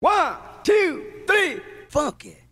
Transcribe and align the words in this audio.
One, 0.00 0.36
two, 0.62 1.24
three, 1.26 1.62
funk 1.88 2.26
it. 2.26 2.46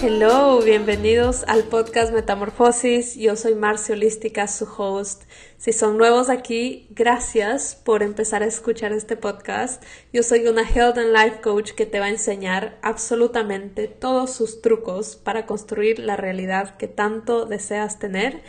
Hello, 0.00 0.60
bienvenidos 0.60 1.42
al 1.48 1.64
podcast 1.64 2.12
Metamorfosis. 2.12 3.16
Yo 3.16 3.34
soy 3.34 3.56
Marcia 3.56 3.96
Holística, 3.96 4.46
su 4.46 4.64
host. 4.76 5.24
Si 5.56 5.72
son 5.72 5.96
nuevos 5.96 6.28
aquí, 6.28 6.86
gracias 6.90 7.74
por 7.74 8.04
empezar 8.04 8.44
a 8.44 8.46
escuchar 8.46 8.92
este 8.92 9.16
podcast. 9.16 9.82
Yo 10.12 10.22
soy 10.22 10.46
una 10.46 10.62
Health 10.62 10.98
and 10.98 11.12
Life 11.12 11.40
Coach 11.40 11.72
que 11.72 11.86
te 11.86 11.98
va 11.98 12.06
a 12.06 12.10
enseñar 12.10 12.78
absolutamente 12.82 13.88
todos 13.88 14.32
sus 14.32 14.62
trucos 14.62 15.16
para 15.16 15.46
construir 15.46 15.98
la 15.98 16.16
realidad 16.16 16.76
que 16.76 16.86
tanto 16.86 17.46
deseas 17.46 17.98
tener 17.98 18.42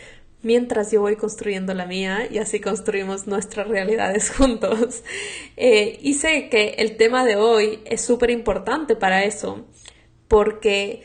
mientras 0.43 0.91
yo 0.91 1.01
voy 1.01 1.15
construyendo 1.15 1.73
la 1.73 1.85
mía 1.85 2.27
y 2.29 2.37
así 2.37 2.59
construimos 2.59 3.27
nuestras 3.27 3.67
realidades 3.67 4.29
juntos. 4.37 5.03
Eh, 5.55 5.99
y 6.01 6.13
sé 6.13 6.49
que 6.49 6.75
el 6.77 6.97
tema 6.97 7.25
de 7.25 7.35
hoy 7.35 7.79
es 7.85 8.01
súper 8.01 8.29
importante 8.29 8.95
para 8.95 9.23
eso, 9.23 9.65
porque 10.27 11.03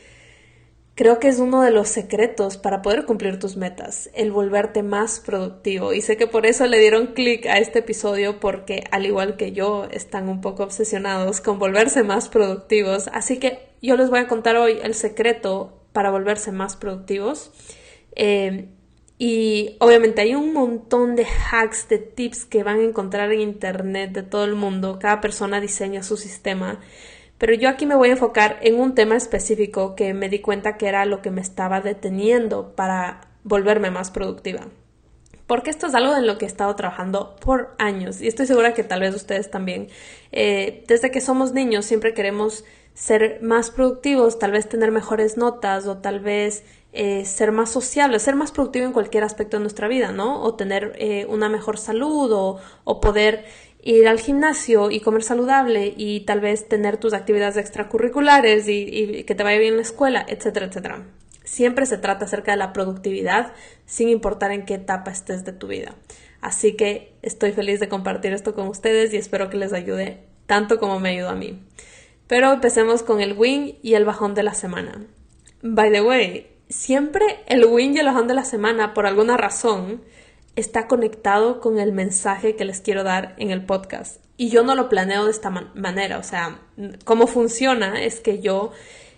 creo 0.95 1.19
que 1.19 1.27
es 1.27 1.39
uno 1.39 1.61
de 1.61 1.71
los 1.71 1.89
secretos 1.89 2.57
para 2.57 2.81
poder 2.81 3.05
cumplir 3.05 3.39
tus 3.39 3.57
metas, 3.57 4.09
el 4.13 4.31
volverte 4.31 4.83
más 4.83 5.19
productivo. 5.19 5.93
Y 5.93 6.01
sé 6.01 6.17
que 6.17 6.27
por 6.27 6.45
eso 6.45 6.67
le 6.67 6.79
dieron 6.79 7.07
clic 7.07 7.45
a 7.47 7.57
este 7.57 7.79
episodio, 7.79 8.39
porque 8.39 8.83
al 8.91 9.05
igual 9.05 9.35
que 9.37 9.51
yo, 9.51 9.87
están 9.91 10.29
un 10.29 10.41
poco 10.41 10.63
obsesionados 10.63 11.41
con 11.41 11.59
volverse 11.59 12.03
más 12.03 12.29
productivos. 12.29 13.09
Así 13.11 13.39
que 13.39 13.59
yo 13.81 13.95
les 13.97 14.09
voy 14.09 14.19
a 14.19 14.27
contar 14.27 14.55
hoy 14.55 14.79
el 14.83 14.93
secreto 14.93 15.81
para 15.93 16.11
volverse 16.11 16.51
más 16.51 16.75
productivos. 16.75 17.51
Eh, 18.15 18.69
y 19.25 19.77
obviamente 19.79 20.19
hay 20.19 20.35
un 20.35 20.51
montón 20.51 21.15
de 21.15 21.25
hacks, 21.25 21.87
de 21.87 21.97
tips 21.97 22.43
que 22.43 22.61
van 22.61 22.79
a 22.79 22.83
encontrar 22.83 23.31
en 23.31 23.39
internet 23.39 24.11
de 24.11 24.21
todo 24.21 24.43
el 24.43 24.53
mundo. 24.53 24.99
Cada 24.99 25.21
persona 25.21 25.61
diseña 25.61 26.03
su 26.03 26.17
sistema. 26.17 26.81
Pero 27.37 27.53
yo 27.53 27.69
aquí 27.69 27.85
me 27.85 27.95
voy 27.95 28.09
a 28.09 28.11
enfocar 28.11 28.59
en 28.63 28.77
un 28.77 28.95
tema 28.95 29.15
específico 29.15 29.95
que 29.95 30.13
me 30.13 30.27
di 30.27 30.39
cuenta 30.39 30.75
que 30.75 30.89
era 30.89 31.05
lo 31.05 31.21
que 31.21 31.31
me 31.31 31.39
estaba 31.39 31.79
deteniendo 31.79 32.75
para 32.75 33.29
volverme 33.45 33.91
más 33.91 34.11
productiva. 34.11 34.67
Porque 35.47 35.69
esto 35.69 35.87
es 35.87 35.95
algo 35.95 36.17
en 36.17 36.27
lo 36.27 36.37
que 36.37 36.43
he 36.43 36.49
estado 36.49 36.75
trabajando 36.75 37.37
por 37.37 37.75
años 37.77 38.19
y 38.19 38.27
estoy 38.27 38.45
segura 38.45 38.73
que 38.73 38.83
tal 38.83 38.99
vez 38.99 39.15
ustedes 39.15 39.49
también. 39.49 39.87
Eh, 40.33 40.83
desde 40.89 41.11
que 41.11 41.21
somos 41.21 41.53
niños 41.53 41.85
siempre 41.85 42.13
queremos 42.13 42.65
ser 42.93 43.39
más 43.41 43.71
productivos, 43.71 44.37
tal 44.37 44.51
vez 44.51 44.67
tener 44.67 44.91
mejores 44.91 45.37
notas 45.37 45.87
o 45.87 45.99
tal 45.99 46.19
vez 46.19 46.65
eh, 46.95 47.25
ser 47.25 47.51
más 47.51 47.71
sociable, 47.71 48.19
ser 48.19 48.35
más 48.35 48.51
productivo 48.51 48.85
en 48.85 48.93
cualquier 48.93 49.23
aspecto 49.23 49.57
de 49.57 49.61
nuestra 49.61 49.87
vida, 49.87 50.11
¿no? 50.11 50.43
O 50.43 50.53
tener 50.53 50.93
eh, 50.99 51.25
una 51.27 51.49
mejor 51.49 51.79
salud 51.79 52.31
o, 52.31 53.01
poder 53.01 53.45
ir 53.81 54.07
al 54.07 54.19
gimnasio 54.19 54.91
y 54.91 54.99
comer 54.99 55.23
saludable 55.23 55.91
y 55.97 56.19
tal 56.21 56.39
vez 56.39 56.69
tener 56.69 56.97
tus 56.97 57.13
actividades 57.13 57.57
extracurriculares 57.57 58.67
y, 58.67 59.23
que 59.23 59.33
te 59.33 59.43
vaya 59.43 59.57
bien 59.57 59.71
en 59.71 59.77
la 59.77 59.81
escuela, 59.81 60.23
etcétera, 60.27 60.67
etcétera. 60.67 61.07
Siempre 61.43 61.87
se 61.87 61.97
trata 61.97 62.25
acerca 62.25 62.51
de 62.51 62.57
la 62.57 62.73
productividad 62.73 63.53
sin 63.87 64.09
importar 64.09 64.51
en 64.51 64.63
qué 64.63 64.75
etapa 64.75 65.09
estés 65.09 65.43
de 65.45 65.51
tu 65.51 65.65
vida. 65.65 65.95
Así 66.41 66.75
que 66.75 67.15
estoy 67.23 67.53
feliz 67.53 67.79
de 67.79 67.89
compartir 67.89 68.33
esto 68.33 68.53
con 68.53 68.67
ustedes 68.67 69.11
y 69.15 69.17
espero 69.17 69.49
que 69.49 69.57
les 69.57 69.73
ayude 69.73 70.25
tanto 70.45 70.77
como 70.77 70.99
me 70.99 71.09
ayudó 71.09 71.29
a 71.29 71.35
mí. 71.35 71.59
Pero 72.27 72.53
empecemos 72.53 73.01
con 73.01 73.19
el 73.19 73.33
win 73.33 73.79
y 73.81 73.95
el 73.95 74.05
bajón 74.05 74.35
de 74.35 74.43
la 74.43 74.53
semana. 74.53 75.07
By 75.63 75.91
the 75.91 76.01
way, 76.01 76.52
siempre 76.73 77.39
el 77.47 77.65
win 77.65 77.95
y 77.95 77.99
el 77.99 78.07
bajón 78.07 78.27
de 78.27 78.33
la 78.33 78.45
semana, 78.45 78.93
por 78.93 79.05
alguna 79.05 79.37
razón, 79.37 80.01
está 80.55 80.87
conectado 80.87 81.59
con 81.59 81.79
el 81.79 81.93
mensaje 81.93 82.55
que 82.55 82.65
les 82.65 82.81
quiero 82.81 83.03
dar 83.03 83.35
en 83.37 83.51
el 83.51 83.65
podcast. 83.65 84.23
Y 84.37 84.49
yo 84.49 84.63
no 84.63 84.75
lo 84.75 84.89
planeo 84.89 85.25
de 85.25 85.31
esta 85.31 85.49
manera, 85.49 86.17
o 86.17 86.23
sea, 86.23 86.59
cómo 87.05 87.27
funciona 87.27 88.03
es 88.03 88.19
que 88.19 88.39
yo 88.39 88.71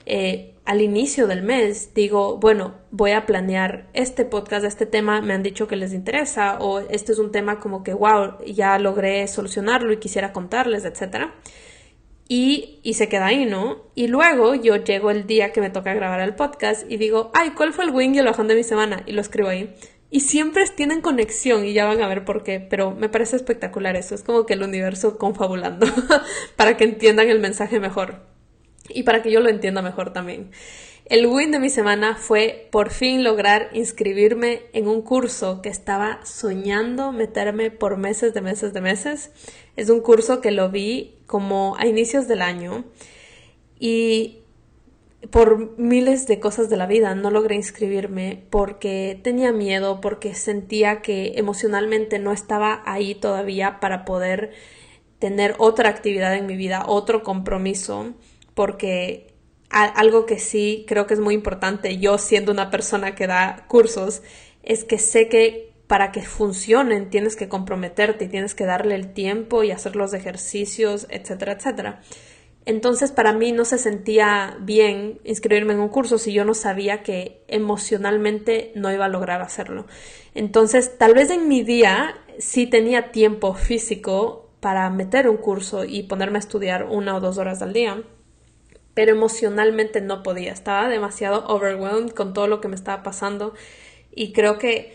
eh, 0.06 0.56
al 0.66 0.82
inicio 0.82 1.28
del 1.28 1.42
mes 1.42 1.94
digo, 1.94 2.38
bueno, 2.38 2.74
voy 2.92 3.12
a 3.12 3.26
planear 3.26 3.88
este 3.94 4.26
podcast, 4.26 4.66
este 4.66 4.86
tema, 4.86 5.22
me 5.22 5.34
han 5.34 5.44
dicho 5.44 5.68
que 5.68 5.76
les 5.76 5.94
interesa, 5.94 6.58
o 6.60 6.80
este 6.80 7.14
es 7.14 7.20
un 7.20 7.32
tema 7.32 7.60
como 7.60 7.84
que, 7.84 7.94
wow, 7.94 8.44
ya 8.46 8.78
logré 8.80 9.28
solucionarlo 9.28 9.94
y 9.94 9.98
quisiera 9.98 10.34
contarles, 10.34 10.84
etcétera. 10.84 11.34
Y, 12.28 12.80
y, 12.82 12.96
se 12.96 13.08
queda 13.08 13.28
ahí, 13.28 13.46
¿no? 13.46 13.84
Y 13.94 14.08
luego 14.08 14.56
yo 14.56 14.78
llego 14.78 15.12
el 15.12 15.28
día 15.28 15.52
que 15.52 15.62
me 15.62 15.70
toca 15.70 15.94
grabar 15.94 16.20
el 16.22 16.34
podcast 16.34 16.90
y 16.90 16.98
digo, 16.98 17.30
ay, 17.36 17.52
¿cuál 17.52 17.72
fue 17.72 17.86
el 17.86 17.92
wing 17.92 18.16
y 18.16 18.18
el 18.18 18.26
bajón 18.26 18.48
de 18.48 18.56
mi 18.56 18.64
semana? 18.64 19.04
Y 19.06 19.12
lo 19.12 19.22
escribo 19.22 19.50
ahí. 19.50 19.76
Y 20.10 20.22
siempre 20.22 20.64
tienen 20.76 21.02
conexión 21.02 21.66
y 21.66 21.74
ya 21.74 21.86
van 21.86 22.02
a 22.02 22.08
ver 22.08 22.26
por 22.26 22.44
qué, 22.44 22.60
pero 22.60 22.92
me 22.92 23.10
parece 23.10 23.36
espectacular 23.36 23.96
eso. 23.96 24.16
Es 24.16 24.24
como 24.24 24.46
que 24.46 24.54
el 24.54 24.64
universo 24.64 25.18
confabulando 25.18 25.86
para 26.56 26.78
que 26.78 26.86
entiendan 26.86 27.30
el 27.30 27.40
mensaje 27.40 27.80
mejor 27.80 28.22
y 28.90 29.04
para 29.04 29.22
que 29.22 29.32
yo 29.32 29.40
lo 29.40 29.50
entienda 29.50 29.82
mejor 29.82 30.14
también. 30.14 30.52
El 31.06 31.28
win 31.28 31.52
de 31.52 31.60
mi 31.60 31.70
semana 31.70 32.16
fue 32.16 32.68
por 32.72 32.90
fin 32.90 33.24
lograr 33.24 33.70
inscribirme 33.74 34.64
en 34.74 34.88
un 34.88 35.04
curso 35.04 35.62
que 35.62 35.70
estaba 35.70 36.20
soñando 36.26 37.12
meterme 37.12 37.70
por 37.70 37.98
meses 37.98 38.34
de 38.34 38.42
meses 38.42 38.74
de 38.74 38.82
meses. 38.82 39.32
Es 39.76 39.92
un 39.92 40.00
curso 40.00 40.42
que 40.42 40.50
lo 40.50 40.72
vi 40.72 41.20
como 41.28 41.76
a 41.78 41.86
inicios 41.86 42.28
del 42.28 42.42
año 42.42 42.86
y 43.80 44.40
por 45.30 45.78
miles 45.80 46.26
de 46.26 46.40
cosas 46.40 46.70
de 46.70 46.78
la 46.78 46.88
vida 46.88 47.14
no 47.14 47.30
logré 47.30 47.54
inscribirme 47.54 48.44
porque 48.50 49.20
tenía 49.24 49.52
miedo, 49.52 50.02
porque 50.02 50.34
sentía 50.34 51.04
que 51.04 51.34
emocionalmente 51.36 52.18
no 52.18 52.32
estaba 52.32 52.82
ahí 52.88 53.14
todavía 53.14 53.80
para 53.80 54.06
poder 54.06 54.54
tener 55.20 55.54
otra 55.60 55.90
actividad 55.90 56.36
en 56.36 56.48
mi 56.48 56.56
vida, 56.56 56.84
otro 56.88 57.22
compromiso, 57.22 58.14
porque 58.56 59.35
algo 59.76 60.26
que 60.26 60.40
sí 60.40 60.86
creo 60.88 61.06
que 61.06 61.14
es 61.14 61.20
muy 61.20 61.34
importante, 61.34 61.98
yo 61.98 62.18
siendo 62.18 62.52
una 62.52 62.72
persona 62.72 63.14
que 63.14 63.28
da 63.28 63.66
cursos, 63.68 64.22
es 64.64 64.86
que 64.86 64.98
sé 64.98 65.28
que 65.28 65.74
para 65.88 66.12
que 66.12 66.22
funcionen 66.22 67.10
tienes 67.10 67.36
que 67.36 67.50
comprometerte 67.50 68.26
y 68.26 68.28
tienes 68.30 68.56
que 68.56 68.66
darle 68.66 68.96
el 68.96 69.14
tiempo 69.14 69.64
y 69.64 69.72
hacer 69.72 69.96
los 69.96 70.14
ejercicios, 70.14 71.08
etcétera, 71.10 71.54
etcétera. 71.54 72.02
Entonces 72.66 73.12
para 73.12 73.34
mí 73.34 73.52
no 73.52 73.66
se 73.66 73.78
sentía 73.78 74.58
bien 74.62 75.20
inscribirme 75.24 75.74
en 75.74 75.82
un 75.82 75.90
curso 75.90 76.18
si 76.18 76.34
yo 76.34 76.46
no 76.46 76.56
sabía 76.56 77.04
que 77.04 77.44
emocionalmente 77.48 78.72
no 78.76 78.92
iba 78.92 79.06
a 79.06 79.10
lograr 79.10 79.42
hacerlo. 79.42 79.86
Entonces 80.34 80.98
tal 80.98 81.14
vez 81.14 81.30
en 81.30 81.48
mi 81.50 81.64
día 81.64 82.16
sí 82.40 82.66
tenía 82.66 83.12
tiempo 83.12 83.54
físico 83.54 84.50
para 84.62 84.90
meter 84.90 85.30
un 85.30 85.38
curso 85.38 85.84
y 85.84 86.04
ponerme 86.04 86.38
a 86.38 86.40
estudiar 86.40 86.86
una 86.86 87.16
o 87.16 87.20
dos 87.20 87.38
horas 87.38 87.62
al 87.62 87.74
día 87.74 88.04
pero 88.96 89.12
emocionalmente 89.12 90.02
no 90.02 90.24
podía, 90.24 90.52
estaba 90.52 90.90
demasiado 90.90 91.46
overwhelmed 91.48 92.14
con 92.14 92.34
todo 92.34 92.48
lo 92.48 92.62
que 92.62 92.70
me 92.70 92.76
estaba 92.76 93.04
pasando 93.04 93.54
y 94.16 94.32
creo 94.32 94.58
que 94.58 94.94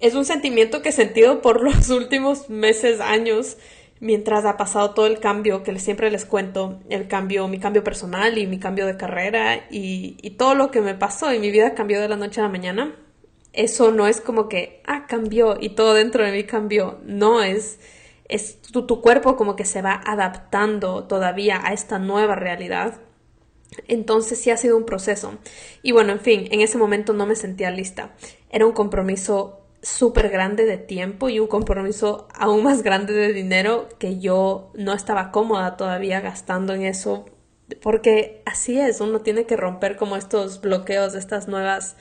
es 0.00 0.14
un 0.14 0.24
sentimiento 0.24 0.82
que 0.82 0.88
he 0.88 0.92
sentido 0.92 1.40
por 1.40 1.62
los 1.62 1.90
últimos 1.90 2.50
meses, 2.50 3.00
años, 3.00 3.56
mientras 4.00 4.44
ha 4.44 4.56
pasado 4.56 4.90
todo 4.90 5.06
el 5.06 5.20
cambio 5.20 5.62
que 5.62 5.78
siempre 5.78 6.10
les 6.10 6.24
cuento, 6.24 6.80
el 6.88 7.08
cambio, 7.08 7.48
mi 7.48 7.58
cambio 7.58 7.84
personal 7.84 8.36
y 8.38 8.46
mi 8.46 8.58
cambio 8.58 8.86
de 8.86 8.96
carrera 8.96 9.66
y, 9.70 10.16
todo 10.38 10.54
lo 10.54 10.70
que 10.70 10.80
me 10.80 10.94
pasó 10.94 11.32
y 11.32 11.38
mi 11.38 11.50
vida 11.50 11.74
cambió 11.74 12.00
de 12.00 12.08
la 12.08 12.16
noche 12.16 12.40
a 12.40 12.44
la 12.44 12.50
mañana. 12.50 12.94
Eso 13.52 13.90
no 13.90 14.06
es 14.06 14.20
como 14.20 14.48
que, 14.50 14.82
ah, 14.86 15.06
cambió 15.06 15.56
y 15.58 15.70
todo 15.70 15.94
dentro 15.94 16.24
de 16.24 16.32
mí 16.32 16.44
cambió. 16.44 16.98
No 17.04 17.42
es, 17.42 17.80
es 18.28 18.60
tu 18.60 19.00
cuerpo 19.00 19.36
como 19.36 19.56
que 19.56 19.64
se 19.64 19.80
va 19.80 20.02
adaptando 20.04 21.04
todavía 21.04 21.60
a 21.64 21.72
esta 21.72 21.98
nueva 21.98 22.34
realidad 22.34 23.00
entonces 23.88 24.38
sí 24.40 24.50
ha 24.50 24.56
sido 24.56 24.76
un 24.76 24.84
proceso. 24.84 25.38
Y 25.82 25.92
bueno, 25.92 26.12
en 26.12 26.20
fin, 26.20 26.48
en 26.50 26.60
ese 26.60 26.78
momento 26.78 27.12
no 27.12 27.26
me 27.26 27.36
sentía 27.36 27.70
lista. 27.70 28.14
Era 28.50 28.66
un 28.66 28.72
compromiso 28.72 29.60
súper 29.82 30.30
grande 30.30 30.64
de 30.64 30.78
tiempo 30.78 31.28
y 31.28 31.38
un 31.38 31.46
compromiso 31.46 32.26
aún 32.34 32.64
más 32.64 32.82
grande 32.82 33.12
de 33.12 33.32
dinero 33.32 33.88
que 33.98 34.18
yo 34.18 34.72
no 34.74 34.92
estaba 34.92 35.30
cómoda 35.30 35.76
todavía 35.76 36.20
gastando 36.20 36.74
en 36.74 36.82
eso. 36.84 37.26
Porque 37.82 38.42
así 38.46 38.78
es, 38.78 39.00
uno 39.00 39.20
tiene 39.20 39.44
que 39.44 39.56
romper 39.56 39.96
como 39.96 40.16
estos 40.16 40.60
bloqueos, 40.60 41.14
estas 41.14 41.48
nuevas 41.48 41.96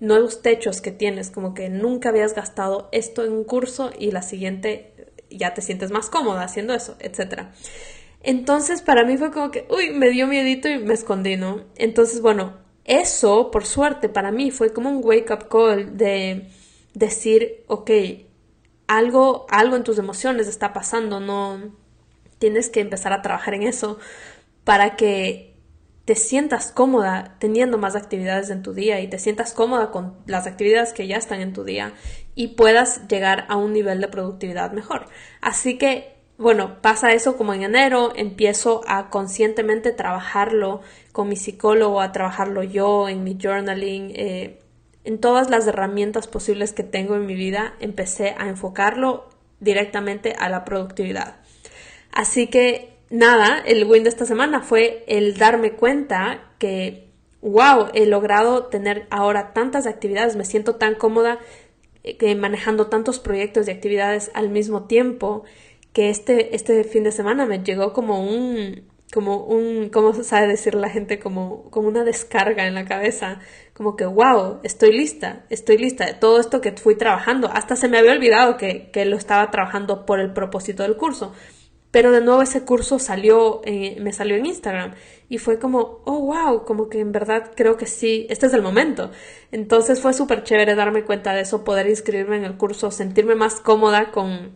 nuevos 0.00 0.42
techos 0.42 0.80
que 0.80 0.92
tienes, 0.92 1.30
como 1.30 1.54
que 1.54 1.68
nunca 1.68 2.10
habías 2.10 2.34
gastado 2.34 2.88
esto 2.92 3.24
en 3.24 3.32
un 3.32 3.44
curso 3.44 3.90
y 3.98 4.12
la 4.12 4.22
siguiente 4.22 4.94
ya 5.30 5.54
te 5.54 5.62
sientes 5.62 5.90
más 5.90 6.08
cómoda 6.08 6.42
haciendo 6.42 6.74
eso, 6.74 6.96
etcétera. 7.00 7.52
Entonces 8.22 8.82
para 8.82 9.04
mí 9.04 9.16
fue 9.16 9.30
como 9.30 9.50
que, 9.50 9.66
uy, 9.70 9.90
me 9.90 10.10
dio 10.10 10.26
miedito 10.26 10.68
y 10.68 10.78
me 10.78 10.94
escondí, 10.94 11.36
¿no? 11.36 11.64
Entonces, 11.76 12.20
bueno, 12.20 12.54
eso, 12.84 13.50
por 13.50 13.66
suerte, 13.66 14.08
para 14.08 14.32
mí 14.32 14.50
fue 14.50 14.72
como 14.72 14.90
un 14.90 15.04
wake 15.04 15.30
up 15.30 15.48
call 15.48 15.96
de 15.96 16.48
decir, 16.94 17.64
ok, 17.68 17.90
algo, 18.86 19.46
algo 19.50 19.76
en 19.76 19.84
tus 19.84 19.98
emociones 19.98 20.48
está 20.48 20.72
pasando, 20.72 21.20
no 21.20 21.76
tienes 22.38 22.70
que 22.70 22.80
empezar 22.80 23.12
a 23.12 23.22
trabajar 23.22 23.54
en 23.54 23.62
eso 23.62 23.98
para 24.64 24.96
que 24.96 25.48
te 26.04 26.14
sientas 26.14 26.72
cómoda 26.72 27.36
teniendo 27.38 27.76
más 27.76 27.94
actividades 27.94 28.48
en 28.48 28.62
tu 28.62 28.72
día 28.72 29.00
y 29.00 29.08
te 29.08 29.18
sientas 29.18 29.52
cómoda 29.52 29.90
con 29.90 30.16
las 30.24 30.46
actividades 30.46 30.94
que 30.94 31.06
ya 31.06 31.16
están 31.16 31.42
en 31.42 31.52
tu 31.52 31.64
día 31.64 31.92
y 32.34 32.48
puedas 32.48 33.06
llegar 33.08 33.44
a 33.50 33.56
un 33.56 33.74
nivel 33.74 34.00
de 34.00 34.08
productividad 34.08 34.72
mejor. 34.72 35.06
Así 35.42 35.76
que, 35.76 36.17
bueno, 36.38 36.80
pasa 36.80 37.12
eso 37.12 37.36
como 37.36 37.52
en 37.52 37.64
enero, 37.64 38.12
empiezo 38.14 38.82
a 38.86 39.10
conscientemente 39.10 39.90
trabajarlo 39.90 40.82
con 41.10 41.28
mi 41.28 41.34
psicólogo, 41.34 42.00
a 42.00 42.12
trabajarlo 42.12 42.62
yo 42.62 43.08
en 43.08 43.24
mi 43.24 43.36
journaling, 43.40 44.12
eh, 44.14 44.60
en 45.02 45.18
todas 45.18 45.50
las 45.50 45.66
herramientas 45.66 46.28
posibles 46.28 46.72
que 46.72 46.84
tengo 46.84 47.16
en 47.16 47.26
mi 47.26 47.34
vida, 47.34 47.74
empecé 47.80 48.36
a 48.38 48.48
enfocarlo 48.48 49.28
directamente 49.58 50.34
a 50.38 50.48
la 50.48 50.64
productividad. 50.64 51.40
Así 52.12 52.46
que 52.46 52.94
nada, 53.10 53.60
el 53.66 53.84
win 53.84 54.04
de 54.04 54.10
esta 54.10 54.24
semana 54.24 54.60
fue 54.60 55.04
el 55.08 55.36
darme 55.38 55.72
cuenta 55.72 56.52
que, 56.58 57.08
wow, 57.40 57.88
he 57.94 58.06
logrado 58.06 58.66
tener 58.66 59.08
ahora 59.10 59.52
tantas 59.52 59.88
actividades, 59.88 60.36
me 60.36 60.44
siento 60.44 60.76
tan 60.76 60.94
cómoda 60.94 61.40
eh, 62.04 62.34
manejando 62.36 62.86
tantos 62.86 63.18
proyectos 63.18 63.66
y 63.66 63.72
actividades 63.72 64.30
al 64.34 64.50
mismo 64.50 64.84
tiempo 64.84 65.42
que 65.92 66.10
este, 66.10 66.54
este 66.54 66.84
fin 66.84 67.04
de 67.04 67.12
semana 67.12 67.46
me 67.46 67.62
llegó 67.62 67.92
como 67.92 68.20
un, 68.20 68.84
como 69.12 69.44
un, 69.44 69.88
¿cómo 69.90 70.12
sabe 70.22 70.48
decir 70.48 70.74
la 70.74 70.90
gente? 70.90 71.18
Como, 71.18 71.70
como 71.70 71.88
una 71.88 72.04
descarga 72.04 72.66
en 72.66 72.74
la 72.74 72.84
cabeza, 72.84 73.40
como 73.72 73.96
que, 73.96 74.04
wow, 74.04 74.60
estoy 74.62 74.92
lista, 74.92 75.44
estoy 75.50 75.78
lista 75.78 76.18
todo 76.20 76.40
esto 76.40 76.60
que 76.60 76.72
fui 76.72 76.96
trabajando. 76.96 77.48
Hasta 77.52 77.76
se 77.76 77.88
me 77.88 77.98
había 77.98 78.12
olvidado 78.12 78.56
que, 78.56 78.90
que 78.90 79.04
lo 79.06 79.16
estaba 79.16 79.50
trabajando 79.50 80.04
por 80.06 80.20
el 80.20 80.32
propósito 80.32 80.82
del 80.82 80.96
curso. 80.96 81.32
Pero 81.90 82.12
de 82.12 82.20
nuevo 82.20 82.42
ese 82.42 82.64
curso 82.66 82.98
salió, 82.98 83.62
eh, 83.64 83.96
me 84.00 84.12
salió 84.12 84.36
en 84.36 84.44
Instagram 84.44 84.94
y 85.30 85.38
fue 85.38 85.58
como, 85.58 86.02
oh, 86.04 86.20
wow, 86.20 86.64
como 86.64 86.90
que 86.90 87.00
en 87.00 87.12
verdad 87.12 87.50
creo 87.56 87.78
que 87.78 87.86
sí, 87.86 88.26
este 88.28 88.46
es 88.46 88.52
el 88.52 88.60
momento. 88.62 89.10
Entonces 89.52 90.00
fue 90.00 90.12
súper 90.12 90.42
chévere 90.42 90.74
darme 90.74 91.04
cuenta 91.04 91.32
de 91.32 91.40
eso, 91.42 91.64
poder 91.64 91.88
inscribirme 91.88 92.36
en 92.36 92.44
el 92.44 92.58
curso, 92.58 92.90
sentirme 92.90 93.34
más 93.36 93.60
cómoda 93.60 94.10
con, 94.10 94.52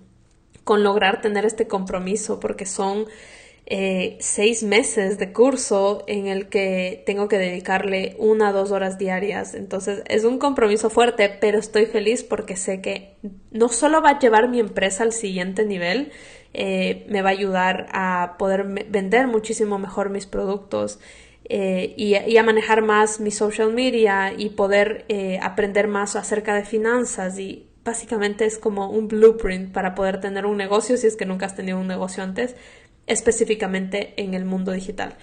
con 0.64 0.82
lograr 0.82 1.20
tener 1.20 1.44
este 1.44 1.66
compromiso, 1.66 2.40
porque 2.40 2.66
son 2.66 3.06
eh, 3.74 4.18
seis 4.20 4.64
meses 4.64 5.18
de 5.18 5.32
curso 5.32 6.02
en 6.08 6.26
el 6.26 6.48
que 6.48 7.02
tengo 7.06 7.28
que 7.28 7.38
dedicarle 7.38 8.16
una 8.18 8.50
o 8.50 8.52
dos 8.52 8.72
horas 8.72 8.98
diarias. 8.98 9.54
Entonces 9.54 10.02
es 10.08 10.24
un 10.24 10.38
compromiso 10.38 10.90
fuerte, 10.90 11.28
pero 11.40 11.58
estoy 11.58 11.86
feliz 11.86 12.24
porque 12.24 12.56
sé 12.56 12.80
que 12.80 13.14
no 13.50 13.68
solo 13.68 14.02
va 14.02 14.10
a 14.10 14.18
llevar 14.18 14.48
mi 14.48 14.58
empresa 14.58 15.04
al 15.04 15.12
siguiente 15.12 15.64
nivel, 15.64 16.12
eh, 16.54 17.06
me 17.08 17.22
va 17.22 17.30
a 17.30 17.32
ayudar 17.32 17.86
a 17.92 18.36
poder 18.38 18.64
vender 18.64 19.28
muchísimo 19.28 19.78
mejor 19.78 20.10
mis 20.10 20.26
productos. 20.26 20.98
Eh, 21.44 21.94
y, 21.96 22.36
a 22.36 22.42
manejar 22.42 22.82
más 22.82 23.20
mi 23.20 23.30
social 23.30 23.72
media 23.72 24.32
y 24.36 24.50
poder 24.50 25.06
aprender 25.40 25.88
más 25.88 26.16
acerca 26.16 26.54
de 26.54 26.64
finanzas 26.64 27.38
y 27.38 27.71
básicamente 27.84 28.44
es 28.44 28.58
como 28.58 28.90
un 28.90 29.08
blueprint 29.08 29.72
para 29.72 29.94
poder 29.94 30.20
tener 30.20 30.46
un 30.46 30.56
negocio 30.56 30.96
si 30.96 31.06
es 31.06 31.16
que 31.16 31.26
nunca 31.26 31.46
has 31.46 31.56
tenido 31.56 31.78
un 31.78 31.86
negocio 31.86 32.22
antes 32.22 32.54
específicamente 33.06 34.14
en 34.16 34.34
el 34.34 34.44
mundo 34.44 34.72
digital. 34.72 35.16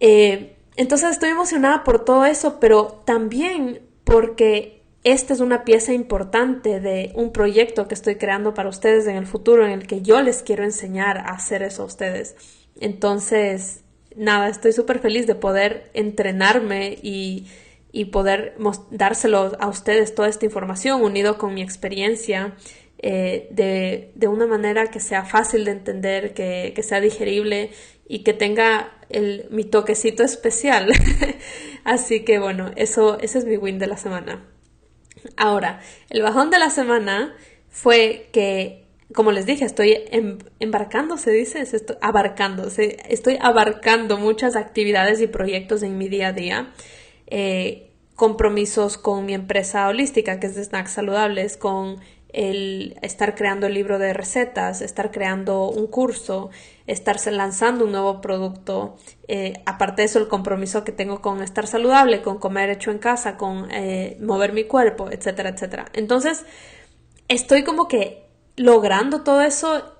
Eh, 0.00 0.56
entonces 0.76 1.10
estoy 1.10 1.30
emocionada 1.30 1.84
por 1.84 2.04
todo 2.04 2.24
eso, 2.24 2.58
pero 2.58 3.02
también 3.04 3.82
porque 4.04 4.82
esta 5.04 5.32
es 5.32 5.40
una 5.40 5.64
pieza 5.64 5.92
importante 5.92 6.80
de 6.80 7.12
un 7.14 7.32
proyecto 7.32 7.88
que 7.88 7.94
estoy 7.94 8.16
creando 8.16 8.54
para 8.54 8.68
ustedes 8.68 9.06
en 9.06 9.16
el 9.16 9.26
futuro, 9.26 9.64
en 9.64 9.72
el 9.72 9.86
que 9.86 10.02
yo 10.02 10.22
les 10.22 10.42
quiero 10.42 10.64
enseñar 10.64 11.18
a 11.18 11.32
hacer 11.32 11.62
eso 11.62 11.82
a 11.82 11.86
ustedes. 11.86 12.36
Entonces, 12.80 13.82
nada, 14.16 14.48
estoy 14.48 14.72
súper 14.72 15.00
feliz 15.00 15.26
de 15.26 15.34
poder 15.34 15.90
entrenarme 15.94 16.98
y, 17.02 17.46
y 17.92 18.06
poder 18.06 18.56
dárselo 18.90 19.52
a 19.60 19.68
ustedes 19.68 20.14
toda 20.14 20.28
esta 20.28 20.46
información 20.46 21.02
unido 21.02 21.36
con 21.36 21.52
mi 21.54 21.62
experiencia 21.62 22.56
eh, 23.04 23.48
de, 23.50 24.12
de, 24.14 24.28
una 24.28 24.46
manera 24.46 24.86
que 24.86 25.00
sea 25.00 25.24
fácil 25.24 25.64
de 25.64 25.72
entender, 25.72 26.34
que, 26.34 26.80
sea 26.84 27.00
digerible 27.00 27.70
y 28.08 28.22
que 28.22 28.32
tenga 28.32 28.96
el, 29.10 29.46
mi 29.50 29.64
toquecito 29.64 30.22
especial. 30.22 30.92
Así 31.84 32.24
que 32.24 32.38
bueno, 32.38 32.70
eso, 32.76 33.18
ese 33.20 33.38
es 33.40 33.44
mi 33.44 33.56
win 33.56 33.80
de 33.80 33.88
la 33.88 33.96
semana. 33.96 34.46
Ahora, 35.36 35.80
el 36.10 36.22
bajón 36.22 36.50
de 36.50 36.60
la 36.60 36.70
semana 36.70 37.34
fue 37.68 38.28
que, 38.32 38.86
como 39.12 39.32
les 39.32 39.46
dije, 39.46 39.64
estoy 39.64 40.04
em, 40.12 40.38
embarcando, 40.60 41.16
se 41.16 41.32
dice, 41.32 41.60
estoy 41.60 41.96
abarcando, 42.00 42.68
estoy 42.68 43.38
abarcando 43.40 44.16
muchas 44.16 44.54
actividades 44.54 45.20
y 45.20 45.26
proyectos 45.26 45.82
en 45.82 45.98
mi 45.98 46.08
día 46.08 46.28
a 46.28 46.32
día. 46.32 46.72
Eh, 47.34 47.88
compromisos 48.14 48.98
con 48.98 49.24
mi 49.24 49.32
empresa 49.32 49.88
holística, 49.88 50.38
que 50.38 50.48
es 50.48 50.54
de 50.54 50.62
snacks 50.62 50.92
saludables, 50.92 51.56
con 51.56 51.98
el 52.28 52.98
estar 53.00 53.34
creando 53.34 53.66
el 53.66 53.72
libro 53.72 53.98
de 53.98 54.12
recetas, 54.12 54.82
estar 54.82 55.10
creando 55.10 55.70
un 55.70 55.86
curso, 55.86 56.50
estarse 56.86 57.30
lanzando 57.30 57.86
un 57.86 57.92
nuevo 57.92 58.20
producto, 58.20 58.96
eh, 59.28 59.54
aparte 59.64 60.02
de 60.02 60.06
eso 60.06 60.18
el 60.18 60.28
compromiso 60.28 60.84
que 60.84 60.92
tengo 60.92 61.22
con 61.22 61.42
estar 61.42 61.66
saludable, 61.66 62.20
con 62.20 62.36
comer 62.36 62.68
hecho 62.68 62.90
en 62.90 62.98
casa, 62.98 63.38
con 63.38 63.70
eh, 63.70 64.18
mover 64.20 64.52
mi 64.52 64.64
cuerpo, 64.64 65.10
etcétera, 65.10 65.48
etcétera. 65.48 65.86
Entonces, 65.94 66.44
estoy 67.28 67.64
como 67.64 67.88
que 67.88 68.26
logrando 68.56 69.22
todo 69.22 69.40
eso, 69.40 69.94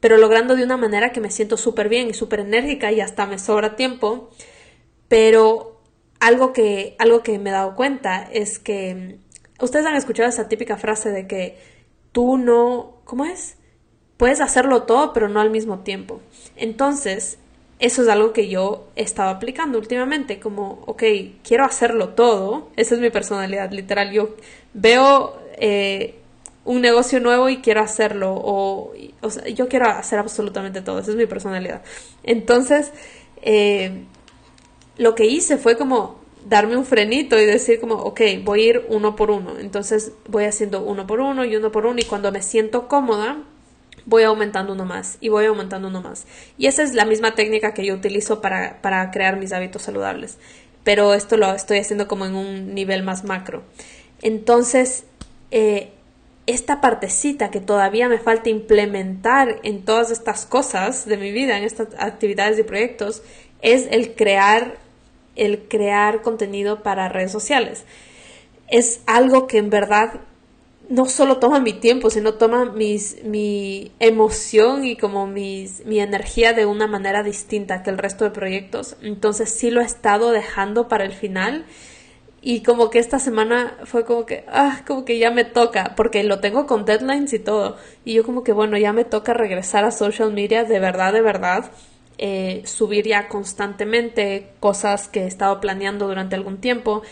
pero 0.00 0.16
logrando 0.16 0.56
de 0.56 0.64
una 0.64 0.76
manera 0.76 1.12
que 1.12 1.20
me 1.20 1.30
siento 1.30 1.56
súper 1.56 1.88
bien 1.88 2.10
y 2.10 2.14
súper 2.14 2.40
enérgica 2.40 2.90
y 2.90 3.00
hasta 3.00 3.26
me 3.26 3.38
sobra 3.38 3.76
tiempo, 3.76 4.30
pero 5.06 5.71
algo 6.22 6.52
que, 6.52 6.96
algo 6.98 7.22
que 7.22 7.38
me 7.38 7.50
he 7.50 7.52
dado 7.52 7.74
cuenta 7.76 8.28
es 8.32 8.58
que 8.58 9.18
Ustedes 9.62 9.86
han 9.86 9.94
escuchado 9.94 10.28
esa 10.28 10.48
típica 10.48 10.76
frase 10.76 11.10
de 11.10 11.28
que 11.28 11.56
tú 12.10 12.36
no, 12.36 12.96
¿cómo 13.04 13.24
es? 13.24 13.56
Puedes 14.16 14.40
hacerlo 14.40 14.82
todo, 14.82 15.12
pero 15.12 15.28
no 15.28 15.40
al 15.40 15.50
mismo 15.50 15.78
tiempo. 15.78 16.20
Entonces, 16.56 17.38
eso 17.78 18.02
es 18.02 18.08
algo 18.08 18.32
que 18.32 18.48
yo 18.48 18.88
he 18.96 19.02
estado 19.02 19.30
aplicando 19.30 19.78
últimamente, 19.78 20.40
como, 20.40 20.82
ok, 20.86 21.04
quiero 21.44 21.64
hacerlo 21.64 22.08
todo, 22.08 22.70
esa 22.74 22.96
es 22.96 23.00
mi 23.00 23.10
personalidad, 23.10 23.70
literal, 23.70 24.10
yo 24.10 24.34
veo 24.74 25.40
eh, 25.58 26.16
un 26.64 26.80
negocio 26.80 27.20
nuevo 27.20 27.48
y 27.48 27.58
quiero 27.58 27.82
hacerlo, 27.82 28.34
o, 28.34 28.92
o 29.20 29.30
sea, 29.30 29.48
yo 29.48 29.68
quiero 29.68 29.86
hacer 29.86 30.18
absolutamente 30.18 30.82
todo, 30.82 30.98
esa 30.98 31.12
es 31.12 31.16
mi 31.16 31.26
personalidad. 31.26 31.82
Entonces, 32.24 32.92
eh, 33.42 34.06
lo 35.02 35.14
que 35.14 35.26
hice 35.26 35.58
fue 35.58 35.76
como, 35.76 36.22
darme 36.46 36.76
un 36.76 36.84
frenito 36.84 37.38
y 37.38 37.44
decir 37.44 37.80
como, 37.80 37.94
ok, 37.94 38.20
voy 38.44 38.60
a 38.60 38.64
ir 38.64 38.86
uno 38.88 39.16
por 39.16 39.30
uno. 39.30 39.58
Entonces 39.58 40.12
voy 40.28 40.44
haciendo 40.44 40.82
uno 40.82 41.06
por 41.06 41.20
uno 41.20 41.44
y 41.44 41.56
uno 41.56 41.70
por 41.70 41.86
uno 41.86 42.00
y 42.00 42.04
cuando 42.04 42.32
me 42.32 42.42
siento 42.42 42.88
cómoda, 42.88 43.42
voy 44.06 44.24
aumentando 44.24 44.72
uno 44.72 44.84
más 44.84 45.18
y 45.20 45.28
voy 45.28 45.46
aumentando 45.46 45.88
uno 45.88 46.02
más. 46.02 46.26
Y 46.58 46.66
esa 46.66 46.82
es 46.82 46.94
la 46.94 47.04
misma 47.04 47.34
técnica 47.34 47.74
que 47.74 47.84
yo 47.84 47.94
utilizo 47.94 48.40
para, 48.40 48.80
para 48.82 49.10
crear 49.10 49.36
mis 49.36 49.52
hábitos 49.52 49.82
saludables. 49.82 50.38
Pero 50.84 51.14
esto 51.14 51.36
lo 51.36 51.52
estoy 51.54 51.78
haciendo 51.78 52.08
como 52.08 52.26
en 52.26 52.34
un 52.34 52.74
nivel 52.74 53.04
más 53.04 53.24
macro. 53.24 53.62
Entonces, 54.20 55.04
eh, 55.52 55.92
esta 56.46 56.80
partecita 56.80 57.52
que 57.52 57.60
todavía 57.60 58.08
me 58.08 58.18
falta 58.18 58.50
implementar 58.50 59.60
en 59.62 59.84
todas 59.84 60.10
estas 60.10 60.44
cosas 60.44 61.06
de 61.06 61.16
mi 61.16 61.30
vida, 61.30 61.56
en 61.56 61.62
estas 61.62 61.88
actividades 61.98 62.58
y 62.58 62.64
proyectos, 62.64 63.22
es 63.60 63.86
el 63.92 64.16
crear 64.16 64.81
el 65.36 65.68
crear 65.68 66.22
contenido 66.22 66.82
para 66.82 67.08
redes 67.08 67.32
sociales. 67.32 67.84
Es 68.68 69.02
algo 69.06 69.46
que 69.46 69.58
en 69.58 69.70
verdad 69.70 70.20
no 70.88 71.06
solo 71.06 71.38
toma 71.38 71.60
mi 71.60 71.72
tiempo, 71.72 72.10
sino 72.10 72.34
toma 72.34 72.66
mis, 72.66 73.24
mi 73.24 73.92
emoción 73.98 74.84
y 74.84 74.96
como 74.96 75.26
mis, 75.26 75.84
mi 75.86 76.00
energía 76.00 76.52
de 76.52 76.66
una 76.66 76.86
manera 76.86 77.22
distinta 77.22 77.82
que 77.82 77.90
el 77.90 77.98
resto 77.98 78.24
de 78.24 78.30
proyectos. 78.30 78.96
Entonces 79.00 79.50
sí 79.50 79.70
lo 79.70 79.80
he 79.80 79.84
estado 79.84 80.30
dejando 80.32 80.88
para 80.88 81.04
el 81.04 81.12
final 81.12 81.64
y 82.42 82.62
como 82.62 82.90
que 82.90 82.98
esta 82.98 83.20
semana 83.20 83.78
fue 83.84 84.04
como 84.04 84.26
que, 84.26 84.44
ah, 84.48 84.82
como 84.86 85.04
que 85.04 85.18
ya 85.18 85.30
me 85.30 85.44
toca, 85.44 85.94
porque 85.96 86.24
lo 86.24 86.40
tengo 86.40 86.66
con 86.66 86.84
deadlines 86.84 87.32
y 87.32 87.38
todo. 87.38 87.76
Y 88.04 88.14
yo 88.14 88.24
como 88.24 88.42
que, 88.42 88.52
bueno, 88.52 88.76
ya 88.76 88.92
me 88.92 89.04
toca 89.04 89.32
regresar 89.32 89.84
a 89.84 89.92
social 89.92 90.32
media 90.32 90.64
de 90.64 90.80
verdad, 90.80 91.12
de 91.12 91.22
verdad 91.22 91.70
eh, 92.24 92.62
subir 92.66 93.08
ya 93.08 93.26
constantemente 93.26 94.52
cosas 94.60 95.08
que 95.08 95.22
he 95.22 95.26
estado 95.26 95.60
planeando 95.60 96.06
durante 96.06 96.36
algún 96.36 96.58
tiempo. 96.58 97.02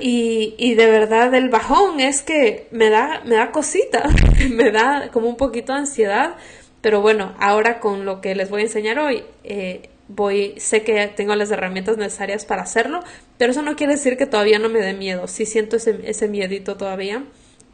y, 0.00 0.56
y, 0.58 0.74
de 0.74 0.86
verdad 0.86 1.32
el 1.32 1.48
bajón 1.48 2.00
es 2.00 2.22
que 2.22 2.66
me 2.72 2.90
da, 2.90 3.22
me 3.24 3.36
da 3.36 3.52
cosita, 3.52 4.08
me 4.50 4.72
da 4.72 5.10
como 5.12 5.28
un 5.28 5.36
poquito 5.36 5.72
de 5.72 5.78
ansiedad, 5.78 6.34
pero 6.80 7.02
bueno, 7.02 7.34
ahora 7.38 7.78
con 7.78 8.04
lo 8.04 8.20
que 8.20 8.34
les 8.34 8.50
voy 8.50 8.62
a 8.62 8.64
enseñar 8.64 8.98
hoy, 8.98 9.22
eh, 9.44 9.90
voy, 10.08 10.54
sé 10.56 10.82
que 10.82 11.06
tengo 11.14 11.36
las 11.36 11.52
herramientas 11.52 11.98
necesarias 11.98 12.44
para 12.44 12.62
hacerlo, 12.62 13.04
pero 13.36 13.52
eso 13.52 13.62
no 13.62 13.76
quiere 13.76 13.92
decir 13.92 14.16
que 14.16 14.26
todavía 14.26 14.58
no 14.58 14.68
me 14.68 14.80
dé 14.80 14.92
miedo, 14.92 15.28
sí 15.28 15.46
siento 15.46 15.76
ese, 15.76 16.00
ese 16.02 16.26
miedito 16.26 16.76
todavía. 16.76 17.22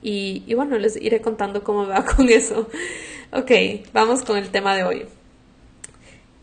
Y, 0.03 0.43
y 0.47 0.53
bueno, 0.53 0.77
les 0.79 0.97
iré 1.01 1.23
contando 1.23 1.65
cómo 1.65 1.87
va 1.87 2.05
con 2.17 2.29
eso. 2.29 2.69
Ok, 3.33 3.53
vamos 3.95 4.23
con 4.23 4.37
el 4.37 4.51
tema 4.51 4.77
de 4.77 4.85
hoy 4.85 5.07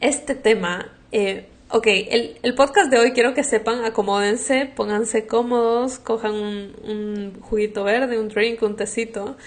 este 0.01 0.35
tema, 0.35 0.91
eh, 1.11 1.47
Ok, 1.73 1.87
el, 1.87 2.37
el, 2.43 2.53
podcast 2.53 2.91
de 2.91 2.99
hoy 2.99 3.13
quiero 3.13 3.33
que 3.33 3.45
sepan, 3.45 3.85
acomódense, 3.85 4.65
pónganse 4.75 5.25
cómodos, 5.25 5.99
cojan 5.99 6.33
un, 6.33 6.75
un, 6.83 7.39
juguito 7.39 7.85
verde, 7.85 8.19
un 8.19 8.27
drink, 8.27 8.61
un 8.61 8.75
tecito, 8.75 9.37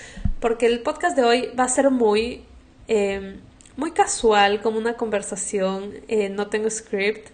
porque 0.41 0.65
el 0.65 0.81
podcast 0.81 1.19
de 1.19 1.23
hoy 1.23 1.51
va 1.59 1.65
a 1.65 1.69
ser 1.69 1.91
muy, 1.91 2.43
eh, 2.89 3.37
muy 3.77 3.91
casual, 3.91 4.63
como 4.63 4.79
una 4.79 4.95
conversación, 4.95 5.93
eh, 6.09 6.31
no 6.31 6.47
tengo 6.47 6.71
script. 6.71 7.29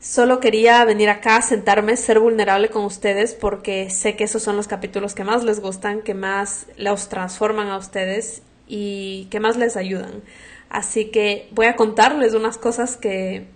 Solo 0.00 0.40
quería 0.40 0.82
venir 0.86 1.10
acá, 1.10 1.42
sentarme, 1.42 1.94
ser 1.98 2.20
vulnerable 2.20 2.70
con 2.70 2.86
ustedes, 2.86 3.34
porque 3.34 3.90
sé 3.90 4.16
que 4.16 4.24
esos 4.24 4.42
son 4.42 4.56
los 4.56 4.66
capítulos 4.66 5.14
que 5.14 5.24
más 5.24 5.44
les 5.44 5.60
gustan, 5.60 6.00
que 6.00 6.14
más 6.14 6.68
los 6.78 7.10
transforman 7.10 7.68
a 7.68 7.76
ustedes 7.76 8.40
y 8.66 9.26
que 9.30 9.40
más 9.40 9.58
les 9.58 9.76
ayudan. 9.76 10.22
Así 10.70 11.10
que 11.10 11.48
voy 11.50 11.66
a 11.66 11.76
contarles 11.76 12.34
unas 12.34 12.56
cosas 12.56 12.96
que 12.96 13.46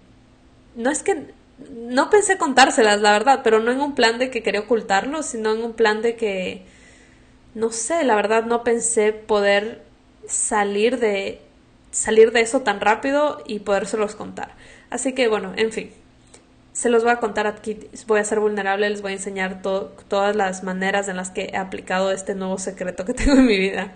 no 0.74 0.90
es 0.90 1.02
que 1.02 1.28
no 1.70 2.10
pensé 2.10 2.36
contárselas, 2.36 3.00
la 3.00 3.12
verdad, 3.12 3.40
pero 3.44 3.60
no 3.60 3.70
en 3.70 3.80
un 3.80 3.94
plan 3.94 4.18
de 4.18 4.30
que 4.30 4.42
quería 4.42 4.60
ocultarlo, 4.60 5.22
sino 5.22 5.52
en 5.54 5.62
un 5.62 5.72
plan 5.74 6.02
de 6.02 6.16
que 6.16 6.62
no 7.54 7.70
sé, 7.70 8.04
la 8.04 8.16
verdad 8.16 8.44
no 8.44 8.64
pensé 8.64 9.12
poder 9.12 9.82
salir 10.26 10.98
de 10.98 11.40
salir 11.92 12.32
de 12.32 12.40
eso 12.40 12.62
tan 12.62 12.80
rápido 12.80 13.42
y 13.46 13.60
podérselos 13.60 14.16
contar. 14.16 14.56
Así 14.90 15.12
que 15.12 15.28
bueno, 15.28 15.52
en 15.56 15.70
fin, 15.70 15.92
se 16.72 16.90
los 16.90 17.04
voy 17.04 17.12
a 17.12 17.20
contar 17.20 17.46
aquí, 17.46 17.78
voy 18.08 18.18
a 18.18 18.24
ser 18.24 18.40
vulnerable, 18.40 18.90
les 18.90 19.00
voy 19.00 19.12
a 19.12 19.14
enseñar 19.14 19.62
todas 19.62 20.34
las 20.34 20.64
maneras 20.64 21.06
en 21.08 21.16
las 21.16 21.30
que 21.30 21.50
he 21.52 21.56
aplicado 21.56 22.10
este 22.10 22.34
nuevo 22.34 22.58
secreto 22.58 23.04
que 23.04 23.14
tengo 23.14 23.34
en 23.34 23.46
mi 23.46 23.58
vida. 23.58 23.94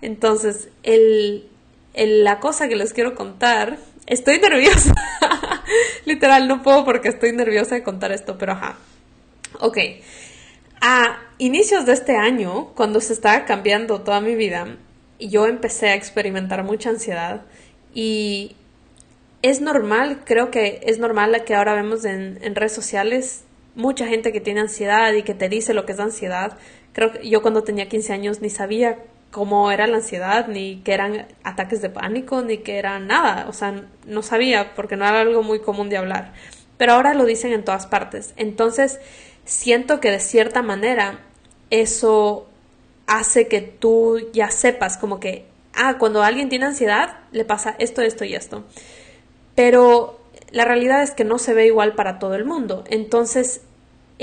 Entonces, 0.00 0.68
el, 0.84 1.50
la 1.94 2.40
cosa 2.40 2.68
que 2.68 2.76
les 2.76 2.92
quiero 2.92 3.14
contar, 3.14 3.78
estoy 4.06 4.38
nerviosa. 4.38 4.94
Literal, 6.04 6.48
no 6.48 6.62
puedo 6.62 6.84
porque 6.84 7.08
estoy 7.08 7.32
nerviosa 7.32 7.74
de 7.74 7.82
contar 7.82 8.12
esto, 8.12 8.38
pero 8.38 8.52
ajá. 8.52 8.76
Ok. 9.60 9.78
A 10.80 11.20
inicios 11.38 11.86
de 11.86 11.92
este 11.92 12.16
año, 12.16 12.72
cuando 12.74 13.00
se 13.00 13.12
estaba 13.12 13.44
cambiando 13.44 14.00
toda 14.00 14.20
mi 14.20 14.34
vida, 14.34 14.76
yo 15.20 15.46
empecé 15.46 15.90
a 15.90 15.94
experimentar 15.94 16.64
mucha 16.64 16.90
ansiedad 16.90 17.42
y 17.94 18.56
es 19.42 19.60
normal, 19.60 20.22
creo 20.24 20.50
que 20.50 20.80
es 20.84 20.98
normal 20.98 21.44
que 21.44 21.54
ahora 21.54 21.74
vemos 21.74 22.04
en, 22.04 22.38
en, 22.42 22.54
redes 22.54 22.72
sociales 22.72 23.44
mucha 23.74 24.06
gente 24.06 24.32
que 24.32 24.40
tiene 24.40 24.60
ansiedad 24.60 25.12
y 25.12 25.22
que 25.22 25.34
te 25.34 25.48
dice 25.48 25.74
lo 25.74 25.86
que 25.86 25.92
es 25.92 26.00
ansiedad. 26.00 26.58
Creo 26.92 27.12
que 27.12 27.28
yo 27.28 27.42
cuando 27.42 27.62
tenía 27.62 27.88
15 27.88 28.12
años 28.12 28.40
ni 28.40 28.50
sabía 28.50 28.98
cómo 29.32 29.72
era 29.72 29.88
la 29.88 29.96
ansiedad, 29.96 30.46
ni 30.46 30.76
que 30.82 30.94
eran 30.94 31.26
ataques 31.42 31.82
de 31.82 31.90
pánico, 31.90 32.42
ni 32.42 32.58
que 32.58 32.78
era 32.78 33.00
nada. 33.00 33.46
O 33.48 33.52
sea, 33.52 33.74
no 34.06 34.22
sabía 34.22 34.74
porque 34.74 34.96
no 34.96 35.04
era 35.04 35.20
algo 35.20 35.42
muy 35.42 35.58
común 35.58 35.88
de 35.88 35.96
hablar. 35.96 36.32
Pero 36.76 36.92
ahora 36.92 37.14
lo 37.14 37.24
dicen 37.24 37.52
en 37.52 37.64
todas 37.64 37.88
partes. 37.88 38.34
Entonces, 38.36 39.00
siento 39.44 39.98
que 39.98 40.12
de 40.12 40.20
cierta 40.20 40.62
manera 40.62 41.18
eso 41.70 42.46
hace 43.08 43.48
que 43.48 43.60
tú 43.62 44.30
ya 44.32 44.50
sepas 44.50 44.96
como 44.96 45.18
que, 45.18 45.46
ah, 45.74 45.96
cuando 45.98 46.22
alguien 46.22 46.48
tiene 46.48 46.66
ansiedad, 46.66 47.16
le 47.32 47.44
pasa 47.44 47.74
esto, 47.80 48.02
esto 48.02 48.24
y 48.24 48.36
esto 48.36 48.64
pero 49.54 50.20
la 50.50 50.64
realidad 50.64 51.02
es 51.02 51.12
que 51.12 51.24
no 51.24 51.38
se 51.38 51.54
ve 51.54 51.66
igual 51.66 51.94
para 51.94 52.18
todo 52.18 52.34
el 52.34 52.44
mundo. 52.44 52.84
Entonces, 52.88 53.62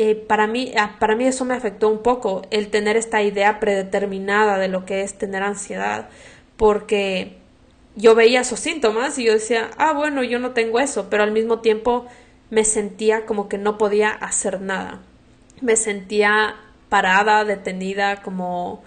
eh, 0.01 0.15
para, 0.15 0.47
mí, 0.47 0.71
ah, 0.77 0.95
para 0.97 1.17
mí 1.17 1.25
eso 1.25 1.43
me 1.43 1.53
afectó 1.53 1.89
un 1.89 2.01
poco, 2.01 2.43
el 2.51 2.69
tener 2.69 2.95
esta 2.95 3.21
idea 3.21 3.59
predeterminada 3.59 4.57
de 4.57 4.69
lo 4.69 4.85
que 4.85 5.01
es 5.01 5.17
tener 5.17 5.43
ansiedad, 5.43 6.07
porque 6.55 7.35
yo 7.97 8.15
veía 8.15 8.39
esos 8.39 8.61
síntomas 8.61 9.19
y 9.19 9.25
yo 9.25 9.33
decía, 9.33 9.71
ah, 9.77 9.91
bueno, 9.91 10.23
yo 10.23 10.39
no 10.39 10.51
tengo 10.51 10.79
eso, 10.79 11.09
pero 11.09 11.23
al 11.23 11.33
mismo 11.33 11.59
tiempo 11.59 12.05
me 12.49 12.63
sentía 12.63 13.25
como 13.25 13.49
que 13.49 13.57
no 13.57 13.77
podía 13.77 14.11
hacer 14.11 14.61
nada. 14.61 15.01
Me 15.59 15.75
sentía 15.75 16.55
parada, 16.87 17.43
detenida, 17.43 18.21
como... 18.21 18.81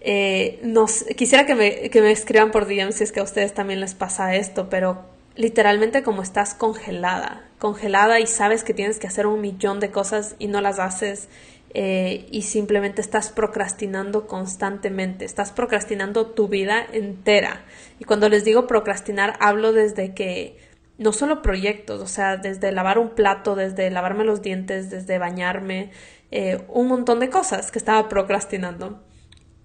Eh, 0.00 0.60
no, 0.62 0.86
quisiera 1.14 1.44
que 1.44 1.54
me, 1.54 1.90
que 1.90 2.00
me 2.00 2.10
escriban 2.10 2.52
por 2.52 2.66
DM 2.66 2.92
si 2.92 3.04
es 3.04 3.12
que 3.12 3.20
a 3.20 3.22
ustedes 3.22 3.52
también 3.52 3.80
les 3.80 3.94
pasa 3.94 4.34
esto, 4.34 4.70
pero 4.70 5.04
literalmente 5.36 6.02
como 6.02 6.22
estás 6.22 6.54
congelada, 6.54 7.44
congelada 7.58 8.20
y 8.20 8.26
sabes 8.26 8.64
que 8.64 8.74
tienes 8.74 8.98
que 8.98 9.06
hacer 9.06 9.26
un 9.26 9.40
millón 9.40 9.80
de 9.80 9.90
cosas 9.90 10.34
y 10.38 10.48
no 10.48 10.60
las 10.60 10.78
haces 10.78 11.28
eh, 11.74 12.26
y 12.30 12.42
simplemente 12.42 13.02
estás 13.02 13.30
procrastinando 13.30 14.26
constantemente, 14.26 15.24
estás 15.24 15.52
procrastinando 15.52 16.26
tu 16.28 16.48
vida 16.48 16.86
entera. 16.92 17.64
Y 17.98 18.04
cuando 18.04 18.28
les 18.28 18.44
digo 18.44 18.66
procrastinar, 18.66 19.36
hablo 19.40 19.72
desde 19.72 20.14
que 20.14 20.56
no 20.98 21.12
solo 21.12 21.42
proyectos, 21.42 22.00
o 22.00 22.06
sea, 22.06 22.38
desde 22.38 22.72
lavar 22.72 22.98
un 22.98 23.10
plato, 23.10 23.54
desde 23.54 23.90
lavarme 23.90 24.24
los 24.24 24.40
dientes, 24.40 24.88
desde 24.88 25.18
bañarme, 25.18 25.90
eh, 26.30 26.62
un 26.68 26.88
montón 26.88 27.20
de 27.20 27.28
cosas 27.28 27.70
que 27.70 27.78
estaba 27.78 28.08
procrastinando. 28.08 29.02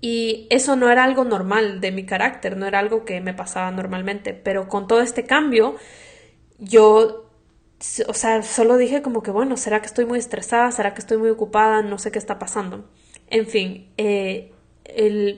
Y 0.01 0.47
eso 0.49 0.75
no 0.75 0.89
era 0.89 1.03
algo 1.03 1.23
normal 1.23 1.79
de 1.79 1.91
mi 1.91 2.05
carácter, 2.05 2.57
no 2.57 2.65
era 2.65 2.79
algo 2.79 3.05
que 3.05 3.21
me 3.21 3.35
pasaba 3.35 3.69
normalmente, 3.71 4.33
pero 4.33 4.67
con 4.67 4.87
todo 4.87 5.01
este 5.01 5.25
cambio, 5.25 5.75
yo, 6.57 7.29
o 8.07 8.13
sea, 8.13 8.41
solo 8.41 8.77
dije 8.77 9.03
como 9.03 9.21
que, 9.21 9.29
bueno, 9.29 9.57
¿será 9.57 9.79
que 9.79 9.85
estoy 9.85 10.05
muy 10.05 10.17
estresada? 10.17 10.71
¿Será 10.71 10.95
que 10.95 11.01
estoy 11.01 11.17
muy 11.17 11.29
ocupada? 11.29 11.83
No 11.83 11.99
sé 11.99 12.11
qué 12.11 12.17
está 12.17 12.39
pasando. 12.39 12.89
En 13.27 13.45
fin, 13.45 13.91
eh, 13.97 14.51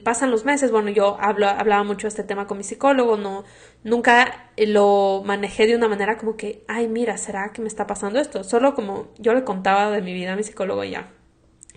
pasan 0.04 0.32
los 0.32 0.46
meses, 0.46 0.72
bueno, 0.72 0.90
yo 0.90 1.18
hablo, 1.20 1.48
hablaba 1.48 1.84
mucho 1.84 2.04
de 2.04 2.10
este 2.10 2.24
tema 2.24 2.48
con 2.48 2.58
mi 2.58 2.64
psicólogo, 2.64 3.18
no, 3.18 3.44
nunca 3.84 4.50
lo 4.58 5.24
manejé 5.26 5.68
de 5.68 5.76
una 5.76 5.88
manera 5.88 6.18
como 6.18 6.38
que, 6.38 6.64
ay, 6.68 6.88
mira, 6.88 7.18
¿será 7.18 7.52
que 7.52 7.62
me 7.62 7.68
está 7.68 7.86
pasando 7.86 8.20
esto? 8.20 8.44
Solo 8.44 8.74
como 8.74 9.10
yo 9.20 9.34
le 9.34 9.44
contaba 9.44 9.92
de 9.92 10.02
mi 10.02 10.14
vida 10.14 10.34
a 10.34 10.36
mi 10.36 10.44
psicólogo 10.44 10.84
ya. 10.84 11.12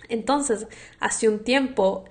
Entonces, 0.09 0.67
hace 0.99 1.27
un 1.29 1.43
tiempo 1.43 2.05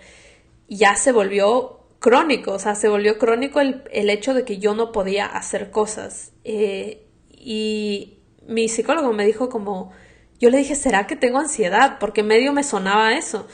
ya 0.68 0.96
se 0.96 1.12
volvió 1.12 1.80
crónico, 1.98 2.52
o 2.52 2.58
sea, 2.58 2.74
se 2.74 2.88
volvió 2.88 3.18
crónico 3.18 3.60
el, 3.60 3.82
el 3.92 4.10
hecho 4.10 4.34
de 4.34 4.44
que 4.44 4.58
yo 4.58 4.74
no 4.74 4.92
podía 4.92 5.26
hacer 5.26 5.70
cosas. 5.70 6.32
Eh, 6.44 7.06
y 7.30 8.18
mi 8.46 8.68
psicólogo 8.68 9.12
me 9.12 9.26
dijo 9.26 9.48
como, 9.48 9.92
yo 10.38 10.50
le 10.50 10.58
dije, 10.58 10.74
¿será 10.74 11.06
que 11.06 11.16
tengo 11.16 11.38
ansiedad? 11.38 11.98
Porque 11.98 12.22
medio 12.22 12.52
me 12.52 12.62
sonaba 12.62 13.14
eso. 13.14 13.46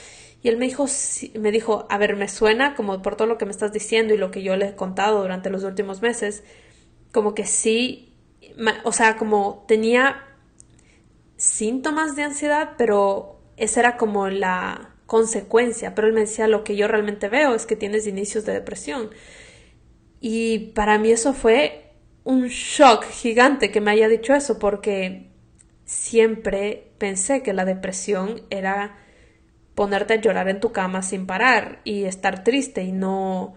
Y 0.42 0.49
él 0.49 0.57
me 0.57 0.66
dijo, 0.66 0.87
me 1.38 1.52
dijo, 1.52 1.87
a 1.88 1.99
ver, 1.99 2.16
me 2.16 2.28
suena 2.28 2.75
como 2.75 3.00
por 3.00 3.16
todo 3.16 3.28
lo 3.28 3.38
que 3.38 3.45
me 3.45 3.52
estás 3.52 3.73
diciendo 3.73 4.12
y 4.12 4.19
lo 4.19 4.31
que 4.31 4.42
yo 4.42 4.57
le 4.57 4.69
he 4.69 4.75
contado 4.75 5.23
durante 5.23 5.50
los 5.50 5.62
últimos 5.62 6.02
meses, 6.02 6.42
como 7.12 7.35
que 7.35 7.47
sí, 7.47 8.16
o 8.83 8.92
sea, 8.92 9.16
como 9.16 9.64
tenía 9.69 10.25
síntomas 11.37 12.16
de 12.16 12.25
ansiedad, 12.25 12.73
pero 12.76 13.40
esa 13.57 13.81
era 13.81 13.97
como 13.97 14.28
la, 14.28 14.91
consecuencia, 15.12 15.95
pero 15.95 16.09
él 16.09 16.14
me 16.14 16.21
decía, 16.21 16.49
lo 16.49 16.64
que 16.64 16.75
yo 16.75 16.88
realmente 16.88 17.28
veo 17.28 17.54
es 17.54 17.66
que 17.66 17.76
tienes 17.76 18.07
inicios 18.07 18.47
de 18.47 18.54
depresión. 18.54 19.11
Y 20.21 20.71
para 20.75 20.97
mí 20.97 21.11
eso 21.11 21.35
fue 21.35 21.90
un 22.25 22.47
shock 22.47 23.04
gigante 23.04 23.71
que 23.71 23.83
me 23.83 23.90
haya 23.90 24.09
dicho 24.09 24.33
eso, 24.33 24.59
porque 24.59 25.28
siempre 25.85 26.92
pensé 26.97 27.42
que 27.42 27.52
la 27.52 27.66
depresión 27.66 28.40
era 28.49 28.97
ponerte 29.75 30.14
a 30.14 30.21
llorar 30.23 30.49
en 30.49 30.61
tu 30.61 30.73
cama 30.73 31.02
sin 31.02 31.26
parar 31.26 31.83
y 31.85 32.04
estar 32.04 32.42
triste 32.42 32.83
y 32.83 32.92
no... 32.92 33.52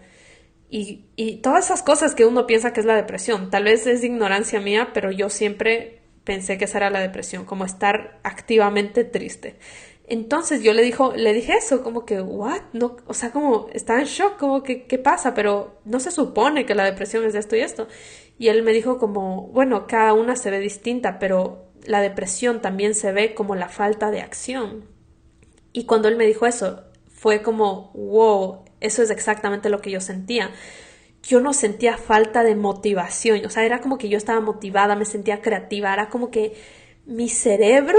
Y, 0.68 1.06
y 1.16 1.36
todas 1.36 1.64
esas 1.64 1.82
cosas 1.82 2.14
que 2.14 2.26
uno 2.26 2.46
piensa 2.46 2.74
que 2.74 2.80
es 2.80 2.86
la 2.86 2.96
depresión. 2.96 3.48
Tal 3.48 3.64
vez 3.64 3.86
es 3.86 4.04
ignorancia 4.04 4.60
mía, 4.60 4.90
pero 4.92 5.10
yo 5.10 5.30
siempre 5.30 6.02
pensé 6.22 6.58
que 6.58 6.66
esa 6.66 6.76
era 6.76 6.90
la 6.90 7.00
depresión, 7.00 7.46
como 7.46 7.64
estar 7.64 8.20
activamente 8.24 9.04
triste. 9.04 9.56
Entonces 10.08 10.62
yo 10.62 10.72
le 10.72 10.82
dijo, 10.82 11.14
le 11.16 11.32
dije 11.32 11.54
eso, 11.54 11.82
como 11.82 12.04
que, 12.04 12.20
what? 12.20 12.62
No, 12.72 12.96
o 13.06 13.14
sea, 13.14 13.32
como 13.32 13.68
estaba 13.72 13.98
en 14.00 14.06
shock, 14.06 14.36
como 14.36 14.62
que, 14.62 14.84
¿qué 14.86 14.98
pasa? 14.98 15.34
Pero 15.34 15.80
no 15.84 15.98
se 15.98 16.12
supone 16.12 16.64
que 16.64 16.76
la 16.76 16.84
depresión 16.84 17.24
es 17.24 17.34
esto 17.34 17.56
y 17.56 17.60
esto. 17.60 17.88
Y 18.38 18.48
él 18.48 18.62
me 18.62 18.72
dijo 18.72 18.98
como, 18.98 19.48
bueno, 19.48 19.86
cada 19.88 20.12
una 20.12 20.36
se 20.36 20.50
ve 20.50 20.60
distinta, 20.60 21.18
pero 21.18 21.66
la 21.84 22.00
depresión 22.00 22.62
también 22.62 22.94
se 22.94 23.10
ve 23.10 23.34
como 23.34 23.56
la 23.56 23.68
falta 23.68 24.12
de 24.12 24.20
acción. 24.20 24.84
Y 25.72 25.84
cuando 25.86 26.06
él 26.06 26.16
me 26.16 26.26
dijo 26.26 26.46
eso, 26.46 26.84
fue 27.08 27.42
como, 27.42 27.90
wow, 27.94 28.64
eso 28.80 29.02
es 29.02 29.10
exactamente 29.10 29.70
lo 29.70 29.80
que 29.80 29.90
yo 29.90 30.00
sentía. 30.00 30.52
Yo 31.22 31.40
no 31.40 31.52
sentía 31.52 31.96
falta 31.96 32.44
de 32.44 32.54
motivación, 32.54 33.44
o 33.44 33.50
sea, 33.50 33.64
era 33.64 33.80
como 33.80 33.98
que 33.98 34.08
yo 34.08 34.16
estaba 34.16 34.40
motivada, 34.40 34.94
me 34.94 35.04
sentía 35.04 35.42
creativa, 35.42 35.92
era 35.92 36.08
como 36.08 36.30
que 36.30 36.54
mi 37.04 37.28
cerebro 37.28 37.98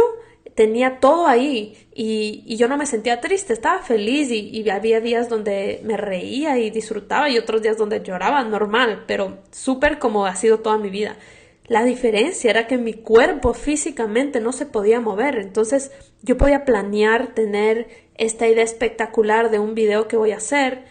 tenía 0.58 1.00
todo 1.00 1.28
ahí 1.28 1.88
y, 1.94 2.56
yo 2.58 2.68
no 2.68 2.78
me 2.78 2.88
sentía 2.88 3.22
triste, 3.22 3.54
estaba 3.54 3.84
feliz 3.84 4.32
y, 4.32 4.68
había 4.72 5.00
días 5.00 5.30
donde 5.30 5.82
me 5.84 5.98
reía 5.98 6.58
y 6.58 6.72
disfrutaba 6.72 7.30
y 7.30 7.38
otros 7.38 7.62
días 7.62 7.78
donde 7.78 8.02
lloraba, 8.02 8.44
normal, 8.44 9.04
pero 9.06 9.38
súper 9.52 10.00
como 10.00 10.26
ha 10.26 10.36
sido 10.36 10.62
toda 10.62 10.80
mi 10.80 10.90
vida. 10.90 11.16
La 11.68 11.84
diferencia 11.84 12.50
era 12.50 12.66
que 12.66 12.80
mi 12.80 12.94
cuerpo 12.94 13.54
físicamente 13.54 14.40
no 14.40 14.52
se 14.52 14.66
podía 14.66 15.00
mover, 15.00 15.38
entonces 15.38 15.92
yo 16.24 16.38
podía 16.38 16.66
planear 16.66 17.36
tener 17.36 17.88
esta 18.16 18.48
idea 18.48 18.64
espectacular 18.64 19.52
de 19.52 19.60
un 19.60 19.76
video 19.76 20.08
que 20.08 20.18
voy 20.18 20.32
a 20.32 20.38
hacer, 20.38 20.86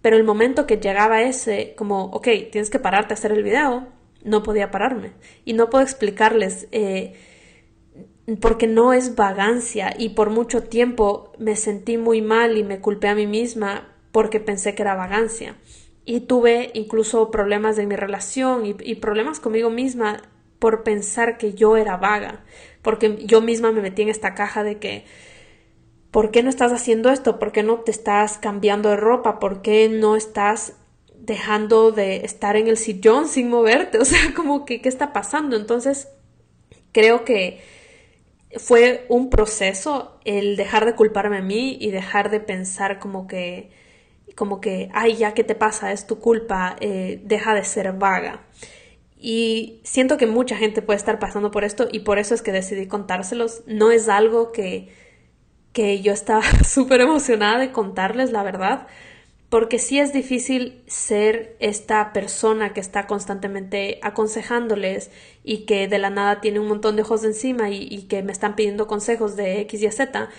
pero 0.00 0.16
el 0.16 0.24
momento 0.24 0.66
que 0.66 0.78
llegaba 0.78 1.22
ese, 1.22 1.74
como, 1.76 2.06
ok, 2.06 2.26
tienes 2.50 2.70
que 2.70 2.80
pararte 2.80 3.14
a 3.14 3.16
hacer 3.16 3.30
el 3.30 3.44
video, 3.44 3.86
no 4.24 4.42
podía 4.42 4.72
pararme. 4.72 5.12
Y 5.44 5.52
no 5.52 5.70
puedo 5.70 5.84
explicarles 5.84 6.66
eh, 6.72 7.14
porque 8.40 8.66
no 8.66 8.92
es 8.92 9.16
vagancia 9.16 9.94
y 9.98 10.10
por 10.10 10.30
mucho 10.30 10.62
tiempo 10.62 11.32
me 11.38 11.56
sentí 11.56 11.98
muy 11.98 12.22
mal 12.22 12.56
y 12.56 12.62
me 12.62 12.80
culpé 12.80 13.08
a 13.08 13.14
mí 13.14 13.26
misma 13.26 13.88
porque 14.12 14.40
pensé 14.40 14.74
que 14.74 14.82
era 14.82 14.94
vagancia. 14.94 15.56
Y 16.04 16.20
tuve 16.20 16.70
incluso 16.74 17.30
problemas 17.30 17.76
de 17.76 17.86
mi 17.86 17.96
relación 17.96 18.66
y, 18.66 18.76
y 18.80 18.96
problemas 18.96 19.40
conmigo 19.40 19.70
misma 19.70 20.22
por 20.58 20.82
pensar 20.84 21.38
que 21.38 21.54
yo 21.54 21.76
era 21.76 21.96
vaga, 21.96 22.44
porque 22.82 23.24
yo 23.24 23.40
misma 23.40 23.72
me 23.72 23.82
metí 23.82 24.02
en 24.02 24.08
esta 24.08 24.34
caja 24.34 24.62
de 24.62 24.78
que 24.78 25.04
¿por 26.12 26.30
qué 26.30 26.44
no 26.44 26.50
estás 26.50 26.72
haciendo 26.72 27.10
esto? 27.10 27.40
¿Por 27.40 27.50
qué 27.50 27.64
no 27.64 27.80
te 27.80 27.90
estás 27.90 28.38
cambiando 28.38 28.90
de 28.90 28.96
ropa? 28.96 29.40
¿Por 29.40 29.62
qué 29.62 29.88
no 29.88 30.14
estás 30.14 30.74
dejando 31.16 31.90
de 31.90 32.24
estar 32.24 32.54
en 32.56 32.68
el 32.68 32.76
sillón 32.76 33.26
sin 33.26 33.48
moverte? 33.48 33.98
O 34.02 34.04
sea, 34.04 34.32
como 34.36 34.64
que, 34.64 34.80
¿qué 34.80 34.88
está 34.88 35.12
pasando? 35.12 35.56
Entonces, 35.56 36.08
creo 36.92 37.24
que 37.24 37.60
fue 38.56 39.06
un 39.08 39.30
proceso 39.30 40.18
el 40.24 40.56
dejar 40.56 40.84
de 40.86 40.94
culparme 40.94 41.38
a 41.38 41.42
mí 41.42 41.76
y 41.80 41.90
dejar 41.90 42.30
de 42.30 42.40
pensar 42.40 42.98
como 42.98 43.26
que, 43.26 43.70
como 44.36 44.60
que, 44.60 44.90
ay, 44.92 45.16
ya, 45.16 45.34
¿qué 45.34 45.44
te 45.44 45.54
pasa? 45.54 45.92
Es 45.92 46.06
tu 46.06 46.18
culpa, 46.18 46.76
eh, 46.80 47.20
deja 47.24 47.54
de 47.54 47.64
ser 47.64 47.92
vaga. 47.92 48.44
Y 49.16 49.80
siento 49.84 50.16
que 50.16 50.26
mucha 50.26 50.56
gente 50.56 50.82
puede 50.82 50.96
estar 50.96 51.18
pasando 51.18 51.50
por 51.50 51.64
esto 51.64 51.88
y 51.90 52.00
por 52.00 52.18
eso 52.18 52.34
es 52.34 52.42
que 52.42 52.52
decidí 52.52 52.86
contárselos. 52.86 53.62
No 53.66 53.90
es 53.90 54.08
algo 54.08 54.52
que 54.52 54.90
que 55.72 56.00
yo 56.02 56.12
estaba 56.12 56.42
súper 56.64 57.00
emocionada 57.00 57.58
de 57.58 57.72
contarles 57.72 58.32
la 58.32 58.42
verdad, 58.42 58.86
porque 59.52 59.78
sí 59.78 60.00
es 60.00 60.14
difícil 60.14 60.82
ser 60.86 61.56
esta 61.58 62.14
persona 62.14 62.72
que 62.72 62.80
está 62.80 63.06
constantemente 63.06 63.98
aconsejándoles 64.00 65.10
y 65.44 65.66
que 65.66 65.88
de 65.88 65.98
la 65.98 66.08
nada 66.08 66.40
tiene 66.40 66.58
un 66.58 66.68
montón 66.68 66.96
de 66.96 67.02
ojos 67.02 67.22
encima 67.22 67.68
y, 67.68 68.06
que 68.08 68.22
me 68.22 68.32
están 68.32 68.56
pidiendo 68.56 68.86
consejos 68.86 69.36
de 69.36 69.60
X 69.60 69.82
y 69.82 69.90
Z. 69.90 70.30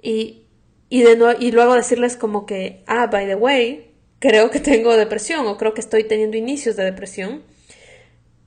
Y, 0.00 0.46
y, 0.88 1.02
de 1.02 1.36
y 1.38 1.52
luego 1.52 1.74
decirles 1.74 2.16
como 2.16 2.46
que, 2.46 2.82
ah, 2.86 3.08
by 3.08 3.26
the 3.26 3.34
way, 3.34 3.92
creo 4.20 4.50
que 4.50 4.58
tengo 4.58 4.96
depresión 4.96 5.46
o 5.46 5.58
creo 5.58 5.74
que 5.74 5.82
estoy 5.82 6.04
teniendo 6.04 6.38
inicios 6.38 6.76
de 6.76 6.84
depresión. 6.84 7.42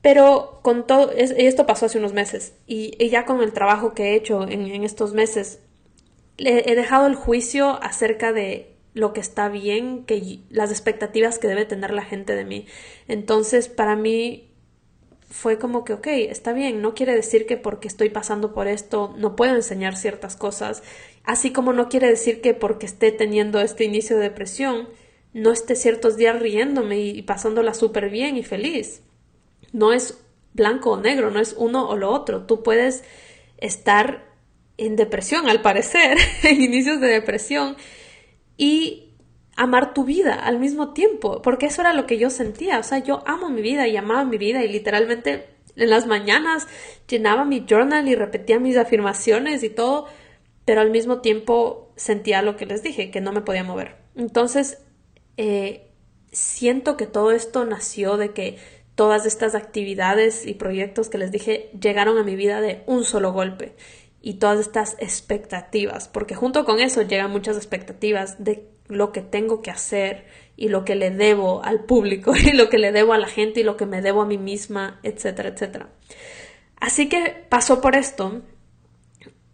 Pero 0.01 0.59
con 0.63 0.87
todo, 0.87 1.11
esto 1.11 1.67
pasó 1.67 1.85
hace 1.85 1.99
unos 1.99 2.13
meses 2.13 2.53
y, 2.65 2.97
ya 3.09 3.25
con 3.25 3.43
el 3.43 3.53
trabajo 3.53 3.93
que 3.93 4.05
he 4.05 4.15
hecho 4.15 4.41
en 4.49 4.83
estos 4.83 5.13
meses, 5.13 5.59
he 6.39 6.73
dejado 6.73 7.05
el 7.05 7.13
juicio 7.13 7.77
acerca 7.83 8.33
de 8.33 8.76
lo 8.97 9.13
que 9.13 9.21
está 9.21 9.49
bien, 9.49 10.03
que 10.05 10.39
las 10.49 10.71
expectativas 10.71 11.39
que 11.39 11.47
debe 11.47 11.65
tener 11.65 11.91
la 11.91 12.03
gente 12.03 12.35
de 12.35 12.45
mí. 12.45 12.65
Entonces, 13.07 13.69
para 13.69 13.95
mí 13.95 14.51
fue 15.29 15.59
como 15.59 15.83
que, 15.83 15.93
ok, 15.93 16.07
está 16.07 16.53
bien, 16.53 16.81
no 16.81 16.93
quiere 16.93 17.13
decir 17.13 17.45
que 17.45 17.57
porque 17.57 17.87
estoy 17.87 18.09
pasando 18.09 18.53
por 18.53 18.67
esto 18.67 19.13
no 19.17 19.35
puedo 19.35 19.55
enseñar 19.55 19.97
ciertas 19.97 20.35
cosas, 20.35 20.83
así 21.23 21.51
como 21.51 21.73
no 21.73 21.89
quiere 21.89 22.07
decir 22.07 22.41
que 22.41 22.53
porque 22.53 22.85
esté 22.85 23.11
teniendo 23.11 23.59
este 23.59 23.83
inicio 23.83 24.15
de 24.17 24.23
depresión 24.23 24.87
no 25.33 25.51
esté 25.51 25.75
ciertos 25.75 26.17
días 26.17 26.39
riéndome 26.39 26.99
y 26.99 27.21
pasándola 27.21 27.73
súper 27.73 28.09
bien 28.09 28.37
y 28.37 28.43
feliz. 28.43 29.01
No 29.71 29.93
es 29.93 30.17
blanco 30.53 30.91
o 30.91 30.99
negro, 30.99 31.29
no 31.29 31.39
es 31.39 31.53
uno 31.57 31.87
o 31.87 31.95
lo 31.95 32.09
otro. 32.11 32.45
Tú 32.45 32.63
puedes 32.63 33.03
estar 33.57 34.25
en 34.77 34.95
depresión, 34.95 35.49
al 35.49 35.61
parecer, 35.61 36.17
en 36.43 36.61
inicios 36.61 36.99
de 37.01 37.07
depresión, 37.07 37.77
y 38.57 39.13
amar 39.55 39.93
tu 39.93 40.03
vida 40.03 40.35
al 40.35 40.59
mismo 40.59 40.93
tiempo, 40.93 41.41
porque 41.41 41.67
eso 41.67 41.81
era 41.81 41.93
lo 41.93 42.05
que 42.05 42.17
yo 42.17 42.29
sentía, 42.29 42.79
o 42.79 42.83
sea, 42.83 42.99
yo 42.99 43.23
amo 43.25 43.49
mi 43.49 43.61
vida 43.61 43.87
y 43.87 43.97
amaba 43.97 44.23
mi 44.25 44.37
vida 44.37 44.63
y 44.63 44.67
literalmente 44.67 45.47
en 45.75 45.89
las 45.89 46.05
mañanas 46.05 46.67
llenaba 47.07 47.45
mi 47.45 47.65
journal 47.67 48.07
y 48.07 48.15
repetía 48.15 48.59
mis 48.59 48.77
afirmaciones 48.77 49.63
y 49.63 49.69
todo, 49.69 50.07
pero 50.65 50.81
al 50.81 50.91
mismo 50.91 51.21
tiempo 51.21 51.91
sentía 51.95 52.41
lo 52.41 52.55
que 52.55 52.65
les 52.65 52.83
dije, 52.83 53.09
que 53.09 53.21
no 53.21 53.31
me 53.31 53.41
podía 53.41 53.63
mover. 53.63 53.95
Entonces, 54.15 54.79
eh, 55.37 55.87
siento 56.31 56.97
que 56.97 57.07
todo 57.07 57.31
esto 57.31 57.65
nació 57.65 58.17
de 58.17 58.33
que 58.33 58.57
todas 58.95 59.25
estas 59.25 59.53
actividades 59.55 60.45
y 60.45 60.55
proyectos 60.55 61.09
que 61.09 61.19
les 61.19 61.31
dije 61.31 61.69
llegaron 61.79 62.17
a 62.17 62.23
mi 62.23 62.35
vida 62.35 62.61
de 62.61 62.83
un 62.87 63.03
solo 63.03 63.31
golpe 63.31 63.75
y 64.27 64.33
todas 64.33 64.59
estas 64.59 64.97
expectativas, 64.99 66.09
porque 66.09 66.35
junto 66.35 66.65
con 66.65 66.81
eso 66.81 67.01
llegan 67.01 67.31
muchas 67.31 67.55
expectativas 67.55 68.43
de 68.43 68.67
lo 68.89 69.13
que 69.13 69.21
tengo 69.21 69.61
que 69.61 69.71
hacer 69.71 70.25
y 70.57 70.67
lo 70.67 70.83
que 70.83 70.95
le 70.95 71.11
debo 71.11 71.63
al 71.63 71.85
público 71.85 72.35
y 72.35 72.51
lo 72.51 72.67
que 72.67 72.77
le 72.77 72.91
debo 72.91 73.13
a 73.13 73.19
la 73.19 73.29
gente 73.29 73.61
y 73.61 73.63
lo 73.63 73.77
que 73.77 73.85
me 73.85 74.01
debo 74.01 74.21
a 74.21 74.25
mí 74.25 74.37
misma, 74.37 74.99
etcétera, 75.01 75.47
etcétera. 75.47 75.87
Así 76.77 77.07
que 77.07 77.45
pasó 77.47 77.79
por 77.79 77.95
esto 77.95 78.41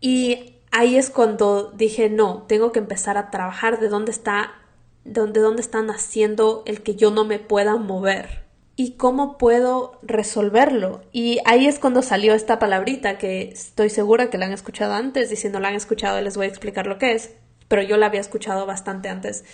y 0.01 0.55
ahí 0.71 0.95
es 0.95 1.11
cuando 1.11 1.69
dije, 1.69 2.09
no, 2.09 2.45
tengo 2.47 2.71
que 2.71 2.79
empezar 2.79 3.15
a 3.15 3.29
trabajar 3.29 3.79
de 3.79 3.89
dónde 3.89 4.09
está, 4.09 4.55
de 5.03 5.39
dónde 5.39 5.61
está 5.61 5.83
naciendo 5.83 6.63
el 6.65 6.81
que 6.81 6.95
yo 6.95 7.11
no 7.11 7.25
me 7.25 7.37
pueda 7.37 7.75
mover 7.75 8.42
y 8.75 8.93
cómo 8.93 9.37
puedo 9.37 9.99
resolverlo. 10.01 11.01
Y 11.11 11.39
ahí 11.45 11.67
es 11.67 11.79
cuando 11.79 12.01
salió 12.01 12.33
esta 12.33 12.59
palabrita 12.59 13.17
que 13.17 13.49
estoy 13.51 13.89
segura 13.89 14.29
que 14.29 14.37
la 14.37 14.47
han 14.47 14.53
escuchado 14.53 14.93
antes 14.93 15.31
y 15.31 15.35
si 15.35 15.49
no 15.49 15.59
la 15.59 15.69
han 15.69 15.75
escuchado 15.75 16.19
les 16.21 16.37
voy 16.37 16.45
a 16.45 16.49
explicar 16.49 16.87
lo 16.87 16.97
que 16.97 17.13
es, 17.13 17.31
pero 17.67 17.81
yo 17.81 17.97
la 17.97 18.07
había 18.07 18.21
escuchado 18.21 18.65
bastante 18.65 19.09
antes, 19.09 19.45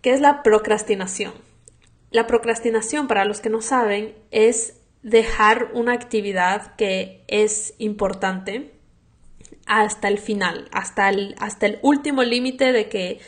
que 0.00 0.12
es 0.12 0.20
la 0.20 0.42
procrastinación. 0.42 1.32
La 2.10 2.26
procrastinación, 2.26 3.08
para 3.08 3.24
los 3.24 3.40
que 3.40 3.48
no 3.48 3.62
saben, 3.62 4.14
es 4.30 4.74
dejar 5.02 5.70
una 5.72 5.92
actividad 5.92 6.74
que 6.76 7.24
es 7.26 7.74
importante 7.78 8.72
hasta 9.66 10.08
el 10.08 10.18
final, 10.18 10.68
hasta 10.72 11.08
el, 11.08 11.34
hasta 11.38 11.66
el 11.66 11.78
último 11.82 12.22
límite 12.22 12.72
de 12.72 12.88
que 12.88 13.20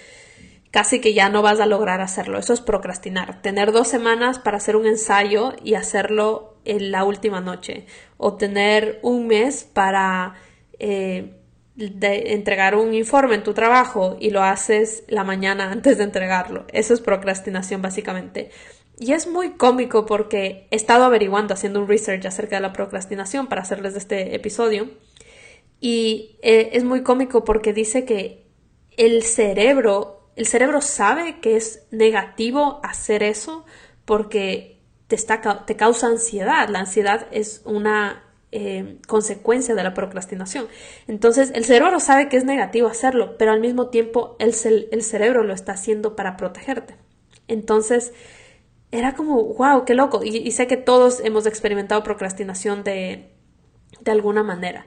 casi 0.74 1.00
que 1.00 1.14
ya 1.14 1.28
no 1.28 1.40
vas 1.40 1.60
a 1.60 1.66
lograr 1.66 2.00
hacerlo. 2.00 2.36
Eso 2.36 2.52
es 2.52 2.60
procrastinar. 2.60 3.40
Tener 3.42 3.70
dos 3.70 3.86
semanas 3.86 4.40
para 4.40 4.56
hacer 4.56 4.74
un 4.74 4.86
ensayo 4.86 5.52
y 5.62 5.74
hacerlo 5.74 6.56
en 6.64 6.90
la 6.90 7.04
última 7.04 7.40
noche. 7.40 7.86
O 8.16 8.34
tener 8.34 8.98
un 9.02 9.28
mes 9.28 9.62
para 9.62 10.34
eh, 10.80 11.36
entregar 11.76 12.74
un 12.74 12.92
informe 12.92 13.36
en 13.36 13.44
tu 13.44 13.54
trabajo 13.54 14.16
y 14.18 14.30
lo 14.30 14.42
haces 14.42 15.04
la 15.06 15.22
mañana 15.22 15.70
antes 15.70 15.98
de 15.98 16.02
entregarlo. 16.02 16.64
Eso 16.72 16.92
es 16.92 17.00
procrastinación 17.00 17.80
básicamente. 17.80 18.50
Y 18.98 19.12
es 19.12 19.28
muy 19.28 19.52
cómico 19.52 20.06
porque 20.06 20.66
he 20.72 20.74
estado 20.74 21.04
averiguando, 21.04 21.54
haciendo 21.54 21.78
un 21.78 21.86
research 21.86 22.26
acerca 22.26 22.56
de 22.56 22.62
la 22.62 22.72
procrastinación 22.72 23.46
para 23.46 23.62
hacerles 23.62 23.94
este 23.94 24.34
episodio. 24.34 24.90
Y 25.78 26.36
eh, 26.42 26.70
es 26.72 26.82
muy 26.82 27.04
cómico 27.04 27.44
porque 27.44 27.72
dice 27.72 28.04
que 28.04 28.48
el 28.96 29.22
cerebro 29.22 30.23
el 30.36 30.46
cerebro 30.46 30.80
sabe 30.80 31.40
que 31.40 31.56
es 31.56 31.86
negativo 31.90 32.80
hacer 32.82 33.22
eso 33.22 33.64
porque 34.04 34.80
te, 35.06 35.16
está, 35.16 35.64
te 35.64 35.76
causa 35.76 36.08
ansiedad. 36.08 36.68
La 36.68 36.80
ansiedad 36.80 37.26
es 37.30 37.62
una 37.64 38.24
eh, 38.52 38.98
consecuencia 39.06 39.74
de 39.74 39.82
la 39.82 39.94
procrastinación. 39.94 40.66
Entonces, 41.06 41.52
el 41.54 41.64
cerebro 41.64 42.00
sabe 42.00 42.28
que 42.28 42.36
es 42.36 42.44
negativo 42.44 42.88
hacerlo, 42.88 43.36
pero 43.38 43.52
al 43.52 43.60
mismo 43.60 43.88
tiempo 43.88 44.36
el, 44.38 44.54
el 44.90 45.02
cerebro 45.02 45.44
lo 45.44 45.54
está 45.54 45.72
haciendo 45.72 46.16
para 46.16 46.36
protegerte. 46.36 46.96
Entonces, 47.48 48.12
era 48.90 49.14
como, 49.14 49.42
wow, 49.54 49.84
qué 49.84 49.94
loco. 49.94 50.22
Y, 50.24 50.36
y 50.36 50.50
sé 50.52 50.66
que 50.66 50.76
todos 50.76 51.20
hemos 51.20 51.46
experimentado 51.46 52.02
procrastinación 52.02 52.84
de, 52.84 53.30
de 54.00 54.10
alguna 54.10 54.42
manera. 54.42 54.86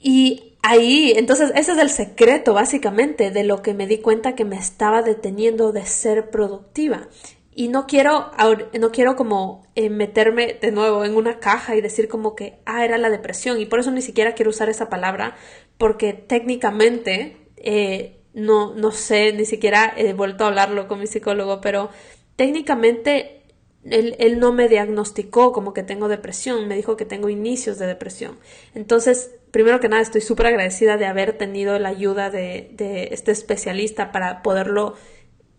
Y 0.00 0.57
ahí, 0.68 1.14
entonces 1.16 1.50
ese 1.54 1.72
es 1.72 1.78
el 1.78 1.88
secreto 1.88 2.52
básicamente 2.52 3.30
de 3.30 3.42
lo 3.42 3.62
que 3.62 3.72
me 3.72 3.86
di 3.86 3.98
cuenta 3.98 4.34
que 4.34 4.44
me 4.44 4.56
estaba 4.56 5.00
deteniendo 5.02 5.72
de 5.72 5.86
ser 5.86 6.28
productiva. 6.28 7.08
Y 7.54 7.68
no 7.68 7.86
quiero, 7.86 8.30
no 8.78 8.92
quiero 8.92 9.16
como 9.16 9.66
eh, 9.74 9.88
meterme 9.88 10.58
de 10.60 10.70
nuevo 10.70 11.04
en 11.04 11.16
una 11.16 11.40
caja 11.40 11.74
y 11.74 11.80
decir 11.80 12.06
como 12.06 12.36
que, 12.36 12.60
ah, 12.66 12.84
era 12.84 12.98
la 12.98 13.08
depresión. 13.08 13.58
Y 13.60 13.66
por 13.66 13.80
eso 13.80 13.90
ni 13.90 14.02
siquiera 14.02 14.34
quiero 14.34 14.50
usar 14.50 14.68
esa 14.68 14.88
palabra, 14.90 15.36
porque 15.78 16.12
técnicamente, 16.12 17.48
eh, 17.56 18.20
no, 18.34 18.74
no 18.74 18.92
sé, 18.92 19.32
ni 19.32 19.46
siquiera 19.46 19.94
he 19.96 20.12
vuelto 20.12 20.44
a 20.44 20.48
hablarlo 20.48 20.86
con 20.86 21.00
mi 21.00 21.06
psicólogo, 21.06 21.60
pero 21.60 21.90
técnicamente 22.36 23.42
él, 23.84 24.16
él, 24.18 24.38
no 24.38 24.52
me 24.52 24.68
diagnosticó 24.68 25.52
como 25.52 25.72
que 25.72 25.82
tengo 25.82 26.08
depresión, 26.08 26.68
me 26.68 26.76
dijo 26.76 26.96
que 26.96 27.06
tengo 27.06 27.28
inicios 27.28 27.78
de 27.78 27.86
depresión. 27.86 28.38
Entonces, 28.74 29.37
primero 29.58 29.80
que 29.80 29.88
nada, 29.88 30.02
estoy 30.02 30.20
súper 30.20 30.46
agradecida 30.46 30.96
de 30.98 31.06
haber 31.06 31.32
tenido 31.32 31.76
la 31.80 31.88
ayuda 31.88 32.30
de, 32.30 33.08
este 33.10 33.32
especialista 33.32 34.12
para 34.12 34.40
poderlo, 34.40 34.94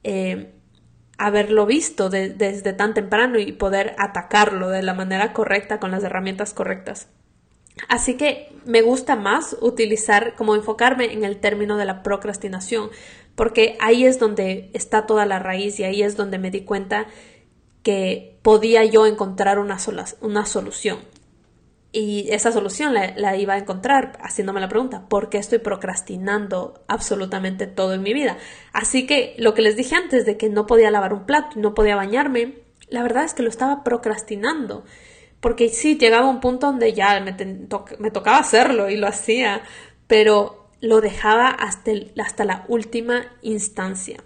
eh, 0.05 0.53
haberlo 1.17 1.65
visto 1.65 2.09
desde 2.09 2.71
tan 2.71 2.93
temprano 2.93 3.39
y 3.39 3.51
poder 3.51 3.95
atacarlo 3.97 4.69
de 4.69 4.83
la 4.83 4.93
manera 4.93 5.33
correcta, 5.33 5.81
con 5.81 5.91
las 5.91 6.01
herramientas 6.05 6.53
correctas. 6.53 7.09
Así 7.89 8.15
que 8.15 8.55
me 8.63 8.81
gusta 8.81 9.17
más 9.17 9.57
utilizar, 9.59 10.33
como 10.37 10.55
enfocarme 10.55 11.11
en 11.11 11.25
el 11.25 11.41
término 11.41 11.75
de 11.75 11.83
la 11.83 12.01
procrastinación, 12.01 12.91
porque 13.35 13.75
ahí 13.81 14.05
es 14.05 14.17
donde 14.17 14.69
está 14.71 15.07
toda 15.07 15.25
la 15.25 15.39
raíz 15.39 15.77
y 15.81 15.83
ahí 15.83 16.03
es 16.03 16.15
donde 16.15 16.37
me 16.37 16.51
di 16.51 16.61
cuenta 16.61 17.07
que 17.83 18.39
podía 18.43 18.85
yo 18.85 19.05
encontrar 19.05 19.59
una, 19.59 19.75
una 20.21 20.45
solución. 20.45 20.99
Y 21.91 22.27
esa 22.29 22.51
solución 22.51 22.93
la, 22.93 23.35
iba 23.37 23.55
a 23.55 23.57
encontrar 23.57 24.17
haciéndome 24.21 24.61
la 24.61 24.69
pregunta, 24.69 25.07
¿por 25.09 25.29
qué 25.29 25.39
estoy 25.39 25.57
procrastinando 25.57 26.83
absolutamente 26.87 27.65
todo 27.65 27.95
en 27.95 28.03
mi 28.03 28.13
vida? 28.13 28.37
Así 28.73 29.07
que 29.07 29.33
lo 29.39 29.55
que 29.55 29.63
les 29.63 29.75
dije 29.75 29.95
antes 29.95 30.25
de 30.25 30.37
que 30.37 30.49
no 30.49 30.67
podía 30.67 30.91
lavar 30.91 31.13
un 31.13 31.25
plato 31.25 31.59
no 31.59 31.73
podía 31.73 31.95
bañarme, 31.95 32.59
la 32.89 33.01
verdad 33.01 33.23
es 33.23 33.33
que 33.33 33.41
lo 33.41 33.49
estaba 33.49 33.83
procrastinando. 33.83 34.85
Porque 35.39 35.69
sí, 35.69 35.97
llegaba 35.97 36.29
un 36.29 36.41
punto 36.41 36.67
donde 36.67 36.93
ya 36.93 37.19
me, 37.21 37.35
me 37.97 38.11
tocaba 38.11 38.37
hacerlo 38.37 38.89
y 38.89 38.97
lo 38.97 39.07
hacía, 39.07 39.61
pero 40.05 40.69
lo 40.81 41.01
dejaba 41.01 41.47
hasta, 41.49 41.91
hasta 42.17 42.45
la 42.45 42.65
última 42.67 43.25
instancia. 43.41 44.17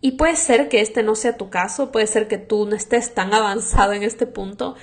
Y 0.00 0.12
puede 0.12 0.36
ser 0.36 0.68
que 0.68 0.80
este 0.80 1.02
no 1.02 1.14
sea 1.14 1.36
tu 1.36 1.48
caso, 1.48 1.92
puede 1.92 2.08
ser 2.08 2.26
que 2.26 2.38
tú 2.38 2.66
no 2.66 2.74
estés 2.74 3.14
tan 3.14 3.32
avanzado 3.34 3.92
en 3.92 4.02
este 4.02 4.26
punto, 4.26 4.76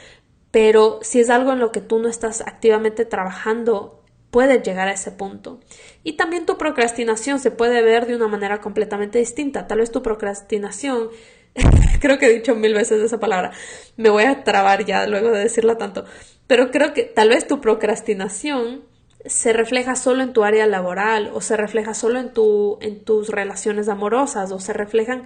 pero 0.51 0.99
si 1.01 1.19
es 1.19 1.29
algo 1.29 1.53
en 1.53 1.59
lo 1.59 1.71
que 1.71 1.81
tú 1.81 1.99
no 1.99 2.07
estás 2.07 2.41
activamente 2.41 3.05
trabajando, 3.05 3.99
puedes 4.31 4.63
llegar 4.63 4.87
a 4.87 4.93
ese 4.93 5.11
punto. 5.11 5.59
Y 6.03 6.13
también 6.13 6.45
tu 6.45 6.57
procrastinación 6.57 7.39
se 7.39 7.51
puede 7.51 7.81
ver 7.81 8.07
de 8.07 8.15
una 8.15 8.27
manera 8.27 8.61
completamente 8.61 9.19
distinta. 9.19 9.67
Tal 9.67 9.79
vez 9.79 9.91
tu 9.91 10.01
procrastinación, 10.01 11.09
creo 12.01 12.17
que 12.17 12.27
he 12.27 12.33
dicho 12.33 12.55
mil 12.55 12.73
veces 12.73 13.01
esa 13.01 13.19
palabra, 13.19 13.51
me 13.97 14.09
voy 14.09 14.23
a 14.23 14.43
trabar 14.43 14.85
ya 14.85 15.05
luego 15.07 15.31
de 15.31 15.39
decirla 15.39 15.77
tanto, 15.77 16.05
pero 16.47 16.71
creo 16.71 16.93
que 16.93 17.03
tal 17.03 17.29
vez 17.29 17.47
tu 17.47 17.61
procrastinación 17.61 18.83
se 19.25 19.51
refleja 19.51 19.95
solo 19.95 20.23
en 20.23 20.31
tu 20.33 20.43
área 20.43 20.65
laboral 20.65 21.29
o 21.33 21.41
se 21.41 21.57
refleja 21.57 21.93
solo 21.93 22.19
en, 22.19 22.33
tu, 22.33 22.77
en 22.81 23.03
tus 23.03 23.29
relaciones 23.29 23.89
amorosas 23.89 24.51
o 24.51 24.59
se 24.59 24.73
reflejan, 24.73 25.25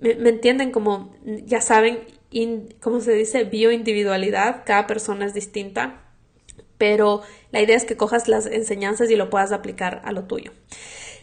me, 0.00 0.16
me 0.16 0.30
entienden 0.30 0.72
como, 0.72 1.14
ya 1.24 1.60
saben, 1.60 2.00
¿cómo 2.80 3.00
se 3.00 3.12
dice? 3.12 3.44
Bioindividualidad, 3.44 4.62
cada 4.64 4.86
persona 4.86 5.26
es 5.26 5.34
distinta, 5.34 6.02
pero 6.76 7.22
la 7.50 7.60
idea 7.60 7.76
es 7.76 7.84
que 7.84 7.96
cojas 7.96 8.28
las 8.28 8.46
enseñanzas 8.46 9.10
y 9.10 9.16
lo 9.16 9.30
puedas 9.30 9.52
aplicar 9.52 10.02
a 10.04 10.12
lo 10.12 10.24
tuyo. 10.24 10.52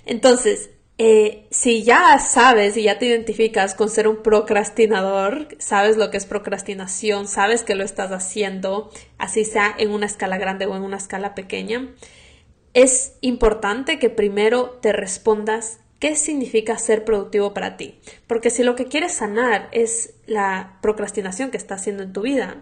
Entonces, 0.05 0.69
eh, 0.97 1.47
si 1.51 1.83
ya 1.83 2.17
sabes 2.19 2.77
y 2.77 2.83
ya 2.83 2.97
te 2.97 3.05
identificas 3.07 3.75
con 3.75 3.89
ser 3.89 4.07
un 4.07 4.23
procrastinador, 4.23 5.49
sabes 5.59 5.97
lo 5.97 6.09
que 6.09 6.17
es 6.17 6.25
procrastinación, 6.25 7.27
sabes 7.27 7.63
que 7.63 7.75
lo 7.75 7.83
estás 7.83 8.11
haciendo, 8.11 8.89
así 9.17 9.43
sea 9.43 9.75
en 9.77 9.91
una 9.91 10.05
escala 10.05 10.37
grande 10.37 10.65
o 10.65 10.75
en 10.75 10.83
una 10.83 10.97
escala 10.97 11.35
pequeña, 11.35 11.93
es 12.73 13.17
importante 13.21 13.99
que 13.99 14.09
primero 14.09 14.79
te 14.81 14.93
respondas 14.93 15.79
¿Qué 16.05 16.15
significa 16.15 16.77
ser 16.77 17.03
productivo 17.03 17.55
para 17.55 17.77
ti? 17.77 17.95
Porque 18.27 18.51
si 18.51 18.61
lo 18.61 18.75
que 18.75 18.85
quieres 18.85 19.11
sanar 19.11 19.69
es 19.71 20.13
la 20.27 20.77
procrastinación 20.83 21.49
que 21.49 21.57
está 21.57 21.73
haciendo 21.73 22.03
en 22.03 22.13
tu 22.13 22.21
vida, 22.21 22.57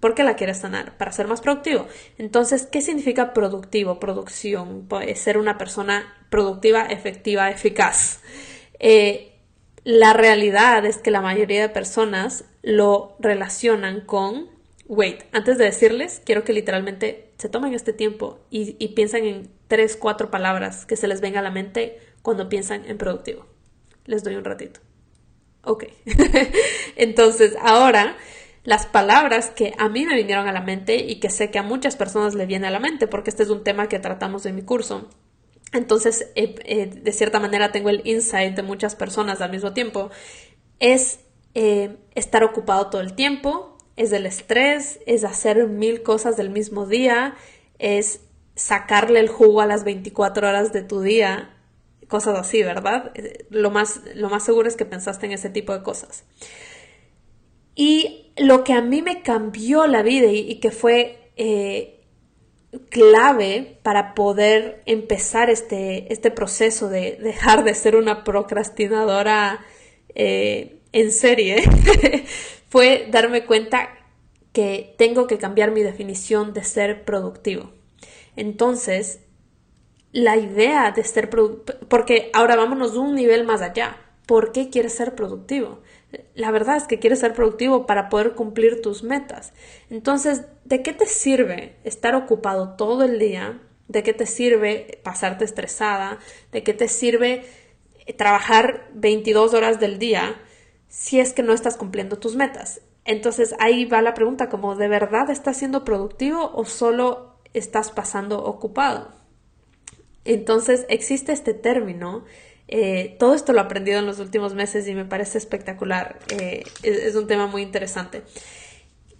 ¿por 0.00 0.14
qué 0.14 0.24
la 0.24 0.34
quieres 0.34 0.60
sanar? 0.60 0.96
Para 0.96 1.12
ser 1.12 1.26
más 1.26 1.42
productivo. 1.42 1.88
Entonces, 2.16 2.64
¿qué 2.64 2.80
significa 2.80 3.34
productivo? 3.34 4.00
Producción. 4.00 4.86
Puede 4.88 5.14
ser 5.14 5.36
una 5.36 5.58
persona 5.58 6.10
productiva, 6.30 6.86
efectiva, 6.86 7.50
eficaz. 7.50 8.20
Eh, 8.78 9.34
la 9.84 10.14
realidad 10.14 10.86
es 10.86 10.96
que 10.96 11.10
la 11.10 11.20
mayoría 11.20 11.60
de 11.60 11.68
personas 11.68 12.46
lo 12.62 13.14
relacionan 13.18 14.00
con, 14.06 14.48
wait, 14.86 15.24
antes 15.32 15.58
de 15.58 15.66
decirles, 15.66 16.22
quiero 16.24 16.44
que 16.44 16.54
literalmente 16.54 17.28
se 17.36 17.50
tomen 17.50 17.74
este 17.74 17.92
tiempo 17.92 18.38
y 18.48 18.88
piensen 18.94 19.26
en 19.26 19.50
tres, 19.68 19.98
cuatro 19.98 20.30
palabras 20.30 20.86
que 20.86 20.96
se 20.96 21.08
les 21.08 21.20
venga 21.20 21.40
a 21.40 21.42
la 21.42 21.50
mente 21.50 21.98
cuando 22.26 22.48
piensan 22.48 22.84
en 22.86 22.98
productivo. 22.98 23.46
Les 24.04 24.24
doy 24.24 24.34
un 24.34 24.44
ratito. 24.44 24.80
Ok. 25.62 25.84
Entonces, 26.96 27.56
ahora 27.62 28.16
las 28.64 28.84
palabras 28.84 29.50
que 29.50 29.74
a 29.78 29.88
mí 29.88 30.04
me 30.04 30.16
vinieron 30.16 30.48
a 30.48 30.52
la 30.52 30.60
mente 30.60 30.96
y 30.96 31.20
que 31.20 31.30
sé 31.30 31.52
que 31.52 31.60
a 31.60 31.62
muchas 31.62 31.94
personas 31.94 32.34
le 32.34 32.46
viene 32.46 32.66
a 32.66 32.72
la 32.72 32.80
mente, 32.80 33.06
porque 33.06 33.30
este 33.30 33.44
es 33.44 33.48
un 33.48 33.62
tema 33.62 33.88
que 33.88 34.00
tratamos 34.00 34.44
en 34.44 34.56
mi 34.56 34.62
curso. 34.62 35.08
Entonces, 35.72 36.32
eh, 36.34 36.56
eh, 36.64 36.86
de 36.86 37.12
cierta 37.12 37.38
manera, 37.38 37.70
tengo 37.70 37.90
el 37.90 38.02
insight 38.04 38.56
de 38.56 38.64
muchas 38.64 38.96
personas 38.96 39.40
al 39.40 39.52
mismo 39.52 39.72
tiempo. 39.72 40.10
Es 40.80 41.20
eh, 41.54 41.96
estar 42.16 42.42
ocupado 42.42 42.90
todo 42.90 43.02
el 43.02 43.14
tiempo, 43.14 43.78
es 43.94 44.10
el 44.10 44.26
estrés, 44.26 44.98
es 45.06 45.22
hacer 45.22 45.68
mil 45.68 46.02
cosas 46.02 46.36
del 46.36 46.50
mismo 46.50 46.86
día, 46.86 47.36
es 47.78 48.18
sacarle 48.56 49.20
el 49.20 49.28
jugo 49.28 49.60
a 49.60 49.66
las 49.66 49.84
24 49.84 50.48
horas 50.48 50.72
de 50.72 50.82
tu 50.82 51.02
día 51.02 51.52
cosas 52.08 52.38
así, 52.38 52.62
¿verdad? 52.62 53.12
Lo 53.50 53.70
más, 53.70 54.00
lo 54.14 54.28
más 54.28 54.44
seguro 54.44 54.68
es 54.68 54.76
que 54.76 54.84
pensaste 54.84 55.26
en 55.26 55.32
ese 55.32 55.50
tipo 55.50 55.72
de 55.72 55.82
cosas. 55.82 56.24
Y 57.74 58.32
lo 58.36 58.64
que 58.64 58.72
a 58.72 58.80
mí 58.80 59.02
me 59.02 59.22
cambió 59.22 59.86
la 59.86 60.02
vida 60.02 60.32
y, 60.32 60.56
que 60.60 60.70
fue 60.70 61.30
eh, 61.36 62.00
clave 62.90 63.78
para 63.82 64.14
poder 64.14 64.82
empezar 64.86 65.50
este, 65.50 66.12
este 66.12 66.30
proceso 66.30 66.88
de 66.88 67.16
dejar 67.22 67.64
de 67.64 67.74
ser 67.74 67.96
una 67.96 68.24
procrastinadora 68.24 69.64
eh, 70.14 70.80
en 70.92 71.12
serie, 71.12 71.62
fue 72.68 73.08
darme 73.10 73.44
cuenta 73.44 73.90
que 74.52 74.94
tengo 74.96 75.26
que 75.26 75.36
cambiar 75.36 75.70
mi 75.70 75.82
definición 75.82 76.54
de 76.54 76.64
ser 76.64 77.04
productivo. 77.04 77.72
Entonces, 78.36 79.20
la 80.16 80.38
idea 80.38 80.92
de 80.92 81.04
ser 81.04 81.28
porque 81.88 82.30
ahora 82.32 82.56
vámonos 82.56 82.96
un 82.96 83.14
nivel 83.14 83.44
más 83.44 83.60
allá. 83.60 83.98
¿Por 84.24 84.50
qué 84.50 84.70
quieres 84.70 84.94
ser 84.94 85.14
productivo? 85.14 85.82
La 86.34 86.50
verdad 86.50 86.78
es 86.78 86.84
que 86.84 86.98
quieres 86.98 87.18
ser 87.18 87.34
productivo 87.34 87.84
para 87.84 88.08
poder 88.08 88.32
cumplir 88.32 88.80
tus 88.80 89.02
metas. 89.02 89.52
Entonces, 89.90 90.46
¿de 90.64 90.82
qué 90.82 90.94
te 90.94 91.04
sirve 91.04 91.76
estar 91.84 92.14
ocupado 92.14 92.76
todo 92.76 93.04
el 93.04 93.18
día? 93.18 93.60
¿De 93.88 94.02
qué 94.02 94.14
te 94.14 94.24
sirve 94.24 95.00
pasarte 95.02 95.44
estresada? 95.44 96.18
¿De 96.50 96.62
qué 96.62 96.72
te 96.72 96.88
sirve 96.88 97.44
trabajar 98.16 98.88
22 98.94 99.52
horas 99.52 99.80
del 99.80 99.98
día 99.98 100.40
si 100.88 101.20
es 101.20 101.34
que 101.34 101.42
no 101.42 101.52
estás 101.52 101.76
cumpliendo 101.76 102.16
tus 102.16 102.36
metas? 102.36 102.80
Entonces 103.04 103.54
ahí 103.58 103.84
va 103.84 104.00
la 104.00 104.14
pregunta 104.14 104.48
como 104.48 104.76
¿de 104.76 104.88
verdad 104.88 105.28
estás 105.28 105.58
siendo 105.58 105.84
productivo 105.84 106.52
o 106.54 106.64
solo 106.64 107.36
estás 107.52 107.90
pasando 107.90 108.42
ocupado? 108.42 109.15
Entonces 110.26 110.86
existe 110.88 111.32
este 111.32 111.54
término. 111.54 112.24
Eh, 112.68 113.16
todo 113.18 113.34
esto 113.34 113.52
lo 113.52 113.60
he 113.60 113.62
aprendido 113.62 113.98
en 113.98 114.06
los 114.06 114.18
últimos 114.18 114.54
meses 114.54 114.88
y 114.88 114.94
me 114.94 115.04
parece 115.04 115.38
espectacular. 115.38 116.18
Eh, 116.30 116.64
es, 116.82 117.14
un 117.14 117.26
tema 117.26 117.46
muy 117.46 117.62
interesante. 117.62 118.22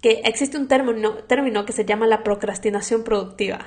Que 0.01 0.23
existe 0.25 0.59
un 0.59 0.69
término, 0.69 1.65
que 1.65 1.73
se 1.73 1.85
llama 1.85 2.07
la 2.07 2.23
procrastinación 2.23 3.05
productiva. 3.05 3.67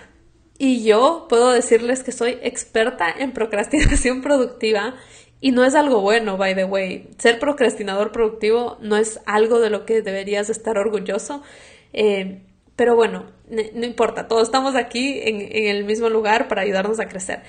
Y 0.57 0.83
yo 0.83 1.27
puedo 1.29 1.51
decirles 1.51 2.03
que 2.03 2.11
soy 2.11 2.37
experta 2.41 3.09
en 3.09 3.31
procrastinación 3.31 4.21
productiva 4.23 4.95
y 5.41 5.51
no 5.51 5.63
es 5.63 5.73
algo 5.75 6.01
bueno, 6.01 6.35
by 6.37 6.53
the 6.55 6.65
way. 6.65 7.09
Ser 7.17 7.39
procrastinador 7.39 8.11
productivo 8.11 8.77
no 8.81 8.97
es 8.97 9.21
algo 9.25 9.59
de 9.59 9.69
lo 9.69 9.85
que 9.85 10.01
deberías 10.01 10.49
estar 10.49 10.77
orgulloso. 10.77 11.41
Eh, 11.93 12.43
pero 12.79 12.95
bueno, 12.95 13.25
no 13.49 13.85
importa, 13.85 14.29
todos 14.29 14.43
estamos 14.43 14.77
aquí 14.77 15.19
en, 15.21 15.51
el 15.51 15.83
mismo 15.83 16.07
lugar 16.07 16.47
para 16.47 16.61
ayudarnos 16.61 17.01
a 17.01 17.09
crecer. 17.09 17.43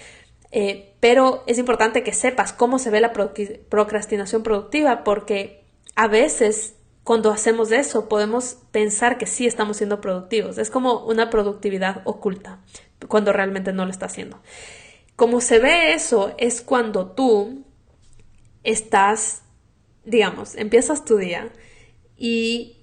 Eh, 0.51 0.93
pero 0.99 1.45
es 1.47 1.57
importante 1.57 2.03
que 2.03 2.13
sepas 2.13 2.53
cómo 2.53 2.81
se 2.81 2.91
ve 2.91 3.01
la 3.01 3.13
procrastinación 3.13 4.43
productiva 4.43 5.05
porque 5.05 5.63
a 5.95 6.09
veces 6.09 6.75
cuando 7.05 7.31
hacemos 7.31 7.71
eso 7.71 8.09
podemos 8.09 8.57
pensar 8.73 9.19
que 9.19 9.27
sí 9.27 9.47
estamos 9.47 9.77
siendo 9.77 10.01
productivos. 10.01 10.59
Es 10.59 10.69
como 10.69 11.07
una 11.07 11.31
productividad 11.31 12.03
oculta 12.07 12.59
cuando 13.07 13.33
realmente 13.33 13.73
no 13.73 13.85
lo 13.85 13.93
está 13.93 14.07
haciendo. 14.07 14.41
Como 15.15 15.41
se 15.41 15.61
ve 15.61 15.95
eso 15.95 16.35
es 16.39 16.61
cuando 16.61 17.13
tú 17.13 17.63
estás, 18.65 19.43
digamos, 20.05 20.57
empiezas 20.57 21.05
tu 21.05 21.19
día 21.19 21.53
y 22.17 22.80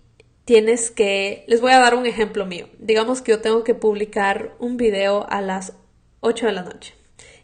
tienes 0.47 0.91
que, 0.91 1.43
les 1.47 1.59
voy 1.59 1.73
a 1.73 1.79
dar 1.79 1.93
un 1.93 2.05
ejemplo 2.05 2.45
mío. 2.45 2.69
Digamos 2.79 3.21
que 3.21 3.33
yo 3.33 3.41
tengo 3.41 3.65
que 3.65 3.75
publicar 3.75 4.55
un 4.59 4.77
video 4.77 5.29
a 5.29 5.41
las 5.41 5.73
8 6.21 6.45
de 6.45 6.51
la 6.53 6.63
noche. 6.63 6.93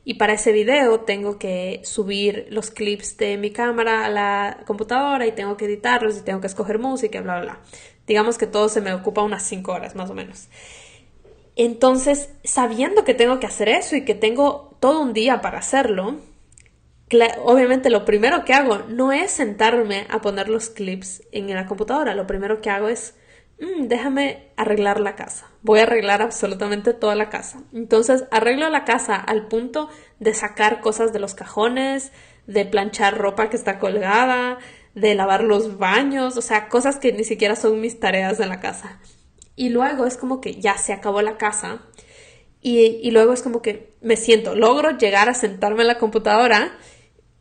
Y 0.05 0.13
para 0.13 0.31
ese 0.31 0.53
video 0.53 1.01
tengo 1.01 1.37
que 1.37 1.81
subir 1.83 2.47
los 2.49 2.71
clips 2.71 3.17
de 3.17 3.35
mi 3.37 3.51
cámara 3.51 4.05
a 4.05 4.09
la 4.09 4.63
computadora 4.65 5.27
y 5.27 5.33
tengo 5.33 5.57
que 5.57 5.65
editarlos 5.65 6.17
y 6.17 6.21
tengo 6.21 6.39
que 6.39 6.47
escoger 6.47 6.79
música, 6.79 7.19
bla, 7.19 7.41
bla, 7.41 7.43
bla. 7.43 7.59
Digamos 8.07 8.37
que 8.37 8.47
todo 8.47 8.69
se 8.69 8.79
me 8.79 8.93
ocupa 8.93 9.21
unas 9.21 9.43
5 9.43 9.69
horas 9.69 9.95
más 9.95 10.09
o 10.09 10.13
menos. 10.13 10.47
Entonces, 11.57 12.29
sabiendo 12.45 13.03
que 13.03 13.13
tengo 13.13 13.37
que 13.41 13.47
hacer 13.47 13.67
eso 13.67 13.97
y 13.97 14.05
que 14.05 14.15
tengo 14.15 14.77
todo 14.79 15.01
un 15.01 15.11
día 15.11 15.41
para 15.41 15.59
hacerlo, 15.59 16.21
obviamente 17.43 17.89
lo 17.89 18.06
primero 18.06 18.45
que 18.45 18.54
hago 18.54 18.80
no 18.89 19.12
es 19.12 19.32
sentarme 19.32 20.08
a 20.10 20.21
poner 20.21 20.49
los 20.49 20.69
clips 20.69 21.23
en 21.32 21.54
la 21.54 21.65
computadora, 21.65 22.15
lo 22.15 22.28
primero 22.28 22.62
que 22.62 22.69
hago 22.69 22.88
es, 22.88 23.15
mm, 23.60 23.88
déjame 23.88 24.52
arreglar 24.58 24.99
la 24.99 25.15
casa, 25.15 25.52
voy 25.62 25.80
a 25.80 25.84
arreglar 25.84 26.21
absolutamente 26.21 26.93
toda 26.93 27.15
la 27.15 27.30
casa. 27.30 27.63
Entonces 27.73 28.26
arreglo 28.32 28.69
la 28.69 28.86
casa 28.86 29.15
al 29.15 29.47
punto 29.47 29.89
de 30.19 30.34
sacar 30.34 30.82
cosas 30.82 31.13
de 31.13 31.19
los 31.19 31.36
cajones, 31.36 32.12
de 32.47 32.65
planchar 32.65 33.17
ropa 33.17 33.49
que 33.49 33.58
está 33.58 33.80
colgada, 33.80 34.60
de 34.95 35.15
lavar 35.15 35.43
los 35.43 35.78
baños, 35.78 36.38
o 36.38 36.41
sea, 36.41 36.69
cosas 36.69 36.97
que 36.97 37.13
ni 37.13 37.23
siquiera 37.23 37.56
son 37.56 37.82
mis 37.82 37.99
tareas 37.99 38.39
en 38.39 38.49
la 38.49 38.60
casa. 38.60 38.99
Y 39.56 39.69
luego 39.69 40.06
es 40.06 40.17
como 40.17 40.41
que 40.41 40.60
ya 40.60 40.78
se 40.78 40.93
acabó 40.93 41.21
la 41.21 41.38
casa 41.38 41.82
y 42.65 43.12
luego 43.12 43.34
es 43.34 43.41
como 43.41 43.62
que 43.62 43.93
me 44.02 44.15
siento, 44.15 44.56
logro 44.56 44.97
llegar 44.97 45.28
a 45.28 45.34
sentarme 45.34 45.82
en 45.82 45.88
la 45.88 45.97
computadora 45.97 46.71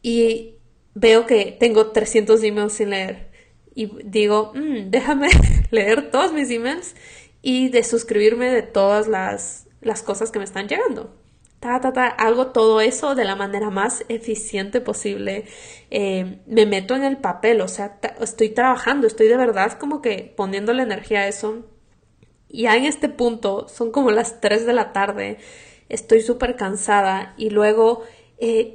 y 0.03 0.57
veo 0.95 1.27
que 1.27 1.57
tengo 1.59 1.93
300 1.93 2.43
emails 2.43 2.75
sin 2.75 2.91
leer 2.91 3.33
y 3.75 3.91
digo, 4.05 4.53
mm, 4.55 4.91
déjame 4.91 5.29
leer 5.71 6.11
todos 6.11 6.33
mis 6.33 6.51
emails 6.51 6.95
y 7.41 7.69
de 7.71 7.83
suscribirme 7.83 8.51
de 8.51 8.63
todas 8.63 9.09
las, 9.09 9.67
las 9.81 10.03
cosas 10.03 10.31
que 10.31 10.39
me 10.39 10.45
están 10.45 10.69
llegando. 10.69 11.15
Ta, 11.61 11.81
ta, 11.81 11.93
ta, 11.93 12.07
hago 12.07 12.49
todo 12.49 12.81
eso 12.81 13.15
de 13.15 13.25
la 13.25 13.37
manera 13.37 13.71
más 13.71 14.05
eficiente 14.09 14.81
posible. 14.81 15.45
Eh, 15.91 16.41
me 16.47 16.67
meto 16.67 16.97
en 16.97 17.05
el 17.05 17.19
papel, 17.19 17.61
o 17.61 17.69
sea, 17.69 18.01
estoy 18.21 18.49
trabajando, 18.51 19.07
estoy 19.07 19.29
de 19.29 19.37
verdad 19.37 19.73
como 19.79 20.03
que 20.03 20.35
poniéndole 20.37 20.83
energía 20.83 21.21
a 21.21 21.29
eso. 21.29 21.65
Ya 22.49 22.77
en 22.77 22.85
este 22.85 23.09
punto, 23.09 23.69
son 23.69 23.93
como 23.93 24.11
las 24.11 24.41
3 24.41 24.67
de 24.67 24.73
la 24.73 24.93
tarde, 24.93 25.39
estoy 25.89 26.21
súper 26.21 26.57
cansada 26.57 27.35
y 27.39 27.51
luego 27.51 28.03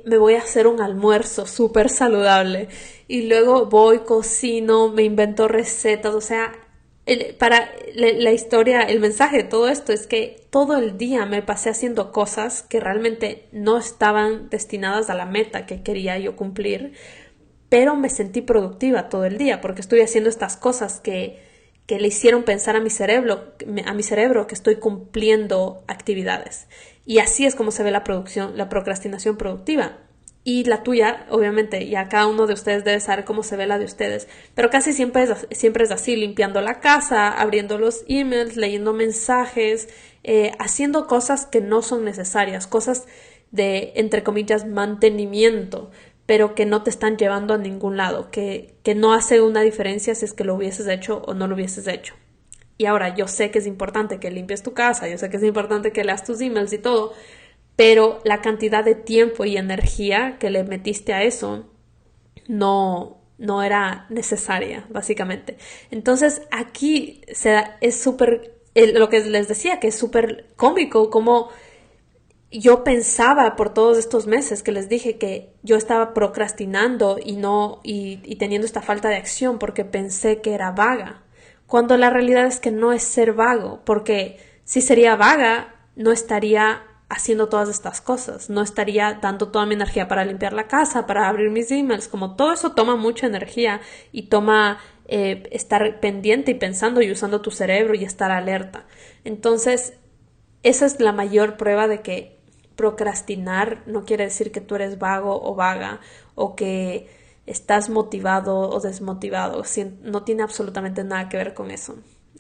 me 0.06 0.18
voy 0.18 0.36
a 0.36 0.40
hacer 0.40 0.66
un 0.66 0.82
almuerzo 0.82 1.46
súper 1.46 1.90
saludable 1.90 2.70
y 3.08 3.24
luego 3.24 3.66
voy, 3.66 4.00
cocino, 4.00 4.90
me 4.90 5.04
invento 5.04 5.48
recetas, 5.48 6.16
o 6.16 6.22
sea, 6.22 6.54
para 7.38 7.72
la, 7.96 8.32
historia, 8.32 8.82
el 8.82 9.00
mensaje 9.00 9.38
de 9.38 9.44
todo 9.44 9.70
esto 9.70 9.94
es 9.94 10.08
que 10.08 10.46
todo 10.50 10.78
el 10.78 10.98
día 10.98 11.26
me 11.26 11.42
pasé 11.42 11.70
haciendo 11.70 12.12
cosas 12.12 12.64
que 12.64 12.80
realmente 12.80 13.48
no 13.52 13.78
estaban 13.78 14.50
destinadas 14.50 15.10
a 15.10 15.16
la 15.16 15.26
meta 15.26 15.66
que 15.66 15.84
quería 15.84 16.18
yo 16.18 16.36
cumplir, 16.36 16.94
pero 17.70 17.96
me 17.96 18.10
sentí 18.10 18.42
productiva 18.42 19.10
todo 19.10 19.26
el 19.26 19.38
día 19.38 19.62
porque 19.62 19.82
estoy 19.82 20.02
haciendo 20.02 20.30
estas 20.30 20.58
cosas 20.58 21.00
que, 21.00 21.40
que 21.86 22.00
le 22.00 22.10
hicieron 22.10 22.44
pensar 22.44 22.76
a 22.76 22.82
mi 22.82 22.90
cerebro, 22.90 23.54
a 23.86 23.94
mi 23.94 24.04
cerebro 24.04 24.48
que 24.48 24.56
estoy 24.56 24.76
cumpliendo 24.76 25.84
actividades. 25.88 26.68
Y 27.08 27.20
así 27.20 27.46
es 27.46 27.56
como 27.56 27.72
se 27.72 27.84
ve 27.84 27.92
la 27.92 28.04
producción, 28.04 28.58
la 28.58 28.68
procrastinación 28.68 29.38
productiva 29.38 29.98
y 30.44 30.66
la 30.66 30.84
tuya, 30.84 31.26
obviamente, 31.30 31.88
ya 31.88 32.10
cada 32.10 32.28
uno 32.28 32.48
de 32.48 32.54
ustedes 32.54 32.84
debe 32.84 33.00
saber 33.00 33.24
cómo 33.24 33.44
se 33.44 33.56
ve 33.56 33.66
la 33.66 33.80
de 33.80 33.86
ustedes, 33.86 34.28
pero 34.56 34.70
casi 34.70 34.92
siempre 34.92 35.24
es, 35.24 35.48
siempre 35.52 35.86
es 35.86 35.92
así, 35.92 36.18
limpiando 36.18 36.60
la 36.60 36.82
casa, 36.82 37.30
abriendo 37.30 37.78
los 37.78 38.04
emails, 38.10 38.58
leyendo 38.58 38.92
mensajes, 38.92 39.88
eh, 40.26 40.52
haciendo 40.60 41.08
cosas 41.08 41.46
que 41.46 41.62
no 41.62 41.82
son 41.82 42.04
necesarias, 42.04 42.68
cosas 42.68 43.06
de, 43.52 43.94
entre 43.96 44.24
comillas, 44.24 44.68
mantenimiento, 44.68 45.92
pero 46.26 46.56
que 46.56 46.66
no 46.66 46.84
te 46.84 46.90
están 46.90 47.16
llevando 47.16 47.54
a 47.54 47.58
ningún 47.58 47.96
lado, 47.96 48.32
que, 48.32 48.76
que 48.84 48.96
no 48.96 49.14
hace 49.14 49.40
una 49.40 49.62
diferencia 49.62 50.14
si 50.14 50.26
es 50.26 50.34
que 50.34 50.44
lo 50.44 50.56
hubieses 50.56 50.88
hecho 50.88 51.24
o 51.26 51.34
no 51.34 51.48
lo 51.48 51.56
hubieses 51.56 51.88
hecho. 51.88 52.16
Y 52.78 52.86
ahora 52.86 53.16
yo 53.16 53.28
sé 53.28 53.50
que 53.52 53.60
es 53.60 53.68
importante 53.68 54.20
que 54.20 54.32
limpies 54.32 54.64
tu 54.64 54.74
casa, 54.74 55.08
yo 55.08 55.18
sé 55.18 55.30
que 55.30 55.38
es 55.38 55.44
importante 55.44 55.92
que 55.92 56.04
leas 56.04 56.24
tus 56.24 56.42
emails 56.42 56.74
y 56.74 56.78
todo, 56.78 57.14
pero 57.76 58.20
la 58.24 58.42
cantidad 58.42 58.84
de 58.84 58.96
tiempo 58.96 59.46
y 59.46 59.58
energía 59.58 60.38
que 60.40 60.50
le 60.50 60.64
metiste 60.64 61.14
a 61.14 61.24
eso 61.24 61.66
no, 62.48 63.22
no 63.38 63.64
era 63.64 64.06
necesaria, 64.10 64.86
básicamente. 64.90 65.58
Entonces 65.92 66.42
aquí 66.52 67.22
se, 67.32 67.64
es 67.82 68.00
súper, 68.00 68.60
lo 68.76 69.10
que 69.10 69.22
les 69.22 69.48
decía, 69.48 69.80
que 69.80 69.88
es 69.88 69.96
súper 69.96 70.48
cómico, 70.56 71.10
como 71.10 71.50
yo 72.52 72.84
pensaba 72.84 73.56
por 73.56 73.74
todos 73.74 73.98
estos 73.98 74.26
meses 74.28 74.64
que 74.64 74.72
les 74.72 74.88
dije 74.88 75.18
que 75.18 75.54
yo 75.64 75.76
estaba 75.76 76.14
procrastinando 76.14 77.20
y 77.24 77.36
no, 77.36 77.82
y 77.84 78.36
teniendo 78.38 78.66
esta 78.66 78.82
falta 78.82 79.10
de 79.10 79.18
acción 79.18 79.60
porque 79.60 79.84
pensé 79.84 80.42
que 80.42 80.54
era 80.54 80.72
vaga, 80.72 81.24
cuando 81.68 81.98
la 81.98 82.10
realidad 82.10 82.46
es 82.46 82.60
que 82.60 82.72
no 82.72 82.94
es 82.94 83.04
ser 83.04 83.34
vago, 83.34 83.82
porque 83.86 84.40
si 84.64 84.82
sería 84.82 85.16
vaga, 85.16 85.76
no 85.96 86.12
estaría 86.12 86.84
haciendo 87.10 87.48
todas 87.48 87.70
estas 87.70 88.02
cosas. 88.02 88.50
No 88.50 88.62
estaría 88.62 89.20
dando 89.22 89.50
toda 89.50 89.66
mi 89.66 89.76
energía 89.76 90.08
para 90.08 90.26
limpiar 90.26 90.54
la 90.54 90.68
casa, 90.68 91.06
para 91.06 91.28
abrir 91.28 91.50
mis 91.50 91.72
emails, 91.72 92.08
como 92.08 92.36
todo 92.36 92.54
eso 92.54 92.72
toma 92.74 92.96
mucha 92.96 93.28
energía 93.28 93.82
y 94.12 94.24
toma 94.24 94.80
eh, 95.08 95.48
estar 95.52 96.00
pendiente 96.00 96.52
y 96.52 96.56
pensando 96.56 97.02
y 97.02 97.12
usando 97.12 97.42
tu 97.42 97.52
cerebro 97.52 97.96
y 97.96 98.04
estar 98.04 98.32
alerta. 98.32 98.86
Entonces, 99.24 99.94
esa 100.64 100.86
es 100.86 101.00
la 101.00 101.12
mayor 101.12 101.58
prueba 101.58 101.88
de 101.88 102.02
que 102.02 102.38
procrastinar 102.76 103.82
no 103.88 104.06
quiere 104.06 104.26
decir 104.26 104.52
que 104.52 104.62
tú 104.62 104.76
eres 104.76 105.00
vago 105.00 105.42
o 105.42 105.56
vaga 105.56 106.00
o 106.36 106.56
que 106.56 107.10
estás 107.48 107.90
motivado 107.90 108.70
o 108.70 108.80
desmotivado. 108.80 109.64
No 110.04 110.24
tiene 110.24 110.44
absolutamente 110.44 111.04
nada 111.04 111.30
que 111.30 111.38
ver 111.38 111.54
con 111.54 111.72
eso. 111.72 111.98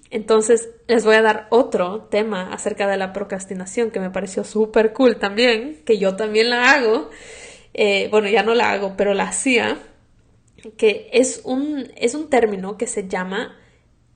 Entonces, 0.09 0.69
les 0.87 1.03
voy 1.03 1.15
a 1.15 1.21
dar 1.21 1.47
otro 1.49 2.03
tema 2.03 2.53
acerca 2.53 2.87
de 2.87 2.97
la 2.97 3.11
procrastinación 3.13 3.91
que 3.91 3.99
me 3.99 4.09
pareció 4.09 4.43
súper 4.43 4.93
cool 4.93 5.17
también, 5.17 5.81
que 5.85 5.97
yo 5.97 6.15
también 6.15 6.49
la 6.49 6.71
hago. 6.71 7.09
Eh, 7.73 8.07
bueno, 8.11 8.29
ya 8.29 8.43
no 8.43 8.53
la 8.53 8.71
hago, 8.71 8.95
pero 8.95 9.13
la 9.13 9.25
hacía, 9.25 9.79
que 10.77 11.09
es 11.11 11.41
un, 11.43 11.91
es 11.95 12.13
un 12.13 12.29
término 12.29 12.77
que 12.77 12.87
se 12.87 13.07
llama 13.07 13.57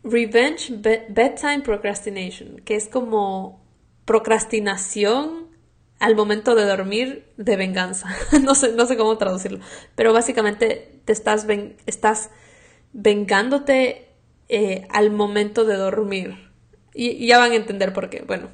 Revenge 0.04 0.74
Bedtime 1.10 1.62
Procrastination, 1.64 2.62
que 2.62 2.76
es 2.76 2.88
como 2.88 3.62
procrastinación 4.06 5.51
al 6.02 6.16
momento 6.16 6.56
de 6.56 6.66
dormir 6.66 7.26
de 7.38 7.56
venganza. 7.56 8.10
no, 8.42 8.56
sé, 8.56 8.74
no 8.74 8.86
sé 8.88 8.98
cómo 8.98 9.18
traducirlo, 9.18 9.60
pero 9.96 10.12
básicamente 10.12 11.00
te 11.06 11.14
estás, 11.14 11.46
estás 11.86 12.32
vengándote 12.92 14.08
eh, 14.50 14.88
al 14.90 15.12
momento 15.12 15.64
de 15.64 15.76
dormir. 15.76 16.50
Y, 16.94 17.26
ya 17.28 17.38
van 17.38 17.52
a 17.52 17.56
entender 17.56 17.94
por 17.94 18.10
qué. 18.10 18.24
Bueno, 18.26 18.50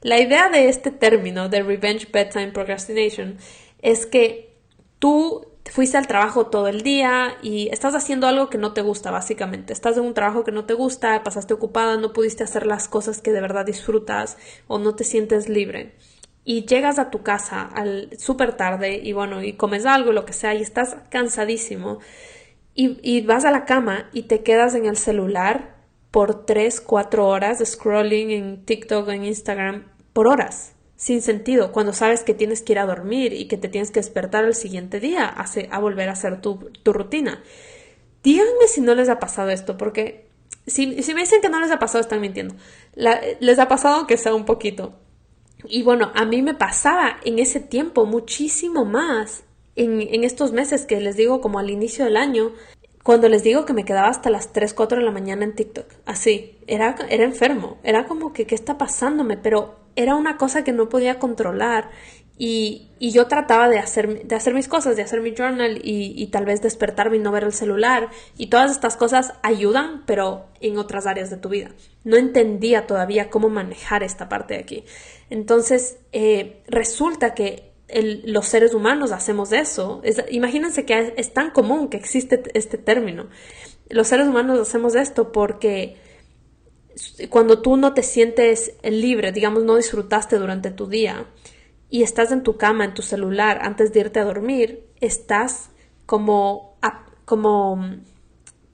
la 0.00 0.20
idea 0.20 0.48
de 0.48 0.68
este 0.68 0.92
término 0.92 1.48
de 1.48 1.62
Revenge 1.62 2.06
Bedtime 2.10 2.52
Procrastination 2.52 3.36
es 3.82 4.06
que 4.06 4.56
tú 5.00 5.48
fuiste 5.70 5.98
al 5.98 6.06
trabajo 6.06 6.46
todo 6.46 6.68
el 6.68 6.82
día 6.82 7.36
y 7.42 7.68
estás 7.72 7.96
haciendo 7.96 8.28
algo 8.28 8.48
que 8.48 8.58
no 8.58 8.74
te 8.74 8.82
gusta, 8.82 9.10
básicamente. 9.10 9.72
Estás 9.72 9.96
en 9.96 10.04
un 10.04 10.14
trabajo 10.14 10.44
que 10.44 10.52
no 10.52 10.66
te 10.66 10.74
gusta, 10.74 11.24
pasaste 11.24 11.52
ocupada, 11.52 11.96
no 11.96 12.12
pudiste 12.12 12.44
hacer 12.44 12.64
las 12.64 12.86
cosas 12.86 13.20
que 13.20 13.32
de 13.32 13.40
verdad 13.40 13.66
disfrutas 13.66 14.38
o 14.68 14.78
no 14.78 14.94
te 14.94 15.02
sientes 15.02 15.48
libre. 15.48 15.96
Y 16.44 16.66
llegas 16.66 16.98
a 16.98 17.10
tu 17.10 17.22
casa 17.22 17.62
al 17.62 18.10
súper 18.18 18.56
tarde 18.56 19.00
y 19.02 19.12
bueno, 19.12 19.42
y 19.42 19.52
comes 19.52 19.86
algo, 19.86 20.12
lo 20.12 20.24
que 20.24 20.32
sea, 20.32 20.54
y 20.54 20.62
estás 20.62 20.96
cansadísimo 21.08 22.00
y, 22.74 23.20
vas 23.22 23.44
a 23.44 23.50
la 23.50 23.64
cama 23.64 24.08
y 24.12 24.22
te 24.22 24.42
quedas 24.42 24.74
en 24.74 24.86
el 24.86 24.96
celular 24.96 25.76
por 26.10 26.46
3, 26.46 26.80
4 26.80 27.26
horas 27.26 27.62
scrolling 27.64 28.30
en 28.30 28.64
TikTok 28.64 29.08
en 29.10 29.24
Instagram 29.24 29.88
por 30.12 30.26
horas, 30.26 30.72
sin 30.96 31.22
sentido, 31.22 31.72
cuando 31.72 31.92
sabes 31.92 32.22
que 32.22 32.34
tienes 32.34 32.62
que 32.62 32.72
ir 32.72 32.78
a 32.78 32.86
dormir 32.86 33.32
y 33.32 33.46
que 33.46 33.56
te 33.56 33.68
tienes 33.68 33.90
que 33.90 34.00
despertar 34.00 34.44
el 34.44 34.54
siguiente 34.54 35.00
día 35.00 35.26
a, 35.26 35.46
a 35.70 35.78
volver 35.78 36.08
a 36.08 36.12
hacer 36.12 36.40
tu, 36.40 36.70
rutina. 36.84 37.42
Díganme 38.22 38.68
si 38.68 38.80
no 38.80 38.94
les 38.94 39.08
ha 39.08 39.18
pasado 39.18 39.50
esto, 39.50 39.76
porque 39.76 40.28
si, 40.66 41.02
si, 41.02 41.14
me 41.14 41.22
dicen 41.22 41.40
que 41.40 41.48
no 41.48 41.60
les 41.60 41.70
ha 41.70 41.78
pasado, 41.78 42.00
están 42.00 42.20
mintiendo. 42.20 42.54
les 42.94 43.58
ha 43.58 43.68
pasado 43.68 44.06
que 44.06 44.16
sea 44.16 44.34
un 44.34 44.44
poquito. 44.44 44.98
Y 45.64 45.82
bueno, 45.82 46.12
a 46.14 46.24
mí 46.24 46.42
me 46.42 46.54
pasaba 46.54 47.16
en 47.24 47.38
ese 47.38 47.60
tiempo 47.60 48.06
muchísimo 48.06 48.84
más 48.84 49.44
en, 49.76 50.24
estos 50.24 50.52
meses 50.52 50.84
que 50.86 51.00
les 51.00 51.16
digo 51.16 51.40
como 51.40 51.58
al 51.58 51.70
inicio 51.70 52.04
del 52.04 52.16
año, 52.16 52.52
cuando 53.02 53.28
les 53.28 53.42
digo 53.42 53.64
que 53.64 53.72
me 53.72 53.84
quedaba 53.84 54.08
hasta 54.08 54.30
las 54.30 54.52
3, 54.52 54.74
4 54.74 54.98
de 54.98 55.04
la 55.04 55.10
mañana 55.10 55.44
en 55.44 55.54
TikTok, 55.54 55.86
así, 56.04 56.58
era, 56.66 56.94
era 57.08 57.24
enfermo, 57.24 57.78
era 57.82 58.06
como 58.06 58.32
que, 58.32 58.46
¿qué 58.46 58.54
está 58.54 58.78
pasándome? 58.78 59.36
Pero 59.36 59.76
era 59.96 60.14
una 60.14 60.36
cosa 60.36 60.64
que 60.64 60.72
no 60.72 60.88
podía 60.88 61.18
controlar 61.18 61.90
y, 62.38 62.88
y 62.98 63.12
yo 63.12 63.26
trataba 63.26 63.68
de 63.68 63.78
hacer, 63.78 64.26
de 64.26 64.34
hacer 64.34 64.54
mis 64.54 64.68
cosas, 64.68 64.96
de 64.96 65.02
hacer 65.02 65.20
mi 65.20 65.34
journal 65.34 65.80
y, 65.84 66.14
y, 66.16 66.26
tal 66.28 66.44
vez 66.44 66.62
despertarme 66.62 67.16
y 67.16 67.20
no 67.20 67.30
ver 67.30 67.44
el 67.44 67.52
celular 67.52 68.08
y 68.36 68.46
todas 68.46 68.70
estas 68.70 68.96
cosas 68.96 69.34
ayudan, 69.42 70.02
pero 70.06 70.46
en 70.60 70.78
otras 70.78 71.06
áreas 71.06 71.30
de 71.30 71.36
tu 71.36 71.48
vida. 71.48 71.70
No 72.04 72.16
entendía 72.16 72.86
todavía 72.86 73.30
cómo 73.30 73.48
manejar 73.48 74.02
esta 74.02 74.28
parte 74.28 74.54
de 74.54 74.60
aquí. 74.60 74.84
Entonces, 75.30 75.98
eh, 76.12 76.62
resulta 76.66 77.34
que 77.34 77.72
los 78.24 78.46
seres 78.46 78.74
humanos 78.74 79.12
hacemos 79.12 79.52
eso. 79.52 80.02
imagínense 80.30 80.84
que 80.84 81.14
es, 81.16 81.32
tan 81.32 81.50
común 81.50 81.88
que 81.88 81.96
existe 81.96 82.42
este 82.54 82.78
término. 82.78 83.28
Los 83.88 84.08
seres 84.08 84.26
humanos 84.26 84.58
hacemos 84.60 84.94
esto 84.94 85.32
porque 85.32 85.96
cuando 87.28 87.60
tú 87.60 87.76
no 87.76 87.94
te 87.94 88.02
sientes 88.02 88.74
libre, 88.82 89.32
digamos, 89.32 89.64
no 89.64 89.76
disfrutaste 89.76 90.38
durante 90.38 90.70
tu 90.70 90.86
día 90.86 91.26
y 91.92 92.02
estás 92.02 92.32
en 92.32 92.42
tu 92.42 92.56
cama, 92.56 92.86
en 92.86 92.94
tu 92.94 93.02
celular, 93.02 93.58
antes 93.60 93.92
de 93.92 94.00
irte 94.00 94.18
a 94.18 94.24
dormir, 94.24 94.88
estás 95.02 95.68
como, 96.06 96.78
como 97.26 97.98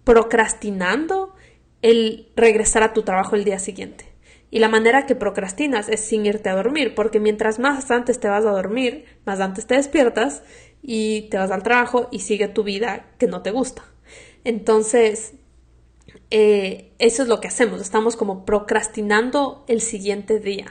procrastinando 0.04 1.34
el 1.82 2.28
regresar 2.36 2.84
a 2.84 2.92
tu 2.92 3.02
trabajo 3.02 3.34
el 3.34 3.42
día 3.42 3.58
siguiente. 3.58 4.04
Y 4.52 4.60
la 4.60 4.68
manera 4.68 5.04
que 5.04 5.16
procrastinas 5.16 5.88
es 5.88 5.98
sin 5.98 6.26
irte 6.26 6.48
a 6.48 6.54
dormir, 6.54 6.94
porque 6.94 7.18
mientras 7.18 7.58
más 7.58 7.90
antes 7.90 8.20
te 8.20 8.28
vas 8.28 8.44
a 8.44 8.52
dormir, 8.52 9.04
más 9.26 9.40
antes 9.40 9.66
te 9.66 9.74
despiertas 9.74 10.44
y 10.80 11.22
te 11.22 11.38
vas 11.38 11.50
al 11.50 11.64
trabajo 11.64 12.06
y 12.12 12.20
sigue 12.20 12.46
tu 12.46 12.62
vida 12.62 13.06
que 13.18 13.26
no 13.26 13.42
te 13.42 13.50
gusta. 13.50 13.82
Entonces, 14.44 15.32
eh, 16.30 16.92
eso 17.00 17.24
es 17.24 17.28
lo 17.28 17.40
que 17.40 17.48
hacemos, 17.48 17.80
estamos 17.80 18.14
como 18.14 18.44
procrastinando 18.44 19.64
el 19.66 19.80
siguiente 19.80 20.38
día. 20.38 20.66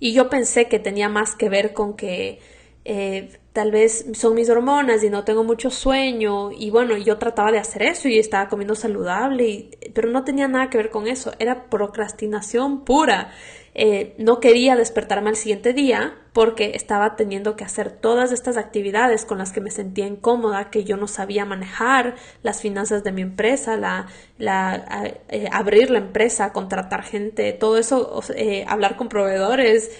Y 0.00 0.12
yo 0.12 0.28
pensé 0.28 0.68
que 0.68 0.78
tenía 0.78 1.08
más 1.08 1.34
que 1.34 1.48
ver 1.48 1.72
con 1.72 1.96
que 1.96 2.38
eh, 2.84 3.38
tal 3.52 3.70
vez 3.70 4.06
son 4.14 4.34
mis 4.34 4.48
hormonas 4.48 5.02
y 5.02 5.10
no 5.10 5.24
tengo 5.24 5.44
mucho 5.44 5.70
sueño. 5.70 6.52
Y 6.52 6.70
bueno, 6.70 6.96
yo 6.96 7.18
trataba 7.18 7.52
de 7.52 7.58
hacer 7.58 7.82
eso 7.82 8.08
y 8.08 8.18
estaba 8.18 8.48
comiendo 8.48 8.74
saludable, 8.74 9.70
pero 9.94 10.08
no 10.08 10.24
tenía 10.24 10.48
nada 10.48 10.70
que 10.70 10.78
ver 10.78 10.90
con 10.90 11.06
eso, 11.06 11.32
era 11.38 11.68
procrastinación 11.68 12.84
pura. 12.84 13.32
Eh, 13.74 14.14
no 14.18 14.40
quería 14.40 14.76
despertarme 14.76 15.30
al 15.30 15.36
siguiente 15.36 15.72
día 15.72 16.16
porque 16.38 16.70
estaba 16.76 17.16
teniendo 17.16 17.56
que 17.56 17.64
hacer 17.64 17.90
todas 17.90 18.30
estas 18.30 18.56
actividades 18.56 19.24
con 19.24 19.38
las 19.38 19.50
que 19.50 19.60
me 19.60 19.72
sentía 19.72 20.06
incómoda, 20.06 20.70
que 20.70 20.84
yo 20.84 20.96
no 20.96 21.08
sabía 21.08 21.44
manejar 21.44 22.14
las 22.44 22.60
finanzas 22.60 23.02
de 23.02 23.10
mi 23.10 23.22
empresa, 23.22 23.76
la, 23.76 24.06
la 24.38 25.16
eh, 25.30 25.48
abrir 25.50 25.90
la 25.90 25.98
empresa, 25.98 26.52
contratar 26.52 27.02
gente, 27.02 27.52
todo 27.54 27.76
eso, 27.76 28.20
hablar 28.68 28.96
con 28.96 29.08
proveedores, 29.08 29.90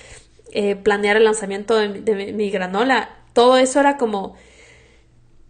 eh, 0.53 0.77
planear 0.77 1.17
el 1.17 1.25
lanzamiento 1.25 1.75
de, 1.75 2.33
mi 2.33 2.51
granola, 2.51 3.17
todo 3.33 3.57
eso 3.57 3.81
era 3.81 3.97
como... 3.97 4.37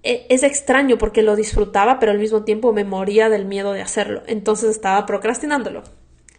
E, 0.02 0.24
es 0.30 0.42
extraño 0.42 0.96
porque 0.96 1.20
lo 1.20 1.36
disfrutaba, 1.36 1.98
pero 1.98 2.12
al 2.12 2.18
mismo 2.18 2.44
tiempo 2.44 2.72
me 2.72 2.84
moría 2.84 3.28
del 3.28 3.44
miedo 3.44 3.74
de 3.74 3.82
hacerlo. 3.82 4.22
Entonces 4.26 4.70
estaba 4.70 5.04
procrastinándolo. 5.04 5.82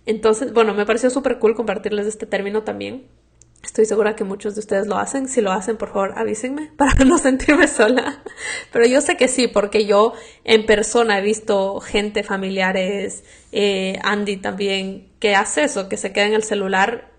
Entonces, 0.07 0.53
bueno, 0.53 0.73
me 0.73 0.87
pareció 0.87 1.11
súper 1.11 1.37
cool 1.37 1.53
compartirles 1.53 2.07
este 2.07 2.25
término 2.25 2.63
también. 2.63 3.18
Estoy 3.63 3.85
segura 3.85 4.15
que 4.15 4.23
muchos 4.23 4.55
de 4.55 4.61
ustedes 4.61 4.87
lo 4.87 4.97
hacen. 4.97 5.27
Si 5.27 5.41
lo 5.41 5.51
hacen, 5.51 5.77
por 5.77 5.89
favor, 5.89 6.13
avísenme 6.15 6.71
para 6.77 7.05
no 7.05 7.17
sentirme 7.17 7.67
sola. 7.67 8.23
Pero 8.71 8.85
yo 8.85 9.01
sé 9.01 9.17
que 9.17 9.27
sí, 9.27 9.47
porque 9.47 9.85
yo 9.85 10.13
en 10.43 10.65
persona 10.65 11.19
he 11.19 11.21
visto 11.21 11.79
gente, 11.81 12.23
familiares, 12.23 13.23
eh, 13.51 13.99
Andy 14.03 14.37
también, 14.37 15.09
que 15.19 15.35
hace 15.35 15.63
eso, 15.63 15.89
que 15.89 15.97
se 15.97 16.13
queda 16.13 16.25
en 16.25 16.33
el 16.33 16.43
celular 16.43 17.11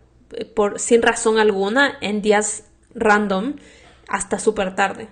por, 0.54 0.78
sin 0.78 1.02
razón 1.02 1.38
alguna 1.38 1.98
en 2.00 2.22
días 2.22 2.64
random 2.94 3.56
hasta 4.08 4.38
súper 4.38 4.74
tarde. 4.74 5.08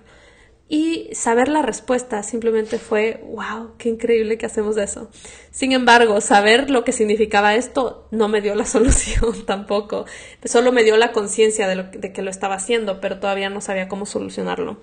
Y 0.71 1.09
saber 1.13 1.47
la 1.47 1.63
respuesta 1.63 2.21
simplemente 2.21 2.77
fue, 2.77 3.23
wow, 3.25 3.71
qué 3.79 3.89
increíble 3.89 4.37
que 4.37 4.45
hacemos 4.45 4.77
eso. 4.77 5.09
Sin 5.49 5.71
embargo, 5.71 6.21
saber 6.21 6.69
lo 6.69 6.83
que 6.83 6.91
significaba 6.91 7.55
esto 7.55 8.07
no 8.11 8.27
me 8.27 8.39
dio 8.39 8.53
la 8.53 8.65
solución 8.67 9.47
tampoco. 9.47 10.05
Solo 10.45 10.71
me 10.71 10.83
dio 10.83 10.95
la 10.95 11.11
conciencia 11.11 11.67
de, 11.67 11.83
de 11.97 12.13
que 12.13 12.21
lo 12.21 12.29
estaba 12.29 12.53
haciendo, 12.53 13.01
pero 13.01 13.19
todavía 13.19 13.49
no 13.49 13.61
sabía 13.61 13.87
cómo 13.87 14.05
solucionarlo. 14.05 14.77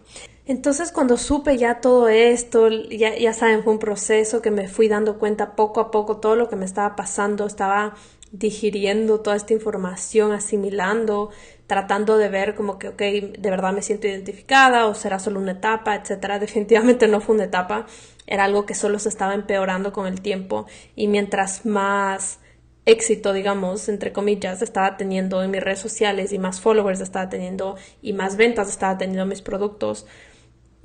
Entonces 0.44 0.90
cuando 0.90 1.16
supe 1.16 1.56
ya 1.56 1.80
todo 1.80 2.08
esto, 2.08 2.68
ya, 2.68 3.16
ya 3.16 3.32
saben, 3.32 3.62
fue 3.62 3.72
un 3.72 3.78
proceso 3.78 4.42
que 4.42 4.50
me 4.50 4.68
fui 4.68 4.88
dando 4.88 5.18
cuenta 5.18 5.54
poco 5.54 5.80
a 5.80 5.90
poco 5.92 6.18
todo 6.18 6.34
lo 6.34 6.48
que 6.48 6.56
me 6.56 6.64
estaba 6.64 6.96
pasando, 6.96 7.46
estaba 7.46 7.94
digiriendo 8.32 9.20
toda 9.20 9.36
esta 9.36 9.54
información, 9.54 10.32
asimilando, 10.32 11.30
tratando 11.66 12.16
de 12.16 12.28
ver 12.28 12.54
como 12.54 12.78
que, 12.78 12.88
ok, 12.88 12.98
de 12.98 13.50
verdad 13.50 13.72
me 13.72 13.82
siento 13.82 14.06
identificada 14.06 14.86
o 14.86 14.94
será 14.94 15.18
solo 15.18 15.40
una 15.40 15.52
etapa, 15.52 15.94
etcétera. 15.96 16.38
Definitivamente 16.40 17.08
no 17.08 17.20
fue 17.20 17.34
una 17.34 17.44
etapa, 17.44 17.86
era 18.26 18.44
algo 18.44 18.66
que 18.66 18.74
solo 18.74 18.98
se 18.98 19.08
estaba 19.08 19.34
empeorando 19.34 19.92
con 19.92 20.06
el 20.06 20.20
tiempo 20.20 20.66
y 20.94 21.08
mientras 21.08 21.66
más 21.66 22.38
éxito, 22.84 23.32
digamos, 23.32 23.88
entre 23.88 24.12
comillas, 24.12 24.62
estaba 24.62 24.96
teniendo 24.96 25.42
en 25.42 25.50
mis 25.50 25.62
redes 25.62 25.80
sociales 25.80 26.32
y 26.32 26.38
más 26.38 26.60
followers 26.60 27.00
estaba 27.00 27.28
teniendo 27.28 27.76
y 28.00 28.12
más 28.12 28.36
ventas 28.36 28.68
estaba 28.68 28.96
teniendo 28.96 29.26
mis 29.26 29.42
productos, 29.42 30.06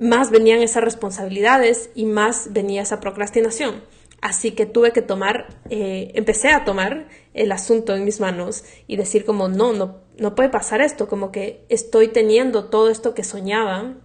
más 0.00 0.30
venían 0.30 0.60
esas 0.60 0.82
responsabilidades 0.82 1.90
y 1.94 2.06
más 2.06 2.52
venía 2.52 2.82
esa 2.82 2.98
procrastinación. 2.98 3.82
Así 4.22 4.52
que 4.52 4.66
tuve 4.66 4.92
que 4.92 5.02
tomar, 5.02 5.48
eh, 5.68 6.12
empecé 6.14 6.50
a 6.50 6.64
tomar 6.64 7.08
el 7.34 7.50
asunto 7.50 7.96
en 7.96 8.04
mis 8.04 8.20
manos 8.20 8.64
y 8.86 8.96
decir 8.96 9.24
como, 9.24 9.48
no, 9.48 9.72
no, 9.72 9.98
no 10.16 10.36
puede 10.36 10.48
pasar 10.48 10.80
esto, 10.80 11.08
como 11.08 11.32
que 11.32 11.66
estoy 11.68 12.06
teniendo 12.06 12.66
todo 12.66 12.88
esto 12.88 13.14
que 13.14 13.24
soñaba 13.24 13.96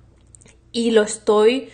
y 0.72 0.90
lo 0.90 1.04
estoy 1.04 1.70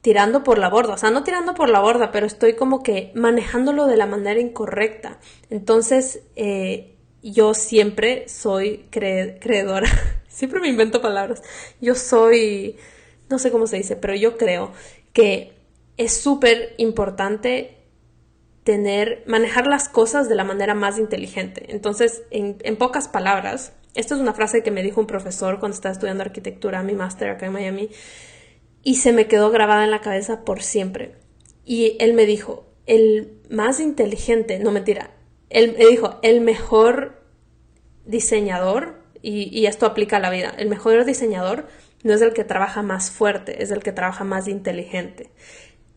tirando 0.00 0.42
por 0.42 0.58
la 0.58 0.68
borda, 0.68 0.94
o 0.94 0.98
sea, 0.98 1.12
no 1.12 1.22
tirando 1.22 1.54
por 1.54 1.70
la 1.70 1.78
borda, 1.78 2.10
pero 2.10 2.26
estoy 2.26 2.54
como 2.54 2.82
que 2.82 3.12
manejándolo 3.14 3.86
de 3.86 3.96
la 3.96 4.06
manera 4.06 4.40
incorrecta. 4.40 5.20
Entonces, 5.48 6.22
eh, 6.34 6.96
yo 7.22 7.54
siempre 7.54 8.28
soy 8.28 8.86
creedora, 8.90 9.88
siempre 10.28 10.58
me 10.58 10.68
invento 10.68 11.00
palabras, 11.00 11.42
yo 11.80 11.94
soy, 11.94 12.76
no 13.30 13.38
sé 13.38 13.52
cómo 13.52 13.68
se 13.68 13.76
dice, 13.76 13.94
pero 13.94 14.16
yo 14.16 14.36
creo 14.36 14.72
que 15.12 15.57
es 15.98 16.16
súper 16.16 16.74
importante 16.78 17.76
tener, 18.62 19.24
manejar 19.26 19.66
las 19.66 19.88
cosas 19.88 20.28
de 20.28 20.36
la 20.36 20.44
manera 20.44 20.74
más 20.74 20.98
inteligente. 20.98 21.66
Entonces, 21.68 22.22
en, 22.30 22.76
pocas 22.76 23.08
palabras, 23.08 23.72
esto 23.94 24.14
es 24.14 24.20
una 24.20 24.32
frase 24.32 24.62
que 24.62 24.70
me 24.70 24.82
dijo 24.82 25.00
un 25.00 25.06
profesor 25.06 25.58
cuando 25.58 25.74
estaba 25.74 25.92
estudiando 25.92 26.22
arquitectura, 26.22 26.82
mi 26.82 26.94
máster 26.94 27.30
acá 27.30 27.46
en 27.46 27.52
Miami, 27.52 27.90
y 28.82 28.96
se 28.96 29.12
me 29.12 29.26
quedó 29.26 29.50
grabada 29.50 29.84
en 29.84 29.90
la 29.90 30.00
cabeza 30.00 30.44
por 30.44 30.62
siempre. 30.62 31.16
Y 31.64 31.96
él 31.98 32.14
me 32.14 32.26
dijo, 32.26 32.66
el 32.86 33.40
más 33.50 33.80
inteligente, 33.80 34.60
no 34.60 34.70
mentira, 34.70 35.10
él 35.50 35.74
me 35.76 35.86
dijo, 35.86 36.20
el 36.22 36.40
mejor 36.40 37.22
diseñador, 38.04 39.02
y 39.20 39.66
esto 39.66 39.84
aplica 39.84 40.18
a 40.18 40.20
la 40.20 40.30
vida, 40.30 40.54
el 40.56 40.68
mejor 40.68 41.04
diseñador 41.04 41.66
no 42.04 42.14
es 42.14 42.22
el 42.22 42.32
que 42.32 42.44
trabaja 42.44 42.82
más 42.82 43.10
fuerte, 43.10 43.62
es 43.62 43.70
el 43.70 43.82
que 43.82 43.92
trabaja 43.92 44.24
más 44.24 44.46
inteligente. 44.46 45.30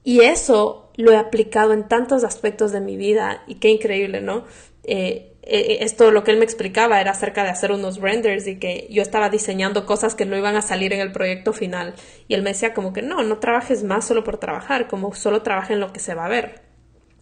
Y 0.03 0.21
eso 0.21 0.91
lo 0.95 1.11
he 1.11 1.17
aplicado 1.17 1.73
en 1.73 1.87
tantos 1.87 2.23
aspectos 2.23 2.71
de 2.71 2.81
mi 2.81 2.97
vida 2.97 3.43
y 3.47 3.55
qué 3.55 3.69
increíble, 3.69 4.21
¿no? 4.21 4.45
Eh, 4.83 5.31
eh, 5.43 5.79
esto 5.81 6.11
lo 6.11 6.23
que 6.23 6.31
él 6.31 6.37
me 6.37 6.45
explicaba 6.45 7.01
era 7.01 7.11
acerca 7.11 7.43
de 7.43 7.49
hacer 7.49 7.71
unos 7.71 7.99
renders 7.99 8.47
y 8.47 8.57
que 8.57 8.87
yo 8.91 9.01
estaba 9.01 9.29
diseñando 9.29 9.85
cosas 9.85 10.15
que 10.15 10.25
no 10.25 10.37
iban 10.37 10.55
a 10.55 10.61
salir 10.61 10.93
en 10.93 10.99
el 10.99 11.11
proyecto 11.11 11.53
final. 11.53 11.95
Y 12.27 12.35
él 12.35 12.43
me 12.43 12.51
decía 12.51 12.73
como 12.73 12.93
que 12.93 13.01
no, 13.01 13.23
no 13.23 13.39
trabajes 13.39 13.83
más 13.83 14.05
solo 14.05 14.23
por 14.23 14.37
trabajar, 14.37 14.87
como 14.87 15.13
solo 15.13 15.41
trabaja 15.41 15.73
en 15.73 15.79
lo 15.79 15.93
que 15.93 15.99
se 15.99 16.13
va 16.13 16.25
a 16.25 16.29
ver. 16.29 16.61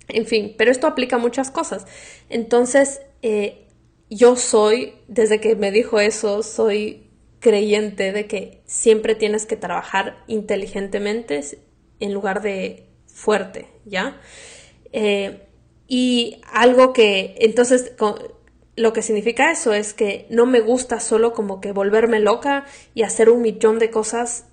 En 0.10 0.26
fin, 0.26 0.56
pero 0.58 0.72
esto 0.72 0.88
aplica 0.88 1.18
a 1.18 1.20
muchas 1.20 1.52
cosas. 1.52 1.86
Entonces, 2.30 3.02
eh, 3.22 3.68
yo 4.10 4.36
soy, 4.36 4.96
desde 5.08 5.40
que 5.40 5.56
me 5.56 5.72
dijo 5.72 6.00
eso, 6.00 6.44
soy 6.44 7.08
creyente 7.40 8.12
de 8.12 8.28
que 8.28 8.62
siempre 8.66 9.16
tienes 9.16 9.46
que 9.46 9.56
trabajar 9.56 10.18
inteligentemente 10.28 11.42
en 12.00 12.14
lugar 12.14 12.42
de 12.42 12.88
fuerte, 13.08 13.68
¿ya? 13.86 14.20
Eh, 14.92 15.48
y 15.88 16.42
algo 16.52 16.94
que, 16.94 17.36
entonces, 17.40 17.94
lo 18.76 18.94
que 18.94 19.02
significa 19.02 19.52
eso 19.52 19.74
es 19.74 19.94
que 19.94 20.28
no 20.30 20.46
me 20.46 20.60
gusta 20.60 21.00
solo 21.00 21.34
como 21.34 21.60
que 21.62 21.72
volverme 21.72 22.20
loca 22.20 22.66
y 22.94 23.04
hacer 23.04 23.30
un 23.30 23.42
millón 23.42 23.80
de 23.80 23.90
cosas 23.90 24.46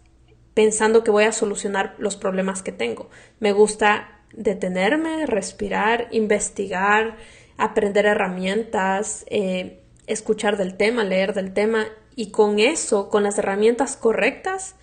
pensando 0.55 1.05
que 1.05 1.11
voy 1.11 1.25
a 1.25 1.33
solucionar 1.33 1.95
los 1.99 2.17
problemas 2.17 2.63
que 2.63 2.73
tengo. 2.73 3.11
Me 3.39 3.53
gusta 3.53 4.23
detenerme, 4.33 5.27
respirar, 5.27 6.09
investigar, 6.11 7.19
aprender 7.59 8.07
herramientas, 8.07 9.25
eh, 9.29 9.83
escuchar 10.07 10.57
del 10.57 10.77
tema, 10.77 11.05
leer 11.05 11.35
del 11.35 11.53
tema 11.53 11.87
y 12.15 12.31
con 12.31 12.59
eso, 12.59 13.11
con 13.11 13.23
las 13.23 13.39
herramientas 13.39 13.97
correctas, 13.97 14.77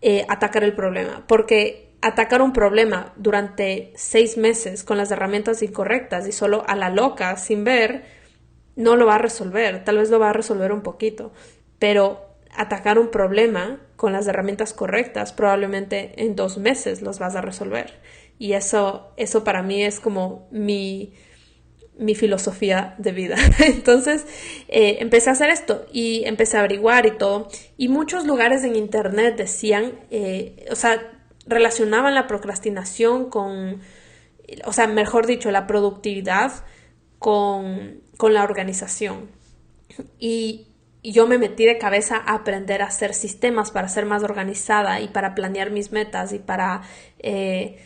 eh, 0.00 0.24
atacar 0.28 0.64
el 0.64 0.74
problema. 0.74 1.24
Porque 1.26 1.88
atacar 2.00 2.42
un 2.42 2.52
problema 2.52 3.12
durante 3.16 3.92
seis 3.96 4.36
meses 4.36 4.84
con 4.84 4.96
las 4.96 5.10
herramientas 5.10 5.62
incorrectas 5.62 6.26
y 6.28 6.32
solo 6.32 6.64
a 6.66 6.76
la 6.76 6.90
loca, 6.90 7.36
sin 7.36 7.64
ver, 7.64 8.04
no 8.76 8.96
lo 8.96 9.06
va 9.06 9.16
a 9.16 9.18
resolver. 9.18 9.84
Tal 9.84 9.98
vez 9.98 10.10
lo 10.10 10.18
va 10.18 10.30
a 10.30 10.32
resolver 10.32 10.72
un 10.72 10.82
poquito. 10.82 11.32
Pero 11.78 12.28
atacar 12.56 12.98
un 12.98 13.10
problema 13.10 13.80
con 13.96 14.12
las 14.12 14.26
herramientas 14.26 14.72
correctas, 14.72 15.32
probablemente 15.32 16.12
en 16.22 16.36
dos 16.36 16.58
meses 16.58 17.02
los 17.02 17.18
vas 17.18 17.34
a 17.36 17.40
resolver. 17.40 17.94
Y 18.38 18.52
eso, 18.52 19.12
eso 19.16 19.42
para 19.42 19.62
mí 19.62 19.82
es 19.82 19.98
como 19.98 20.48
mi, 20.50 21.14
mi 21.98 22.14
filosofía 22.14 22.94
de 22.98 23.12
vida. 23.12 23.36
Entonces 23.58 24.26
eh, 24.68 24.98
empecé 25.00 25.30
a 25.30 25.32
hacer 25.32 25.50
esto 25.50 25.86
y 25.92 26.24
empecé 26.24 26.56
a 26.56 26.60
averiguar 26.60 27.06
y 27.06 27.18
todo. 27.18 27.48
Y 27.76 27.88
muchos 27.88 28.24
lugares 28.24 28.64
en 28.64 28.76
internet 28.76 29.36
decían, 29.36 29.92
eh, 30.10 30.66
o 30.70 30.76
sea, 30.76 31.12
relacionaban 31.46 32.14
la 32.14 32.26
procrastinación 32.26 33.30
con, 33.30 33.80
o 34.64 34.72
sea, 34.72 34.86
mejor 34.86 35.26
dicho, 35.26 35.50
la 35.50 35.66
productividad 35.66 36.52
con, 37.18 38.00
con 38.16 38.34
la 38.34 38.44
organización. 38.44 39.30
Y, 40.18 40.64
yo 41.04 41.28
me 41.28 41.38
metí 41.38 41.64
de 41.64 41.78
cabeza 41.78 42.16
a 42.16 42.34
aprender 42.34 42.82
a 42.82 42.86
hacer 42.86 43.14
sistemas 43.14 43.70
para 43.70 43.88
ser 43.88 44.04
más 44.04 44.24
organizada 44.24 45.00
y 45.00 45.08
para 45.08 45.34
planear 45.34 45.70
mis 45.70 45.92
metas 45.92 46.32
y 46.32 46.38
para... 46.38 46.82
Eh, 47.20 47.78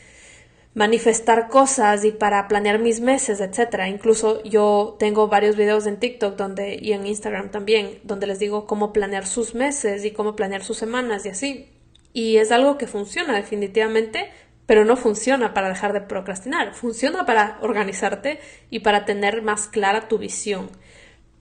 manifestar 0.74 1.48
cosas 1.48 2.04
y 2.04 2.12
para 2.12 2.48
planear 2.48 2.78
mis 2.78 3.00
meses, 3.00 3.40
etcétera. 3.40 3.88
Incluso 3.88 4.42
yo 4.44 4.96
tengo 4.98 5.28
varios 5.28 5.56
videos 5.56 5.86
en 5.86 5.98
TikTok 5.98 6.36
donde 6.36 6.78
y 6.80 6.92
en 6.92 7.06
Instagram 7.06 7.50
también 7.50 8.00
donde 8.04 8.26
les 8.26 8.38
digo 8.38 8.66
cómo 8.66 8.92
planear 8.92 9.26
sus 9.26 9.54
meses 9.54 10.04
y 10.04 10.12
cómo 10.12 10.34
planear 10.34 10.64
sus 10.64 10.78
semanas 10.78 11.26
y 11.26 11.30
así. 11.30 11.68
y 12.14 12.36
es 12.36 12.52
algo 12.52 12.76
que 12.76 12.86
funciona 12.86 13.34
definitivamente, 13.34 14.30
pero 14.66 14.84
no 14.84 14.96
funciona 14.96 15.54
para 15.54 15.68
dejar 15.68 15.92
de 15.92 16.02
procrastinar, 16.02 16.74
funciona 16.74 17.24
para 17.26 17.58
organizarte 17.62 18.38
y 18.70 18.80
para 18.80 19.04
tener 19.04 19.42
más 19.42 19.66
clara 19.66 20.08
tu 20.08 20.18
visión, 20.18 20.70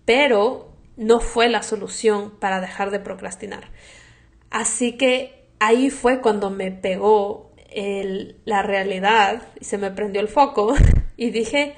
pero 0.05 0.71
no 0.97 1.19
fue 1.19 1.49
la 1.49 1.63
solución 1.63 2.31
para 2.39 2.61
dejar 2.61 2.91
de 2.91 2.99
procrastinar. 2.99 3.69
Así 4.49 4.97
que 4.97 5.47
ahí 5.59 5.89
fue 5.89 6.21
cuando 6.21 6.49
me 6.49 6.71
pegó 6.71 7.50
la 8.45 8.63
realidad 8.63 9.43
y 9.59 9.65
se 9.65 9.77
me 9.77 9.91
prendió 9.91 10.21
el 10.21 10.27
foco 10.27 10.73
y 11.17 11.29
dije, 11.31 11.75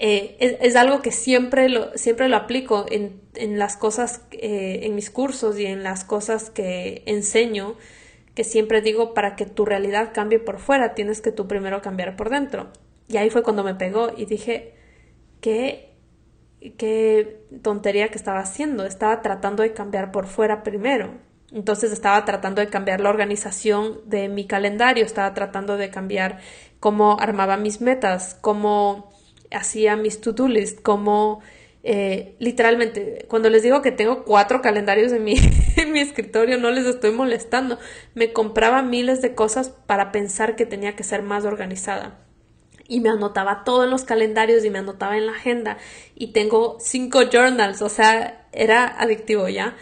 eh, 0.00 0.58
es, 0.60 0.76
algo 0.76 1.02
que 1.02 1.10
siempre 1.10 1.68
lo, 1.68 1.96
siempre 1.96 2.28
lo 2.28 2.36
aplico 2.36 2.86
en, 2.88 3.20
en 3.34 3.58
las 3.58 3.76
cosas, 3.76 4.22
eh, 4.30 4.80
en 4.84 4.94
mis 4.94 5.10
cursos 5.10 5.58
y 5.58 5.66
en 5.66 5.82
las 5.82 6.04
cosas 6.04 6.50
que 6.50 7.02
enseño, 7.06 7.76
que 8.34 8.44
siempre 8.44 8.80
digo, 8.80 9.12
para 9.12 9.34
que 9.34 9.44
tu 9.46 9.64
realidad 9.64 10.12
cambie 10.14 10.38
por 10.38 10.60
fuera, 10.60 10.94
tienes 10.94 11.20
que 11.20 11.32
tú 11.32 11.48
primero 11.48 11.82
cambiar 11.82 12.14
por 12.16 12.30
dentro. 12.30 12.68
Y 13.08 13.16
ahí 13.16 13.30
fue 13.30 13.42
cuando 13.42 13.64
me 13.64 13.74
pegó 13.74 14.12
y 14.16 14.26
dije, 14.26 14.74
¿qué, 15.40 15.96
qué 16.76 17.40
tontería 17.62 18.08
que 18.10 18.18
estaba 18.18 18.38
haciendo? 18.38 18.84
Estaba 18.84 19.22
tratando 19.22 19.64
de 19.64 19.72
cambiar 19.72 20.12
por 20.12 20.26
fuera 20.26 20.62
primero. 20.62 21.18
Entonces 21.52 21.92
estaba 21.92 22.24
tratando 22.24 22.60
de 22.60 22.68
cambiar 22.68 23.00
la 23.00 23.10
organización 23.10 24.00
de 24.04 24.28
mi 24.28 24.46
calendario, 24.46 25.04
estaba 25.04 25.32
tratando 25.32 25.76
de 25.76 25.90
cambiar 25.90 26.40
cómo 26.78 27.18
armaba 27.20 27.56
mis 27.56 27.80
metas, 27.80 28.36
cómo 28.40 29.10
hacía 29.50 29.96
mis 29.96 30.20
to-do 30.20 30.46
list, 30.46 30.82
como 30.82 31.40
eh, 31.84 32.34
literalmente, 32.38 33.24
cuando 33.28 33.48
les 33.48 33.62
digo 33.62 33.80
que 33.80 33.92
tengo 33.92 34.24
cuatro 34.24 34.60
calendarios 34.60 35.12
en 35.12 35.24
mi, 35.24 35.36
en 35.76 35.92
mi 35.92 36.00
escritorio, 36.00 36.58
no 36.58 36.70
les 36.70 36.86
estoy 36.86 37.12
molestando. 37.12 37.78
Me 38.14 38.32
compraba 38.32 38.82
miles 38.82 39.22
de 39.22 39.34
cosas 39.34 39.70
para 39.86 40.12
pensar 40.12 40.54
que 40.54 40.66
tenía 40.66 40.96
que 40.96 41.04
ser 41.04 41.22
más 41.22 41.44
organizada. 41.46 42.18
Y 42.88 43.00
me 43.00 43.10
anotaba 43.10 43.64
todo 43.64 43.84
en 43.84 43.90
los 43.90 44.04
calendarios 44.04 44.64
y 44.64 44.70
me 44.70 44.78
anotaba 44.78 45.16
en 45.16 45.26
la 45.26 45.32
agenda. 45.32 45.78
Y 46.14 46.32
tengo 46.32 46.78
cinco 46.80 47.22
journals, 47.30 47.82
o 47.82 47.88
sea, 47.88 48.46
era 48.52 48.86
adictivo 48.86 49.48
ya. 49.48 49.76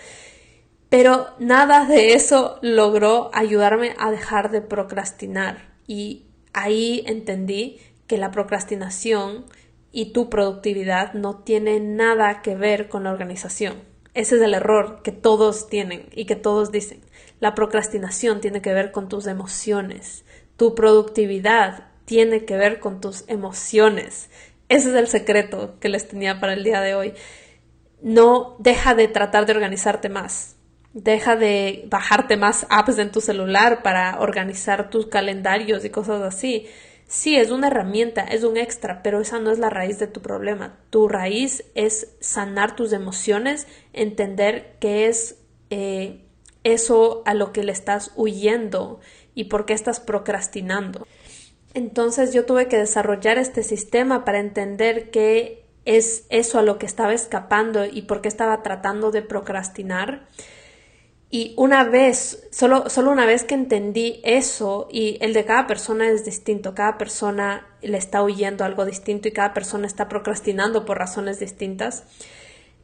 Pero 0.88 1.28
nada 1.38 1.84
de 1.84 2.14
eso 2.14 2.58
logró 2.62 3.30
ayudarme 3.32 3.94
a 3.98 4.10
dejar 4.10 4.50
de 4.50 4.60
procrastinar. 4.60 5.74
Y 5.86 6.26
ahí 6.52 7.02
entendí 7.06 7.80
que 8.06 8.18
la 8.18 8.30
procrastinación 8.30 9.46
y 9.92 10.12
tu 10.12 10.30
productividad 10.30 11.14
no 11.14 11.38
tiene 11.38 11.80
nada 11.80 12.42
que 12.42 12.54
ver 12.54 12.88
con 12.88 13.04
la 13.04 13.12
organización. 13.12 13.82
Ese 14.14 14.36
es 14.36 14.42
el 14.42 14.54
error 14.54 15.02
que 15.02 15.12
todos 15.12 15.68
tienen 15.68 16.08
y 16.12 16.24
que 16.24 16.36
todos 16.36 16.72
dicen. 16.72 17.00
La 17.40 17.54
procrastinación 17.54 18.40
tiene 18.40 18.62
que 18.62 18.72
ver 18.72 18.92
con 18.92 19.08
tus 19.08 19.26
emociones. 19.26 20.24
Tu 20.56 20.74
productividad 20.74 21.88
tiene 22.06 22.44
que 22.44 22.56
ver 22.56 22.80
con 22.80 23.00
tus 23.00 23.24
emociones. 23.28 24.30
Ese 24.68 24.90
es 24.90 24.94
el 24.94 25.08
secreto 25.08 25.76
que 25.80 25.88
les 25.88 26.08
tenía 26.08 26.40
para 26.40 26.54
el 26.54 26.64
día 26.64 26.80
de 26.80 26.94
hoy. 26.94 27.14
No 28.00 28.56
deja 28.58 28.94
de 28.94 29.08
tratar 29.08 29.44
de 29.44 29.52
organizarte 29.52 30.08
más. 30.08 30.55
Deja 30.96 31.36
de 31.36 31.84
bajarte 31.90 32.38
más 32.38 32.66
apps 32.70 32.96
en 32.96 33.12
tu 33.12 33.20
celular 33.20 33.82
para 33.82 34.18
organizar 34.18 34.88
tus 34.88 35.08
calendarios 35.08 35.84
y 35.84 35.90
cosas 35.90 36.22
así. 36.22 36.68
Sí, 37.06 37.36
es 37.36 37.50
una 37.50 37.66
herramienta, 37.66 38.22
es 38.22 38.44
un 38.44 38.56
extra, 38.56 39.02
pero 39.02 39.20
esa 39.20 39.38
no 39.38 39.50
es 39.50 39.58
la 39.58 39.68
raíz 39.68 39.98
de 39.98 40.06
tu 40.06 40.22
problema. 40.22 40.78
Tu 40.88 41.06
raíz 41.06 41.64
es 41.74 42.16
sanar 42.20 42.76
tus 42.76 42.94
emociones, 42.94 43.66
entender 43.92 44.78
qué 44.80 45.06
es 45.06 45.36
eh, 45.68 46.24
eso 46.64 47.22
a 47.26 47.34
lo 47.34 47.52
que 47.52 47.62
le 47.62 47.72
estás 47.72 48.12
huyendo 48.16 49.00
y 49.34 49.44
por 49.44 49.66
qué 49.66 49.74
estás 49.74 50.00
procrastinando. 50.00 51.06
Entonces 51.74 52.32
yo 52.32 52.46
tuve 52.46 52.68
que 52.68 52.78
desarrollar 52.78 53.36
este 53.36 53.62
sistema 53.62 54.24
para 54.24 54.38
entender 54.38 55.10
qué 55.10 55.66
es 55.84 56.24
eso 56.30 56.58
a 56.58 56.62
lo 56.62 56.78
que 56.78 56.86
estaba 56.86 57.12
escapando 57.12 57.84
y 57.84 58.00
por 58.00 58.22
qué 58.22 58.28
estaba 58.28 58.62
tratando 58.62 59.10
de 59.10 59.20
procrastinar 59.20 60.26
y 61.28 61.54
una 61.56 61.82
vez, 61.84 62.46
solo, 62.52 62.88
solo 62.88 63.10
una 63.10 63.26
vez 63.26 63.42
que 63.42 63.54
entendí 63.54 64.20
eso, 64.22 64.86
y 64.90 65.18
el 65.20 65.32
de 65.32 65.44
cada 65.44 65.66
persona 65.66 66.08
es 66.08 66.24
distinto, 66.24 66.74
cada 66.74 66.98
persona 66.98 67.66
le 67.82 67.98
está 67.98 68.22
huyendo 68.22 68.64
algo 68.64 68.84
distinto 68.84 69.26
y 69.26 69.32
cada 69.32 69.52
persona 69.52 69.86
está 69.86 70.08
procrastinando 70.08 70.84
por 70.84 70.98
razones 70.98 71.40
distintas. 71.40 72.04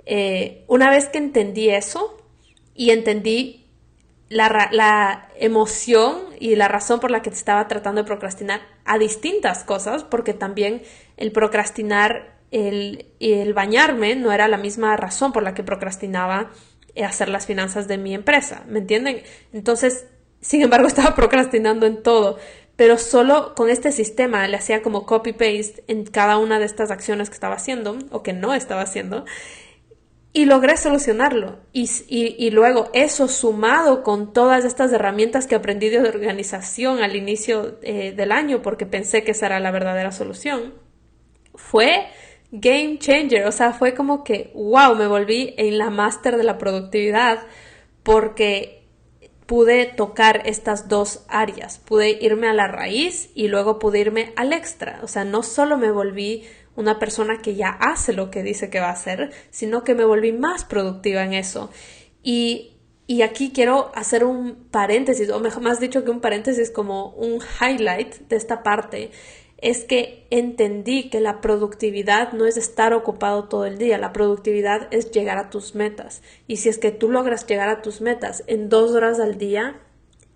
Eh, 0.07 0.65
una 0.67 0.91
vez 0.91 1.09
que 1.09 1.19
entendí 1.19 1.71
eso 1.71 2.17
y 2.75 2.91
entendí 2.91 3.71
la, 4.29 4.69
la, 4.73 5.29
emoción 5.39 6.23
y 6.41 6.57
la 6.57 6.67
razón 6.67 6.99
por 6.99 7.11
la 7.11 7.23
que 7.23 7.31
estaba 7.31 7.69
tratando 7.69 8.03
de 8.03 8.07
procrastinar 8.07 8.61
a 8.85 8.99
distintas 8.99 9.63
cosas, 9.63 10.03
porque 10.03 10.35
también 10.35 10.83
el 11.17 11.31
procrastinar, 11.31 12.39
el, 12.51 13.07
el 13.21 13.55
bañarme 13.55 14.17
no 14.17 14.33
era 14.33 14.49
la 14.49 14.57
misma 14.57 14.97
razón 14.97 15.33
por 15.33 15.43
la 15.43 15.55
que 15.55 15.63
procrastinaba 15.63 16.51
hacer 16.97 17.29
las 17.29 17.47
finanzas 17.47 17.89
de 17.89 17.99
mi 17.99 18.15
empresa, 18.15 18.65
¿me 18.69 18.81
entienden? 18.81 19.23
Entonces, 19.53 20.07
sin 20.41 20.63
embargo, 20.63 20.87
estaba 20.89 21.15
procrastinando 21.15 21.87
en 21.87 22.03
todo, 22.03 22.39
pero 22.77 22.99
solo 22.99 23.55
con 23.55 23.71
este 23.71 23.93
sistema 23.93 24.47
le 24.49 24.57
hacía 24.57 24.83
como 24.83 25.07
copy-paste 25.07 25.85
en 25.89 26.05
cada 26.05 26.39
una 26.39 26.59
de 26.59 26.65
estas 26.65 26.91
acciones 26.91 27.29
que 27.29 27.35
estaba 27.35 27.55
haciendo 27.55 27.99
o 28.11 28.23
que 28.23 28.33
no 28.33 28.55
estaba 28.55 28.83
haciendo 28.83 29.25
y 30.33 30.47
logré 30.47 30.77
solucionarlo. 30.77 31.59
Y, 31.73 31.89
y, 32.09 32.51
luego 32.51 32.91
eso 32.95 33.29
sumado 33.29 34.03
con 34.03 34.33
todas 34.33 34.65
estas 34.65 34.93
herramientas 34.93 35.47
que 35.47 35.55
aprendí 35.55 35.91
de 35.91 36.01
organización 36.01 37.03
al 37.03 37.17
inicio 37.17 37.79
eh, 37.83 38.13
del 38.13 38.33
año, 38.33 38.63
porque 38.63 38.87
pensé 38.87 39.25
que 39.25 39.33
esa 39.33 39.47
era 39.47 39.61
la 39.61 39.71
verdadera 39.71 40.11
solución, 40.11 40.75
fue 41.55 42.07
game 42.53 42.99
changer, 42.99 43.47
o 43.47 43.53
sea, 43.53 43.73
fue 43.73 43.95
como 43.95 44.23
que, 44.23 44.53
wow, 44.55 44.95
me 44.95 45.07
volví 45.07 45.55
en 45.57 45.79
la 45.79 45.89
máster 45.91 46.37
de 46.37 46.45
la 46.45 46.59
productividad 46.59 47.41
porque 48.03 48.87
pude 49.47 49.87
tocar 49.87 50.43
estas 50.45 50.89
dos 50.89 51.25
áreas, 51.29 51.79
pude 51.79 52.19
irme 52.23 52.49
a 52.49 52.53
la 52.53 52.69
raíz 52.69 53.31
y 53.35 53.49
luego 53.49 53.79
pude 53.79 54.01
irme 54.01 54.33
al 54.37 54.53
extra, 54.53 55.01
o 55.03 55.09
sea, 55.09 55.25
no 55.25 55.43
solo 55.43 55.79
me 55.79 55.91
volví 55.91 56.45
una 56.77 56.99
persona 56.99 57.39
que 57.43 57.55
ya 57.55 57.69
hace 57.69 58.13
lo 58.13 58.31
que 58.31 58.43
dice 58.43 58.71
que 58.71 58.81
va 58.81 58.89
a 58.89 58.93
hacer, 58.93 59.31
sino 59.51 59.83
que 59.83 59.95
me 59.95 60.05
volví 60.05 60.33
más 60.33 60.65
productiva 60.65 61.23
en 61.23 61.35
eso. 61.35 61.71
Y, 62.23 62.77
y 63.07 63.23
aquí 63.23 63.53
quiero 63.53 63.93
hacer 63.95 64.25
un 64.25 64.69
paréntesis, 64.71 65.31
o 65.31 65.41
mejor 65.41 65.63
más 65.63 65.81
dicho 65.81 66.05
que 66.05 66.11
un 66.11 66.21
paréntesis 66.21 66.71
como 66.71 67.11
un 67.11 67.41
highlight 67.61 68.29
de 68.29 68.37
esta 68.37 68.63
parte, 68.63 69.11
es 69.63 69.85
que 69.85 70.27
entendí 70.31 71.09
que 71.09 71.21
la 71.21 71.41
productividad 71.41 72.33
no 72.33 72.47
es 72.47 72.57
estar 72.57 72.93
ocupado 72.93 73.45
todo 73.45 73.65
el 73.65 73.79
día, 73.79 73.97
la 73.97 74.13
productividad 74.13 74.89
es 74.91 75.13
llegar 75.13 75.39
a 75.39 75.51
tus 75.51 75.77
metas. 75.77 76.21
Y 76.49 76.57
si 76.57 76.69
es 76.69 76.79
que 76.79 76.91
tú 76.91 77.09
logras 77.09 77.47
llegar 77.47 77.69
a 77.69 77.81
tus 77.81 78.01
metas 78.01 78.43
en 78.49 78.69
dos 78.69 78.91
horas 78.91 79.21
al 79.21 79.39
día, 79.39 79.81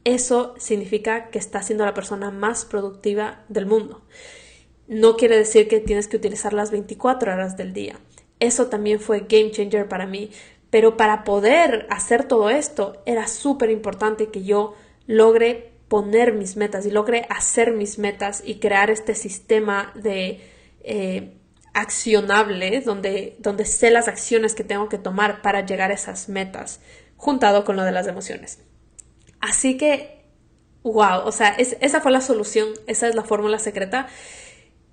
eso 0.05 0.55
significa 0.59 1.31
que 1.31 1.41
estás 1.41 1.67
siendo 1.67 1.85
la 1.85 1.93
persona 1.93 2.31
más 2.31 2.65
productiva 2.65 3.45
del 3.49 3.67
mundo. 3.67 4.03
No 4.87 5.17
quiere 5.17 5.37
decir 5.37 5.67
que 5.67 5.81
tienes 5.81 6.07
que 6.07 6.17
utilizar 6.17 6.53
las 6.53 6.71
24 6.71 7.33
horas 7.33 7.57
del 7.57 7.73
día. 7.73 7.99
Eso 8.39 8.69
también 8.69 9.01
fue 9.01 9.27
game 9.29 9.51
changer 9.51 9.89
para 9.89 10.07
mí. 10.07 10.31
Pero 10.71 10.97
para 10.97 11.25
poder 11.25 11.89
hacer 11.91 12.29
todo 12.29 12.49
esto 12.49 13.03
era 13.07 13.27
súper 13.27 13.71
importante 13.71 14.29
que 14.29 14.45
yo 14.45 14.75
logre 15.09 15.73
poner 15.89 16.33
mis 16.33 16.57
metas 16.57 16.87
y 16.87 16.91
logre 16.91 17.27
hacer 17.31 17.73
mis 17.73 17.99
metas 17.99 18.43
y 18.45 18.59
crear 18.59 18.91
este 18.91 19.15
sistema 19.15 19.93
de 19.95 20.41
eh, 20.83 21.37
accionable 21.75 22.81
donde, 22.81 23.37
donde 23.39 23.65
sé 23.65 23.91
las 23.91 24.09
acciones 24.09 24.55
que 24.55 24.65
tengo 24.65 24.89
que 24.89 24.99
tomar 24.99 25.43
para 25.43 25.65
llegar 25.65 25.91
a 25.91 25.95
esas 25.95 26.29
metas, 26.29 26.81
juntado 27.17 27.65
con 27.65 27.77
lo 27.77 27.85
de 27.85 27.93
las 27.93 28.07
emociones. 28.07 28.61
Así 29.41 29.77
que, 29.77 30.25
wow, 30.83 31.21
o 31.25 31.33
sea, 31.33 31.51
esa 31.51 32.01
fue 32.01 32.11
la 32.11 32.21
solución, 32.21 32.69
esa 32.87 33.09
es 33.09 33.15
la 33.15 33.23
fórmula 33.23 33.59
secreta. 33.59 34.09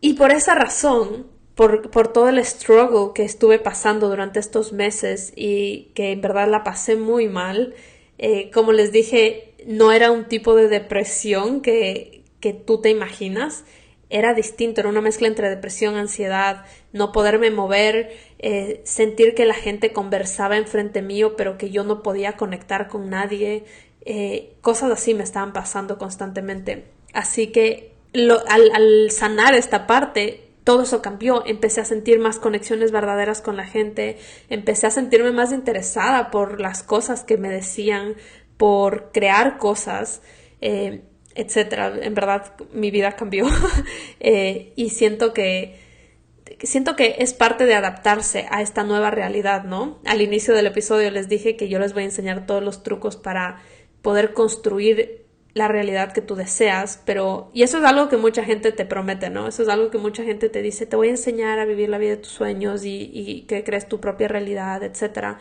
Y 0.02 0.14
por 0.14 0.32
esa 0.32 0.56
razón, 0.56 1.28
por, 1.56 1.89
por, 1.89 2.12
todo 2.12 2.30
el 2.30 2.44
struggle 2.44 3.14
que 3.16 3.24
estuve 3.24 3.60
pasando 3.60 4.10
durante 4.10 4.39
estos 4.39 4.74
meses 4.74 5.32
y 5.36 5.91
que 5.96 6.12
en 6.12 6.22
verdad 6.22 6.50
la 6.50 6.64
pasé 6.64 6.98
muy 6.98 7.30
mal, 7.30 7.74
eh, 8.18 8.52
como 8.52 8.74
les 8.74 8.91
dije, 8.91 9.53
no 9.68 9.91
era 9.91 10.11
un 10.11 10.26
tipo 10.26 10.55
de 10.55 10.68
depresión 10.68 11.61
que, 11.61 12.24
que 12.39 12.53
tú 12.53 12.82
te 12.82 12.89
imaginas, 12.89 13.64
era 14.09 14.36
distinto, 14.36 14.82
era 14.82 14.89
una 14.89 15.01
mezcla 15.01 15.28
entre 15.28 15.49
depresión, 15.49 15.95
ansiedad, 15.95 16.66
no 16.91 17.11
poderme 17.11 17.49
mover, 17.49 18.11
eh, 18.38 18.82
sentir 18.84 19.34
que 19.34 19.45
la 19.45 19.55
gente 19.55 19.91
conversaba 19.91 20.57
enfrente 20.57 21.01
mío, 21.01 21.36
pero 21.36 21.57
que 21.57 21.72
yo 21.72 21.84
no 21.84 22.03
podía 22.03 22.34
conectar 22.34 22.88
con 22.89 23.09
nadie, 23.09 23.66
eh, 24.05 24.53
cosas 24.61 24.91
así 24.91 25.16
me 25.16 25.24
estaban 25.24 25.51
pasando 25.51 25.97
constantemente. 25.97 26.86
Así 27.11 27.47
que 27.47 27.93
al, 28.14 28.72
al 28.74 29.09
sanar 29.09 29.55
esta 29.55 29.88
parte, 29.88 30.43
todo 30.64 30.84
eso 30.84 31.01
cambió, 31.01 31.43
empecé 31.45 31.82
a 31.82 31.86
sentir 31.86 32.20
más 32.20 32.39
conexiones 32.39 32.91
verdaderas 32.91 33.41
con 33.41 33.57
la 33.57 33.66
gente, 33.66 34.18
empecé 34.49 34.88
a 34.88 34.91
sentirme 34.91 35.32
más 35.32 35.51
interesada 35.51 36.32
por 36.32 36.61
las 36.61 36.84
cosas 36.84 37.24
que 37.24 37.38
me 37.38 37.49
decían, 37.49 38.16
por 38.58 39.12
crear 39.12 39.58
cosas, 39.58 40.22
eh, 40.62 41.01
etcétera. 41.36 41.93
En 42.01 42.14
verdad, 42.14 42.54
mi 42.72 42.91
vida 42.91 43.16
cambió 43.16 43.47
eh, 44.20 44.74
y 44.76 44.89
siento 44.89 45.34
que 45.34 45.82
siento 46.62 46.95
que 46.95 47.16
es 47.20 47.34
parte 47.34 47.66
de 47.66 47.76
adaptarse 47.76 48.45
a 48.49 48.62
esta 48.62 48.84
nueva 48.84 49.12
realidad, 49.12 49.64
¿no? 49.64 49.99
Al 50.06 50.22
inicio 50.22 50.54
del 50.54 50.68
episodio 50.68 51.12
les 51.12 51.28
dije 51.28 51.56
que 51.56 51.68
yo 51.68 51.80
les 51.80 51.93
voy 51.93 52.04
a 52.04 52.06
enseñar 52.06 52.45
todos 52.45 52.64
los 52.64 52.84
trucos 52.84 53.18
para 53.18 53.62
poder 54.01 54.34
construir 54.34 55.26
la 55.54 55.68
realidad 55.68 56.14
que 56.14 56.22
tú 56.22 56.36
deseas, 56.36 57.01
pero 57.06 57.51
y 57.54 57.62
eso 57.64 57.78
es 57.78 57.84
algo 57.84 58.10
que 58.10 58.18
mucha 58.18 58.43
gente 58.43 58.72
te 58.72 58.86
promete, 58.86 59.30
¿no? 59.30 59.47
Eso 59.47 59.64
es 59.64 59.70
algo 59.70 59.91
que 59.91 59.99
mucha 59.99 60.24
gente 60.24 60.49
te 60.49 60.62
dice, 60.62 60.86
te 60.86 60.95
voy 60.95 61.10
a 61.10 61.12
enseñar 61.12 61.60
a 61.60 61.66
vivir 61.66 61.89
la 61.89 61.99
vida 61.99 62.12
de 62.12 62.18
tus 62.18 62.32
sueños 62.32 62.86
y, 62.86 63.12
y 63.14 63.41
que 63.43 63.64
crees 63.64 63.88
tu 63.88 63.99
propia 63.99 64.28
realidad, 64.28 64.84
etcétera. 64.84 65.39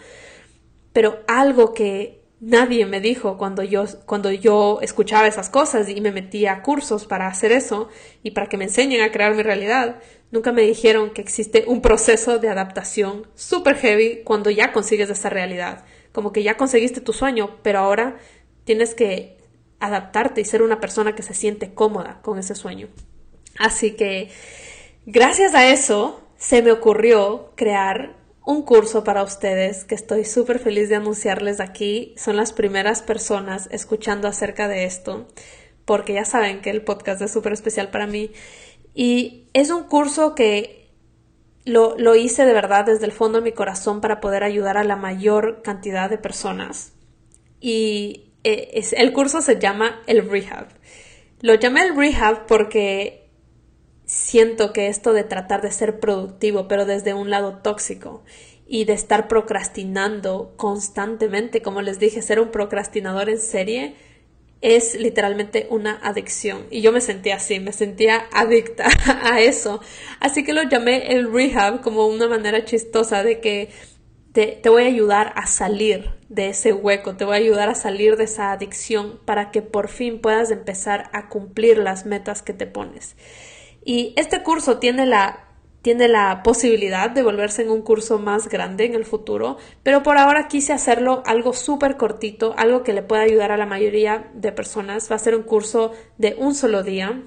Pero 0.92 1.20
algo 1.26 1.72
que 1.72 2.21
nadie 2.42 2.86
me 2.86 3.00
dijo 3.00 3.38
cuando 3.38 3.62
yo, 3.62 3.84
cuando 4.04 4.32
yo 4.32 4.80
escuchaba 4.82 5.28
esas 5.28 5.48
cosas 5.48 5.88
y 5.88 6.00
me 6.00 6.10
metía 6.10 6.52
a 6.52 6.62
cursos 6.62 7.06
para 7.06 7.28
hacer 7.28 7.52
eso 7.52 7.88
y 8.24 8.32
para 8.32 8.48
que 8.48 8.56
me 8.56 8.64
enseñen 8.64 9.00
a 9.00 9.12
crear 9.12 9.34
mi 9.34 9.42
realidad. 9.42 10.00
Nunca 10.32 10.50
me 10.50 10.62
dijeron 10.62 11.10
que 11.10 11.22
existe 11.22 11.64
un 11.68 11.80
proceso 11.80 12.38
de 12.40 12.48
adaptación 12.48 13.28
super 13.36 13.76
heavy 13.76 14.22
cuando 14.24 14.50
ya 14.50 14.72
consigues 14.72 15.08
esa 15.08 15.30
realidad. 15.30 15.84
Como 16.10 16.32
que 16.32 16.42
ya 16.42 16.56
conseguiste 16.56 17.00
tu 17.00 17.12
sueño, 17.12 17.58
pero 17.62 17.78
ahora 17.78 18.18
tienes 18.64 18.94
que 18.94 19.38
adaptarte 19.78 20.40
y 20.40 20.44
ser 20.44 20.62
una 20.62 20.80
persona 20.80 21.14
que 21.14 21.22
se 21.22 21.34
siente 21.34 21.74
cómoda 21.74 22.20
con 22.22 22.38
ese 22.38 22.56
sueño. 22.56 22.88
Así 23.58 23.92
que, 23.92 24.30
gracias 25.06 25.54
a 25.54 25.68
eso, 25.68 26.20
se 26.38 26.60
me 26.62 26.72
ocurrió 26.72 27.52
crear 27.54 28.16
un 28.44 28.62
curso 28.62 29.04
para 29.04 29.22
ustedes 29.22 29.84
que 29.84 29.94
estoy 29.94 30.24
súper 30.24 30.58
feliz 30.58 30.88
de 30.88 30.96
anunciarles 30.96 31.60
aquí. 31.60 32.14
Son 32.16 32.36
las 32.36 32.52
primeras 32.52 33.02
personas 33.02 33.68
escuchando 33.70 34.28
acerca 34.28 34.68
de 34.68 34.84
esto, 34.84 35.28
porque 35.84 36.14
ya 36.14 36.24
saben 36.24 36.60
que 36.60 36.70
el 36.70 36.82
podcast 36.82 37.22
es 37.22 37.32
súper 37.32 37.52
especial 37.52 37.90
para 37.90 38.06
mí. 38.06 38.32
Y 38.94 39.48
es 39.52 39.70
un 39.70 39.84
curso 39.84 40.34
que 40.34 40.90
lo, 41.64 41.96
lo, 41.96 42.16
hice 42.16 42.44
de 42.44 42.52
verdad 42.52 42.84
desde 42.86 43.06
el 43.06 43.12
fondo 43.12 43.38
de 43.38 43.44
mi 43.44 43.52
corazón 43.52 44.00
para 44.00 44.20
poder 44.20 44.42
ayudar 44.42 44.76
a 44.76 44.84
la 44.84 44.96
mayor 44.96 45.62
cantidad 45.62 46.10
de 46.10 46.18
personas. 46.18 46.92
Y 47.60 48.32
eh, 48.44 48.70
es, 48.74 48.92
el 48.92 49.12
curso 49.12 49.40
se 49.40 49.58
llama 49.58 50.02
el 50.06 50.28
Rehab. 50.28 50.66
Lo 51.40 51.54
llamé 51.54 51.82
el 51.82 51.96
Rehab 51.96 52.46
porque 52.46 53.21
siento 54.12 54.74
que 54.74 54.88
esto 54.88 55.14
de 55.14 55.24
tratar 55.24 55.62
de 55.62 55.70
ser 55.70 55.98
productivo, 55.98 56.68
pero 56.68 56.84
desde 56.84 57.14
un 57.14 57.30
lado 57.30 57.60
tóxico 57.62 58.22
y 58.66 58.84
de 58.84 58.92
estar 58.92 59.26
procrastinando 59.26 60.52
constantemente, 60.56 61.62
como 61.62 61.80
les 61.80 61.98
dije, 61.98 62.20
ser 62.20 62.38
un 62.38 62.50
procrastinador 62.50 63.30
en 63.30 63.38
serie 63.38 63.94
es 64.60 64.96
literalmente 64.96 65.66
una 65.70 65.98
adicción. 66.02 66.66
Y 66.70 66.82
yo 66.82 66.92
me 66.92 67.00
sentía 67.00 67.36
así, 67.36 67.58
me 67.58 67.72
sentía 67.72 68.26
adicta 68.32 68.86
a 69.22 69.40
eso. 69.40 69.80
Así 70.20 70.44
que 70.44 70.52
lo 70.52 70.62
llamé 70.64 71.14
el 71.14 71.32
rehab 71.32 71.80
como 71.80 72.06
una 72.06 72.28
manera 72.28 72.66
chistosa 72.66 73.22
de 73.22 73.40
que 73.40 73.70
te, 74.34 74.58
te, 74.62 74.68
voy 74.68 74.82
a 74.82 74.86
ayudar 74.88 75.32
a 75.36 75.46
salir 75.46 76.10
de 76.28 76.50
ese 76.50 76.74
hueco, 76.74 77.16
te 77.16 77.24
voy 77.24 77.34
a 77.34 77.38
ayudar 77.38 77.70
a 77.70 77.74
salir 77.74 78.16
de 78.16 78.24
esa 78.24 78.52
adicción 78.52 79.20
para 79.24 79.50
que 79.50 79.62
por 79.62 79.88
fin 79.88 80.20
puedas 80.20 80.50
empezar 80.50 81.08
a 81.14 81.30
cumplir 81.30 81.78
las 81.78 82.04
metas 82.04 82.42
que 82.42 82.52
te 82.52 82.66
pones. 82.66 83.16
Y 83.84 84.12
este 84.16 84.42
curso 84.42 84.78
tiene 84.78 85.06
la, 85.06 85.48
tiene 85.82 86.08
la 86.08 86.42
posibilidad 86.42 87.10
de 87.10 87.22
volverse 87.22 87.62
en 87.62 87.70
un 87.70 87.82
curso 87.82 88.18
más 88.18 88.48
grande 88.48 88.84
en 88.84 88.94
el 88.94 89.04
futuro, 89.04 89.56
pero 89.82 90.02
por 90.02 90.18
ahora 90.18 90.46
quise 90.48 90.72
hacerlo 90.72 91.22
algo 91.26 91.52
súper 91.52 91.96
cortito, 91.96 92.54
algo 92.56 92.84
que 92.84 92.92
le 92.92 93.02
pueda 93.02 93.22
ayudar 93.22 93.50
a 93.50 93.56
la 93.56 93.66
mayoría 93.66 94.30
de 94.34 94.52
personas. 94.52 95.10
Va 95.10 95.16
a 95.16 95.18
ser 95.18 95.34
un 95.34 95.42
curso 95.42 95.92
de 96.18 96.36
un 96.38 96.54
solo 96.54 96.82
día. 96.82 97.22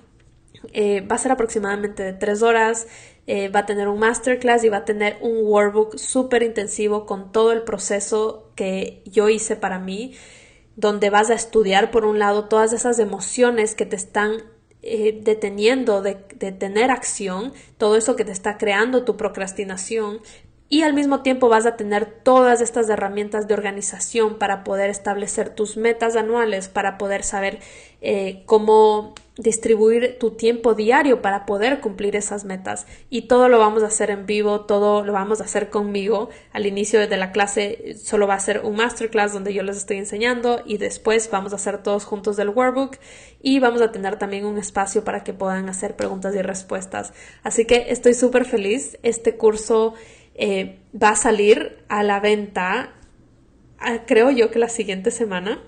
Eh, 0.73 1.01
va 1.01 1.15
a 1.15 1.19
ser 1.19 1.31
aproximadamente 1.31 2.03
de 2.03 2.13
tres 2.13 2.41
horas. 2.41 2.87
Eh, 3.27 3.49
va 3.49 3.61
a 3.61 3.65
tener 3.65 3.87
un 3.87 3.99
masterclass 3.99 4.63
y 4.63 4.69
va 4.69 4.77
a 4.77 4.85
tener 4.85 5.17
un 5.21 5.45
workbook 5.45 5.97
súper 5.97 6.43
intensivo 6.43 7.05
con 7.05 7.31
todo 7.31 7.51
el 7.51 7.63
proceso 7.63 8.51
que 8.55 9.01
yo 9.05 9.29
hice 9.29 9.55
para 9.55 9.79
mí, 9.79 10.13
donde 10.75 11.09
vas 11.09 11.29
a 11.31 11.33
estudiar 11.33 11.91
por 11.91 12.05
un 12.05 12.19
lado 12.19 12.45
todas 12.45 12.71
esas 12.71 12.99
emociones 12.99 13.73
que 13.73 13.85
te 13.85 13.95
están 13.95 14.54
eh, 14.87 15.19
deteniendo 15.23 16.03
de, 16.03 16.13
tener 16.13 16.91
acción, 16.91 17.53
todo 17.79 17.97
eso 17.97 18.15
que 18.15 18.23
te 18.23 18.31
está 18.31 18.59
creando 18.59 19.03
tu 19.03 19.17
procrastinación, 19.17 20.19
y 20.69 20.83
al 20.83 20.93
mismo 20.93 21.23
tiempo 21.23 21.49
vas 21.49 21.65
a 21.65 21.75
tener 21.75 22.05
todas 22.05 22.61
estas 22.61 22.87
herramientas 22.89 23.47
de 23.47 23.55
organización 23.55 24.37
para 24.37 24.63
poder 24.63 24.91
establecer 24.91 25.49
tus 25.49 25.75
metas 25.75 26.15
anuales, 26.15 26.67
para 26.67 26.99
poder 26.99 27.23
saber 27.23 27.61
eh, 28.01 28.43
cómo 28.45 29.15
distribuir 29.37 30.17
tu 30.17 30.31
tiempo 30.31 30.75
diario 30.75 31.21
para 31.21 31.45
poder 31.45 31.81
cumplir 31.81 32.15
esas 32.15 32.45
metas. 32.45 32.87
Y 33.09 33.23
todo 33.23 33.49
lo 33.49 33.59
vamos 33.59 33.83
a 33.83 33.87
hacer 33.87 34.09
en 34.09 34.25
vivo, 34.25 34.61
todo 34.61 35.03
lo 35.03 35.13
vamos 35.13 35.41
a 35.41 35.43
hacer 35.43 35.69
conmigo. 35.69 36.29
Al 36.53 36.65
inicio 36.65 37.07
de 37.07 37.17
la 37.17 37.31
clase 37.31 37.95
solo 38.01 38.27
va 38.27 38.35
a 38.35 38.39
ser 38.39 38.61
un 38.63 38.75
masterclass 38.77 39.33
donde 39.33 39.53
yo 39.53 39.63
les 39.63 39.77
estoy 39.77 39.97
enseñando 39.97 40.61
y 40.65 40.77
después 40.77 41.29
vamos 41.29 41.51
a 41.53 41.57
hacer 41.57 41.83
todos 41.83 42.05
juntos 42.05 42.37
del 42.37 42.49
workbook 42.49 42.97
y 43.41 43.59
vamos 43.59 43.81
a 43.81 43.91
tener 43.91 44.17
también 44.17 44.45
un 44.45 44.57
espacio 44.57 45.03
para 45.03 45.23
que 45.23 45.33
puedan 45.33 45.67
hacer 45.67 45.95
preguntas 45.95 46.33
y 46.35 46.41
respuestas. 46.41 47.13
Así 47.43 47.65
que 47.65 47.87
estoy 47.89 48.13
súper 48.13 48.45
feliz. 48.45 48.97
Este 49.03 49.35
curso 49.35 49.95
eh, 50.35 50.79
va 51.01 51.09
a 51.09 51.15
salir 51.15 51.83
a 51.89 52.03
la 52.03 52.19
venta, 52.19 52.93
ah, 53.79 53.99
creo 54.05 54.31
yo 54.31 54.49
que 54.51 54.59
la 54.59 54.69
siguiente 54.69 55.11
semana, 55.11 55.61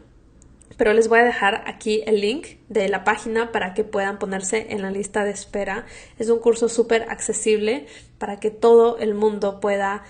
pero 0.75 0.93
les 0.93 1.07
voy 1.07 1.19
a 1.19 1.23
dejar 1.23 1.63
aquí 1.65 2.03
el 2.05 2.21
link 2.21 2.47
de 2.67 2.89
la 2.89 3.03
página 3.03 3.51
para 3.51 3.73
que 3.73 3.83
puedan 3.83 4.19
ponerse 4.19 4.67
en 4.69 4.81
la 4.81 4.91
lista 4.91 5.23
de 5.23 5.31
espera. 5.31 5.85
Es 6.19 6.29
un 6.29 6.39
curso 6.39 6.69
súper 6.69 7.03
accesible 7.03 7.87
para 8.17 8.39
que 8.39 8.51
todo 8.51 8.97
el 8.99 9.13
mundo 9.13 9.59
pueda 9.59 10.03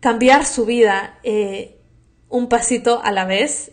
cambiar 0.00 0.46
su 0.46 0.64
vida 0.66 1.18
eh, 1.22 1.78
un 2.28 2.48
pasito 2.48 3.00
a 3.02 3.12
la 3.12 3.24
vez 3.24 3.72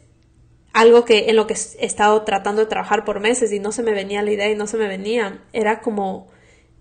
algo 0.73 1.03
que 1.03 1.29
en 1.29 1.35
lo 1.35 1.47
que 1.47 1.53
he 1.53 1.85
estado 1.85 2.21
tratando 2.23 2.61
de 2.61 2.67
trabajar 2.67 3.03
por 3.03 3.19
meses 3.19 3.51
y 3.51 3.59
no 3.59 3.71
se 3.71 3.83
me 3.83 3.91
venía 3.91 4.21
la 4.21 4.31
idea 4.31 4.49
y 4.49 4.55
no 4.55 4.67
se 4.67 4.77
me 4.77 4.87
venía, 4.87 5.43
era 5.51 5.81
como 5.81 6.29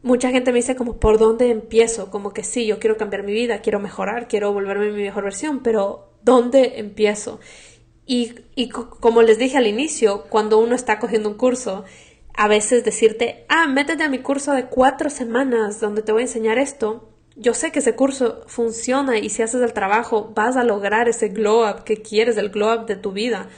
mucha 0.03 0.31
gente 0.31 0.53
me 0.53 0.59
dice 0.59 0.77
como 0.77 0.99
por 0.99 1.19
dónde 1.19 1.51
empiezo, 1.51 2.11
como 2.11 2.33
que 2.33 2.45
sí, 2.45 2.67
yo 2.67 2.79
quiero 2.79 2.97
cambiar 2.97 3.23
mi 3.23 3.33
vida, 3.33 3.61
quiero 3.61 3.81
mejorar, 3.81 4.29
quiero 4.29 4.53
volverme 4.53 4.93
mi 4.93 5.03
mejor 5.03 5.25
versión, 5.25 5.63
pero 5.63 6.13
¿dónde 6.23 6.79
empiezo? 6.79 7.41
Y, 8.13 8.69
como 8.69 9.23
les 9.23 9.39
dije 9.39 9.57
al 9.57 9.69
inicio, 9.69 10.25
cuando 10.31 10.59
uno 10.59 10.75
está 10.75 10.99
cogiendo 10.99 11.29
un 11.29 11.37
curso, 11.37 11.85
a 12.35 12.49
veces 12.49 12.83
decirte, 12.83 13.45
ah, 13.49 13.69
métete 13.69 14.03
a 14.03 14.09
mi 14.09 14.19
curso 14.19 14.53
de 14.53 14.67
cuatro 14.67 15.11
semanas 15.11 15.79
donde 15.79 16.03
te 16.03 16.11
voy 16.11 16.23
a 16.23 16.25
enseñar 16.25 16.59
esto. 16.59 17.09
Yo 17.37 17.55
sé 17.55 17.71
que 17.71 17.79
ese 17.79 17.95
curso 17.95 18.43
funciona 18.49 19.19
y 19.19 19.31
si 19.31 19.43
haces 19.43 19.63
el 19.63 19.73
trabajo 19.73 20.33
vas 20.35 20.57
a 20.57 20.65
lograr 20.65 21.09
ese 21.09 21.29
glow 21.29 21.71
up 21.71 21.85
que 21.85 22.03
quieres, 22.03 22.37
el 22.37 22.51
glow 22.51 22.81
up 22.81 22.87
de 22.87 22.97
tu 22.97 23.13
vida. 23.13 23.49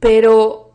Pero 0.00 0.66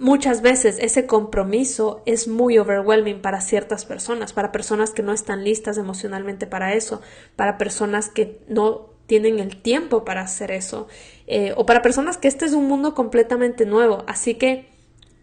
Muchas 0.00 0.42
veces 0.42 0.78
ese 0.80 1.06
compromiso 1.06 2.04
es 2.06 2.28
muy 2.28 2.56
overwhelming 2.56 3.20
para 3.20 3.40
ciertas 3.40 3.84
personas, 3.84 4.32
para 4.32 4.52
personas 4.52 4.92
que 4.92 5.02
no 5.02 5.12
están 5.12 5.42
listas 5.42 5.76
emocionalmente 5.76 6.46
para 6.46 6.74
eso, 6.74 7.02
para 7.34 7.58
personas 7.58 8.08
que 8.08 8.40
no 8.46 8.90
tienen 9.06 9.40
el 9.40 9.60
tiempo 9.60 10.04
para 10.04 10.20
hacer 10.20 10.52
eso, 10.52 10.86
eh, 11.30 11.52
o 11.56 11.66
para 11.66 11.82
personas 11.82 12.16
que 12.16 12.26
este 12.26 12.46
es 12.46 12.54
un 12.54 12.66
mundo 12.66 12.94
completamente 12.94 13.66
nuevo. 13.66 14.02
Así 14.06 14.34
que 14.34 14.66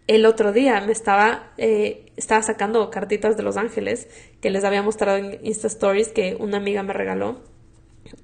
el 0.06 0.28
otro 0.28 0.54
día 0.54 0.80
me 0.82 0.92
estaba, 0.92 1.52
eh, 1.58 2.12
estaba 2.16 2.44
sacando 2.44 2.92
cartitas 2.92 3.36
de 3.38 3.44
Los 3.44 3.58
Ángeles 3.58 4.08
que 4.40 4.52
les 4.52 4.64
había 4.64 4.84
mostrado 4.84 5.18
en 5.18 5.40
Insta 5.44 5.66
Stories 5.66 6.10
que 6.10 6.38
una 6.40 6.58
amiga 6.58 6.84
me 6.84 6.94
regaló 6.94 7.42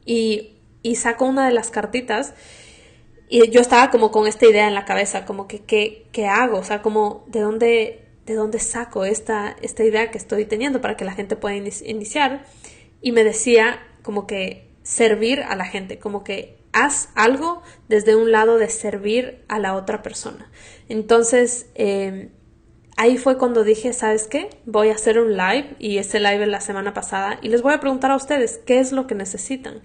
y, 0.06 0.60
y 0.84 0.96
saco 0.96 1.26
una 1.26 1.48
de 1.48 1.54
las 1.54 1.72
cartitas 1.72 2.36
y 3.30 3.50
yo 3.50 3.62
estaba 3.62 3.90
como 3.90 4.12
con 4.12 4.28
esta 4.28 4.46
idea 4.46 4.68
en 4.68 4.76
la 4.76 4.86
cabeza, 4.86 5.26
como 5.26 5.48
que, 5.48 5.62
¿qué, 5.62 6.06
qué 6.12 6.28
hago? 6.28 6.60
O 6.60 6.64
sea, 6.64 6.84
como, 6.84 7.24
¿de 7.28 7.40
dónde, 7.40 8.06
de 8.28 8.36
dónde 8.36 8.60
saco 8.60 9.06
esta, 9.06 9.56
esta 9.62 9.84
idea 9.84 10.12
que 10.12 10.20
estoy 10.20 10.46
teniendo 10.46 10.82
para 10.82 10.98
que 10.98 11.06
la 11.06 11.14
gente 11.14 11.36
pueda 11.36 11.56
iniciar? 11.56 12.46
Y 13.02 13.12
me 13.12 13.24
decía 13.24 13.80
como 14.04 14.28
que 14.28 14.70
servir 14.84 15.42
a 15.42 15.56
la 15.56 15.66
gente, 15.66 15.98
como 15.98 16.24
que 16.24 16.61
haz 16.74 17.10
algo 17.16 17.62
desde 17.88 18.16
un 18.16 18.32
lado 18.32 18.58
de 18.58 18.70
servir 18.70 19.44
a 19.48 19.60
la 19.60 19.76
otra 19.76 20.02
persona. 20.02 20.50
Entonces, 20.90 21.68
em, 21.76 22.30
ahí 22.98 23.18
fue 23.18 23.38
cuando 23.38 23.64
dije, 23.64 23.94
¿sabes 23.94 24.28
qué? 24.28 24.50
Voy 24.66 24.90
a 24.90 24.94
hacer 24.94 25.20
un 25.20 25.36
live 25.36 25.76
y 25.80 25.98
ese 25.98 26.20
live 26.20 26.46
la 26.46 26.62
semana 26.62 26.94
pasada 26.94 27.40
y 27.42 27.50
les 27.50 27.62
voy 27.62 27.74
a 27.74 27.80
preguntar 27.80 28.12
a 28.12 28.16
ustedes 28.16 28.60
qué 28.66 28.80
es 28.80 28.92
lo 28.92 29.08
que 29.08 29.16
necesitan. 29.16 29.82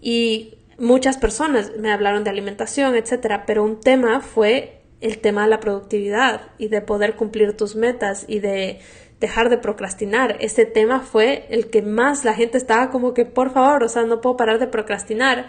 Y 0.00 0.58
muchas 0.78 1.16
personas 1.18 1.72
me 1.78 1.92
hablaron 1.92 2.24
de 2.24 2.30
alimentación, 2.30 2.94
etcétera, 2.94 3.44
pero 3.46 3.64
un 3.64 3.80
tema 3.80 4.20
fue 4.20 4.82
el 5.00 5.18
tema 5.18 5.42
de 5.44 5.48
la 5.48 5.60
productividad 5.60 6.40
y 6.58 6.68
de 6.68 6.80
poder 6.80 7.14
cumplir 7.16 7.56
tus 7.56 7.76
metas 7.76 8.24
y 8.26 8.40
de 8.40 8.80
dejar 9.20 9.48
de 9.48 9.58
procrastinar. 9.58 10.36
Ese 10.40 10.64
tema 10.64 11.00
fue 11.00 11.46
el 11.50 11.70
que 11.70 11.82
más 11.82 12.24
la 12.24 12.34
gente 12.34 12.58
estaba 12.58 12.90
como 12.90 13.14
que, 13.14 13.24
por 13.24 13.52
favor, 13.52 13.82
o 13.84 13.88
sea, 13.88 14.04
no 14.04 14.20
puedo 14.20 14.36
parar 14.36 14.58
de 14.58 14.66
procrastinar. 14.66 15.46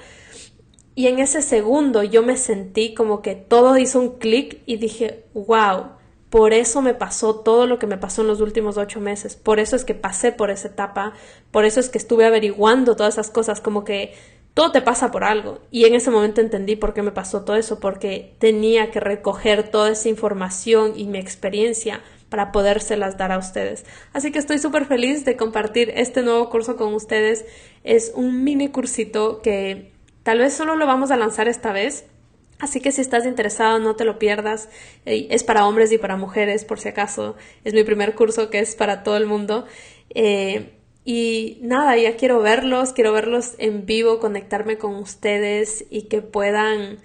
Y 0.96 1.08
en 1.08 1.20
ese 1.20 1.42
segundo 1.42 2.04
yo 2.04 2.24
me 2.24 2.38
sentí 2.38 2.94
como 2.94 3.22
que 3.22 3.36
todo 3.36 3.78
hizo 3.78 4.00
un 4.00 4.18
clic 4.18 4.62
y 4.66 4.78
dije, 4.78 5.26
wow, 5.34 5.88
por 6.30 6.54
eso 6.54 6.82
me 6.82 6.94
pasó 6.94 7.36
todo 7.36 7.68
lo 7.68 7.80
que 7.80 7.88
me 7.88 7.98
pasó 7.98 8.22
en 8.22 8.28
los 8.28 8.42
últimos 8.42 8.78
ocho 8.78 9.00
meses, 9.00 9.36
por 9.36 9.60
eso 9.60 9.76
es 9.76 9.86
que 9.86 9.94
pasé 9.94 10.32
por 10.32 10.52
esa 10.52 10.70
etapa, 10.70 11.14
por 11.52 11.66
eso 11.66 11.80
es 11.80 11.90
que 11.90 11.98
estuve 11.98 12.26
averiguando 12.26 12.96
todas 12.96 13.16
esas 13.16 13.30
cosas, 13.30 13.62
como 13.62 13.84
que 13.84 14.14
todo 14.54 14.72
te 14.72 14.82
pasa 14.82 15.12
por 15.12 15.26
algo. 15.26 15.60
Y 15.70 15.84
en 15.86 15.96
ese 15.96 16.12
momento 16.12 16.40
entendí 16.40 16.78
por 16.78 16.94
qué 16.94 17.02
me 17.02 17.12
pasó 17.12 17.44
todo 17.44 17.58
eso, 17.58 17.80
porque 17.80 18.36
tenía 18.40 18.90
que 18.90 19.02
recoger 19.02 19.70
toda 19.70 19.92
esa 19.92 20.10
información 20.10 20.94
y 20.96 21.08
mi 21.08 21.20
experiencia 21.20 22.02
para 22.30 22.52
podérselas 22.52 23.18
dar 23.18 23.32
a 23.32 23.38
ustedes. 23.38 23.86
Así 24.14 24.32
que 24.32 24.40
estoy 24.40 24.60
súper 24.60 24.86
feliz 24.86 25.26
de 25.26 25.38
compartir 25.38 25.92
este 25.96 26.22
nuevo 26.22 26.50
curso 26.50 26.78
con 26.78 26.94
ustedes. 26.94 27.46
Es 27.84 28.14
un 28.16 28.44
mini 28.44 28.70
cursito 28.70 29.42
que 29.42 29.95
Tal 30.26 30.40
vez 30.40 30.56
solo 30.56 30.76
lo 30.76 30.88
vamos 30.88 31.12
a 31.12 31.18
lanzar 31.18 31.48
esta 31.48 31.72
vez. 31.72 32.06
Así 32.58 32.82
que 32.82 32.92
si 32.92 33.00
estás 33.00 33.28
interesado, 33.28 33.78
no 33.78 33.96
te 33.96 34.06
lo 34.06 34.18
pierdas. 34.18 34.70
Es 35.06 35.44
para 35.44 35.68
hombres 35.68 35.92
y 35.92 36.00
para 36.00 36.18
mujeres, 36.18 36.66
por 36.66 36.80
si 36.80 36.90
acaso. 36.90 37.36
Es 37.64 37.76
mi 37.76 37.84
primer 37.84 38.16
curso 38.16 38.50
que 38.50 38.58
es 38.58 38.76
para 38.76 39.04
todo 39.04 39.18
el 39.18 39.28
mundo. 39.28 39.68
Eh, 40.10 40.72
y 41.04 41.60
nada, 41.62 41.96
ya 41.96 42.18
quiero 42.18 42.42
verlos, 42.42 42.92
quiero 42.92 43.14
verlos 43.14 43.54
en 43.60 43.86
vivo, 43.86 44.20
conectarme 44.20 44.80
con 44.80 44.96
ustedes 44.96 45.86
y 45.92 46.08
que 46.08 46.24
puedan 46.24 46.98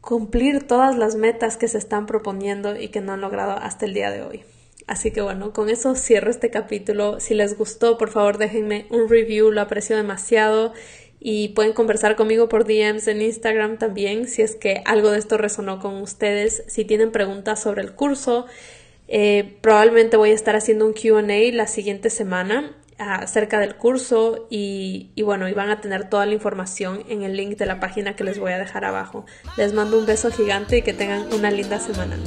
cumplir 0.00 0.66
todas 0.66 0.98
las 0.98 1.14
metas 1.14 1.56
que 1.56 1.68
se 1.68 1.78
están 1.78 2.06
proponiendo 2.06 2.74
y 2.74 2.88
que 2.88 3.00
no 3.00 3.12
han 3.12 3.20
logrado 3.20 3.52
hasta 3.52 3.86
el 3.86 3.94
día 3.94 4.10
de 4.10 4.22
hoy. 4.22 4.42
Así 4.88 5.12
que 5.12 5.20
bueno, 5.20 5.52
con 5.52 5.68
eso 5.68 5.94
cierro 5.94 6.32
este 6.32 6.50
capítulo. 6.50 7.20
Si 7.20 7.34
les 7.34 7.56
gustó, 7.56 7.96
por 7.96 8.10
favor 8.10 8.38
déjenme 8.38 8.86
un 8.90 9.08
review, 9.08 9.52
lo 9.52 9.60
aprecio 9.60 9.96
demasiado 9.96 10.72
y 11.20 11.48
pueden 11.50 11.74
conversar 11.74 12.16
conmigo 12.16 12.48
por 12.48 12.64
DMs 12.64 13.06
en 13.06 13.20
Instagram 13.20 13.76
también 13.76 14.26
si 14.26 14.40
es 14.40 14.56
que 14.56 14.82
algo 14.86 15.10
de 15.10 15.18
esto 15.18 15.36
resonó 15.36 15.78
con 15.78 15.96
ustedes. 16.00 16.64
Si 16.66 16.86
tienen 16.86 17.12
preguntas 17.12 17.60
sobre 17.60 17.82
el 17.82 17.92
curso, 17.92 18.46
eh, 19.06 19.58
probablemente 19.60 20.16
voy 20.16 20.30
a 20.30 20.34
estar 20.34 20.56
haciendo 20.56 20.86
un 20.86 20.94
QA 20.94 21.22
la 21.52 21.66
siguiente 21.66 22.08
semana 22.08 22.74
acerca 23.00 23.58
del 23.60 23.76
curso 23.76 24.46
y, 24.50 25.10
bueno, 25.22 25.48
y 25.48 25.52
van 25.52 25.70
a 25.70 25.80
tener 25.80 26.08
toda 26.08 26.26
la 26.26 26.34
información 26.34 27.02
en 27.08 27.22
el 27.22 27.36
link 27.36 27.56
de 27.56 27.66
la 27.66 27.80
página 27.80 28.14
que 28.14 28.24
les 28.24 28.38
voy 28.38 28.52
a 28.52 28.58
dejar 28.58 28.84
abajo. 28.84 29.24
Les 29.56 29.72
mando 29.72 29.98
un 29.98 30.06
beso 30.06 30.30
gigante 30.30 30.78
y 30.78 30.82
que 30.82 30.92
tengan 30.92 31.32
una 31.32 31.50
linda 31.50 31.80
semana. 31.80 32.18